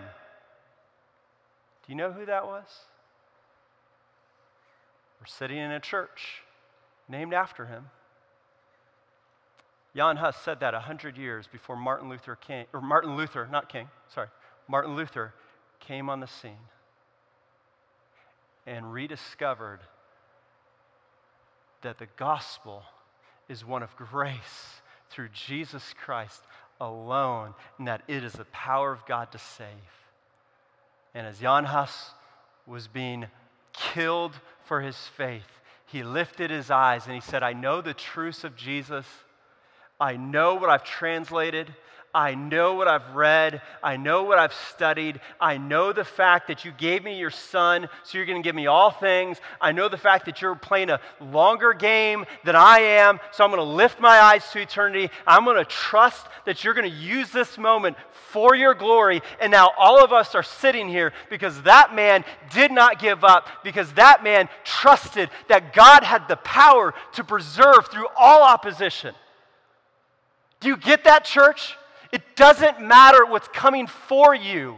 Do 1.86 1.92
you 1.92 1.96
know 1.96 2.12
who 2.12 2.26
that 2.26 2.46
was? 2.46 2.64
Sitting 5.28 5.58
in 5.58 5.72
a 5.72 5.80
church 5.80 6.42
named 7.08 7.34
after 7.34 7.66
him. 7.66 7.86
Jan 9.96 10.18
Hus 10.18 10.36
said 10.44 10.60
that 10.60 10.74
100 10.74 11.18
years 11.18 11.48
before 11.48 11.76
Martin 11.76 12.10
Luther 12.10 12.36
came, 12.36 12.66
or 12.74 12.82
Martin 12.82 13.16
Luther, 13.16 13.48
not 13.50 13.70
King, 13.70 13.90
sorry, 14.14 14.28
Martin 14.68 14.96
Luther 14.96 15.34
came 15.80 16.10
on 16.10 16.20
the 16.20 16.28
scene 16.28 16.58
and 18.68 18.92
rediscovered 18.92 19.80
that 21.82 21.98
the 21.98 22.08
gospel 22.18 22.84
is 23.48 23.64
one 23.64 23.84
of 23.84 23.96
grace 23.96 24.82
through 25.10 25.30
Jesus 25.30 25.94
Christ 26.04 26.42
alone, 26.82 27.54
and 27.78 27.88
that 27.88 28.02
it 28.08 28.24
is 28.24 28.34
the 28.34 28.46
power 28.46 28.92
of 28.92 29.06
God 29.06 29.32
to 29.32 29.38
save. 29.38 29.68
And 31.14 31.26
as 31.26 31.40
Jan 31.40 31.66
Hus 31.66 32.12
was 32.66 32.88
being 32.88 33.28
killed 33.78 34.34
for 34.66 34.82
his 34.82 34.98
faith, 34.98 35.60
he 35.86 36.04
lifted 36.04 36.50
his 36.50 36.72
eyes 36.72 37.06
and 37.06 37.14
he 37.14 37.22
said, 37.22 37.44
I 37.44 37.54
know 37.54 37.82
the 37.82 37.94
truths 37.94 38.44
of 38.44 38.56
Jesus. 38.56 39.06
I 40.00 40.18
know 40.18 40.56
what 40.56 40.70
I've 40.70 40.84
translated. 40.84 41.74
I 42.16 42.34
know 42.34 42.76
what 42.76 42.88
I've 42.88 43.14
read. 43.14 43.62
I 43.84 43.98
know 43.98 44.24
what 44.24 44.40
I've 44.40 44.54
studied. 44.54 45.20
I 45.38 45.58
know 45.58 45.92
the 45.92 46.06
fact 46.06 46.48
that 46.48 46.64
you 46.64 46.72
gave 46.72 47.04
me 47.04 47.20
your 47.20 47.30
son, 47.30 47.90
so 48.04 48.18
you're 48.18 48.26
going 48.26 48.42
to 48.42 48.48
give 48.48 48.56
me 48.56 48.68
all 48.68 48.90
things. 48.90 49.42
I 49.60 49.74
know 49.74 49.90
the 49.90 49.98
fact 49.98 50.26
that 50.28 50.42
you're 50.42 50.56
playing 50.56 50.90
a 50.90 51.02
longer 51.20 51.74
game 51.74 52.24
than 52.46 52.56
I 52.56 52.80
am, 52.80 53.20
so 53.34 53.44
I'm 53.44 53.50
going 53.52 53.60
to 53.60 53.70
lift 53.70 54.00
my 54.00 54.18
eyes 54.18 54.50
to 54.52 54.62
eternity. 54.62 55.12
I'm 55.28 55.44
going 55.44 55.58
to 55.58 55.66
trust 55.66 56.26
that 56.46 56.64
you're 56.64 56.74
going 56.74 56.90
to 56.90 56.98
use 56.98 57.32
this 57.32 57.58
moment 57.58 57.98
for 58.32 58.56
your 58.56 58.76
glory. 58.76 59.22
And 59.42 59.52
now 59.52 59.72
all 59.78 60.02
of 60.02 60.14
us 60.14 60.36
are 60.36 60.44
sitting 60.44 60.88
here 60.88 61.12
because 61.30 61.64
that 61.64 61.94
man 61.94 62.24
did 62.54 62.72
not 62.72 62.98
give 62.98 63.26
up, 63.26 63.50
because 63.62 63.92
that 63.96 64.24
man 64.24 64.48
trusted 64.64 65.30
that 65.50 65.74
God 65.74 66.06
had 66.06 66.30
the 66.30 66.38
power 66.38 66.94
to 67.16 67.26
preserve 67.26 67.88
through 67.92 68.08
all 68.18 68.42
opposition. 68.42 69.14
Do 70.62 70.70
you 70.70 70.78
get 70.78 71.04
that, 71.04 71.26
church? 71.26 71.76
It 72.16 72.38
doesn't 72.38 72.80
matter 72.80 73.26
what's 73.26 73.50
coming 73.50 73.88
for 73.88 74.34
you, 74.34 74.78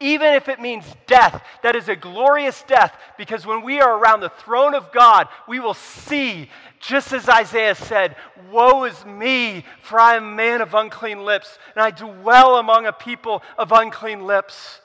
even 0.00 0.32
if 0.32 0.48
it 0.48 0.58
means 0.58 0.86
death. 1.06 1.44
That 1.62 1.76
is 1.76 1.90
a 1.90 1.94
glorious 1.94 2.62
death 2.62 2.96
because 3.18 3.44
when 3.44 3.60
we 3.60 3.78
are 3.78 3.98
around 3.98 4.20
the 4.20 4.30
throne 4.30 4.74
of 4.74 4.90
God, 4.90 5.28
we 5.46 5.60
will 5.60 5.74
see, 5.74 6.48
just 6.80 7.12
as 7.12 7.28
Isaiah 7.28 7.74
said, 7.74 8.16
Woe 8.50 8.84
is 8.84 9.04
me, 9.04 9.66
for 9.82 10.00
I 10.00 10.16
am 10.16 10.24
a 10.24 10.34
man 10.34 10.62
of 10.62 10.72
unclean 10.72 11.26
lips, 11.26 11.58
and 11.76 11.84
I 11.84 11.90
dwell 11.90 12.56
among 12.56 12.86
a 12.86 12.92
people 12.94 13.42
of 13.58 13.70
unclean 13.70 14.26
lips. 14.26 14.80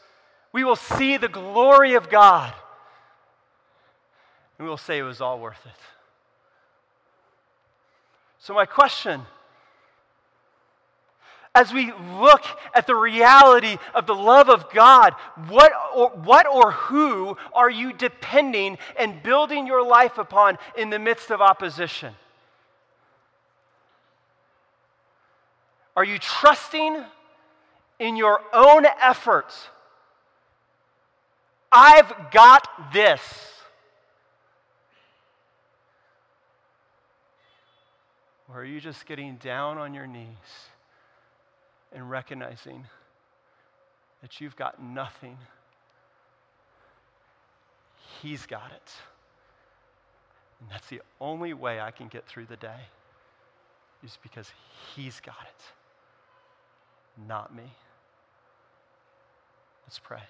We 0.52 0.66
will 0.66 0.76
see 0.76 1.16
the 1.16 1.30
glory 1.30 1.94
of 1.94 2.10
God, 2.10 2.54
and 4.58 4.66
we 4.66 4.70
will 4.70 4.76
say 4.76 4.98
it 4.98 5.04
was 5.04 5.22
all 5.22 5.40
worth 5.40 5.66
it. 5.66 5.72
So, 8.40 8.54
my 8.54 8.66
question 8.66 9.22
as 11.56 11.72
we 11.72 11.92
look 12.16 12.44
at 12.74 12.88
the 12.88 12.96
reality 12.96 13.78
of 13.94 14.08
the 14.08 14.16
love 14.16 14.50
of 14.50 14.72
God, 14.72 15.14
what 15.48 15.72
or, 15.96 16.10
what 16.10 16.48
or 16.48 16.72
who 16.72 17.38
are 17.54 17.70
you 17.70 17.94
depending 17.94 18.78
and 18.98 19.22
building 19.22 19.68
your 19.68 19.86
life 19.86 20.18
upon 20.18 20.58
in 20.76 20.90
the 20.90 20.98
midst 20.98 21.30
of 21.30 21.42
opposition? 21.42 22.16
Are 25.96 26.04
you 26.04 26.18
trusting 26.18 27.04
in 28.00 28.16
your 28.16 28.42
own 28.52 28.86
efforts? 29.00 29.68
I've 31.72 32.32
got 32.32 32.68
this. 32.94 33.22
Or 38.50 38.62
are 38.62 38.66
you 38.66 38.80
just 38.80 39.06
getting 39.06 39.36
down 39.38 39.78
on 39.78 39.94
your 39.94 40.08
knees? 40.08 40.28
And 41.94 42.10
recognizing 42.10 42.86
that 44.22 44.42
you've 44.42 44.56
got 44.56 44.82
nothing. 44.82 45.38
He's 48.22 48.46
got 48.46 48.72
it. 48.72 48.92
And 50.62 50.70
that's 50.72 50.88
the 50.88 51.02
only 51.20 51.54
way 51.54 51.80
I 51.80 51.92
can 51.92 52.08
get 52.08 52.26
through 52.26 52.46
the 52.46 52.56
day, 52.56 52.88
is 54.04 54.18
because 54.24 54.50
He's 54.96 55.20
got 55.20 55.36
it, 55.46 55.64
not 57.28 57.54
me. 57.54 57.64
Let's 59.86 60.00
pray. 60.00 60.24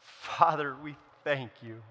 Father, 0.00 0.76
we 0.84 0.94
thank 1.24 1.50
you. 1.62 1.82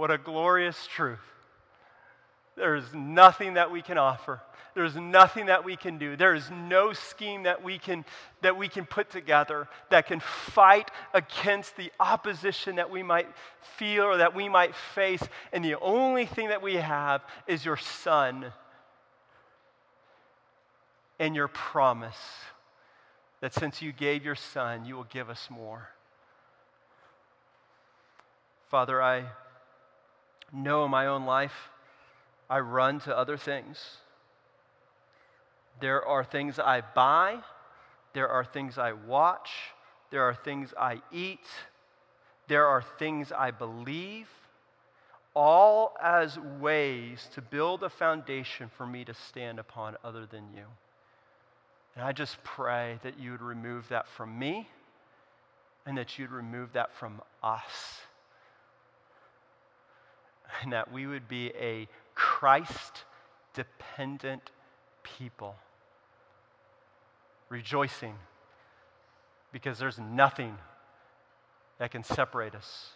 What 0.00 0.10
a 0.10 0.16
glorious 0.16 0.86
truth. 0.86 1.18
There 2.56 2.74
is 2.74 2.94
nothing 2.94 3.52
that 3.54 3.70
we 3.70 3.82
can 3.82 3.98
offer. 3.98 4.40
There 4.74 4.86
is 4.86 4.96
nothing 4.96 5.44
that 5.46 5.62
we 5.62 5.76
can 5.76 5.98
do. 5.98 6.16
There 6.16 6.34
is 6.34 6.50
no 6.50 6.94
scheme 6.94 7.42
that 7.42 7.62
we 7.62 7.78
can 7.78 8.06
that 8.40 8.56
we 8.56 8.66
can 8.66 8.86
put 8.86 9.10
together 9.10 9.68
that 9.90 10.06
can 10.06 10.20
fight 10.20 10.90
against 11.12 11.76
the 11.76 11.92
opposition 12.00 12.76
that 12.76 12.88
we 12.90 13.02
might 13.02 13.28
feel 13.60 14.04
or 14.04 14.16
that 14.16 14.34
we 14.34 14.48
might 14.48 14.74
face. 14.74 15.22
And 15.52 15.62
the 15.62 15.78
only 15.78 16.24
thing 16.24 16.48
that 16.48 16.62
we 16.62 16.76
have 16.76 17.22
is 17.46 17.66
your 17.66 17.76
son 17.76 18.54
and 21.18 21.36
your 21.36 21.48
promise 21.48 22.16
that 23.42 23.52
since 23.52 23.82
you 23.82 23.92
gave 23.92 24.24
your 24.24 24.34
son, 24.34 24.86
you 24.86 24.96
will 24.96 25.04
give 25.04 25.28
us 25.28 25.48
more. 25.50 25.90
Father, 28.70 29.02
I 29.02 29.26
know 30.52 30.84
in 30.84 30.90
my 30.90 31.06
own 31.06 31.24
life, 31.24 31.70
I 32.48 32.60
run 32.60 33.00
to 33.00 33.16
other 33.16 33.36
things. 33.36 33.78
There 35.80 36.04
are 36.04 36.24
things 36.24 36.58
I 36.58 36.82
buy, 36.82 37.38
there 38.12 38.28
are 38.28 38.44
things 38.44 38.76
I 38.76 38.92
watch, 38.92 39.50
there 40.10 40.22
are 40.22 40.34
things 40.34 40.74
I 40.78 41.00
eat, 41.12 41.46
there 42.48 42.66
are 42.66 42.82
things 42.98 43.32
I 43.32 43.50
believe, 43.50 44.28
all 45.34 45.96
as 46.02 46.38
ways 46.38 47.28
to 47.34 47.40
build 47.40 47.82
a 47.82 47.88
foundation 47.88 48.68
for 48.76 48.86
me 48.86 49.04
to 49.04 49.14
stand 49.14 49.58
upon 49.58 49.96
other 50.04 50.26
than 50.26 50.52
you. 50.54 50.64
And 51.94 52.04
I 52.04 52.12
just 52.12 52.42
pray 52.42 52.98
that 53.02 53.18
you 53.18 53.30
would 53.30 53.42
remove 53.42 53.88
that 53.88 54.08
from 54.08 54.38
me 54.38 54.68
and 55.86 55.96
that 55.96 56.18
you'd 56.18 56.30
remove 56.30 56.72
that 56.72 56.92
from 56.94 57.22
us 57.42 58.00
and 60.62 60.72
that 60.72 60.92
we 60.92 61.06
would 61.06 61.28
be 61.28 61.52
a 61.58 61.88
Christ 62.14 63.04
dependent 63.54 64.50
people, 65.02 65.56
rejoicing 67.48 68.14
because 69.52 69.78
there's 69.78 69.98
nothing 69.98 70.56
that 71.78 71.90
can 71.90 72.04
separate 72.04 72.54
us 72.54 72.90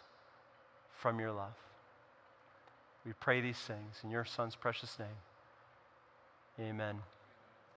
from 1.00 1.18
your 1.18 1.32
love. 1.32 1.54
We 3.04 3.12
pray 3.18 3.40
these 3.40 3.58
things 3.58 3.96
in 4.02 4.10
your 4.10 4.24
Son's 4.24 4.54
precious 4.54 4.98
name. 4.98 5.08
Amen. 6.60 7.00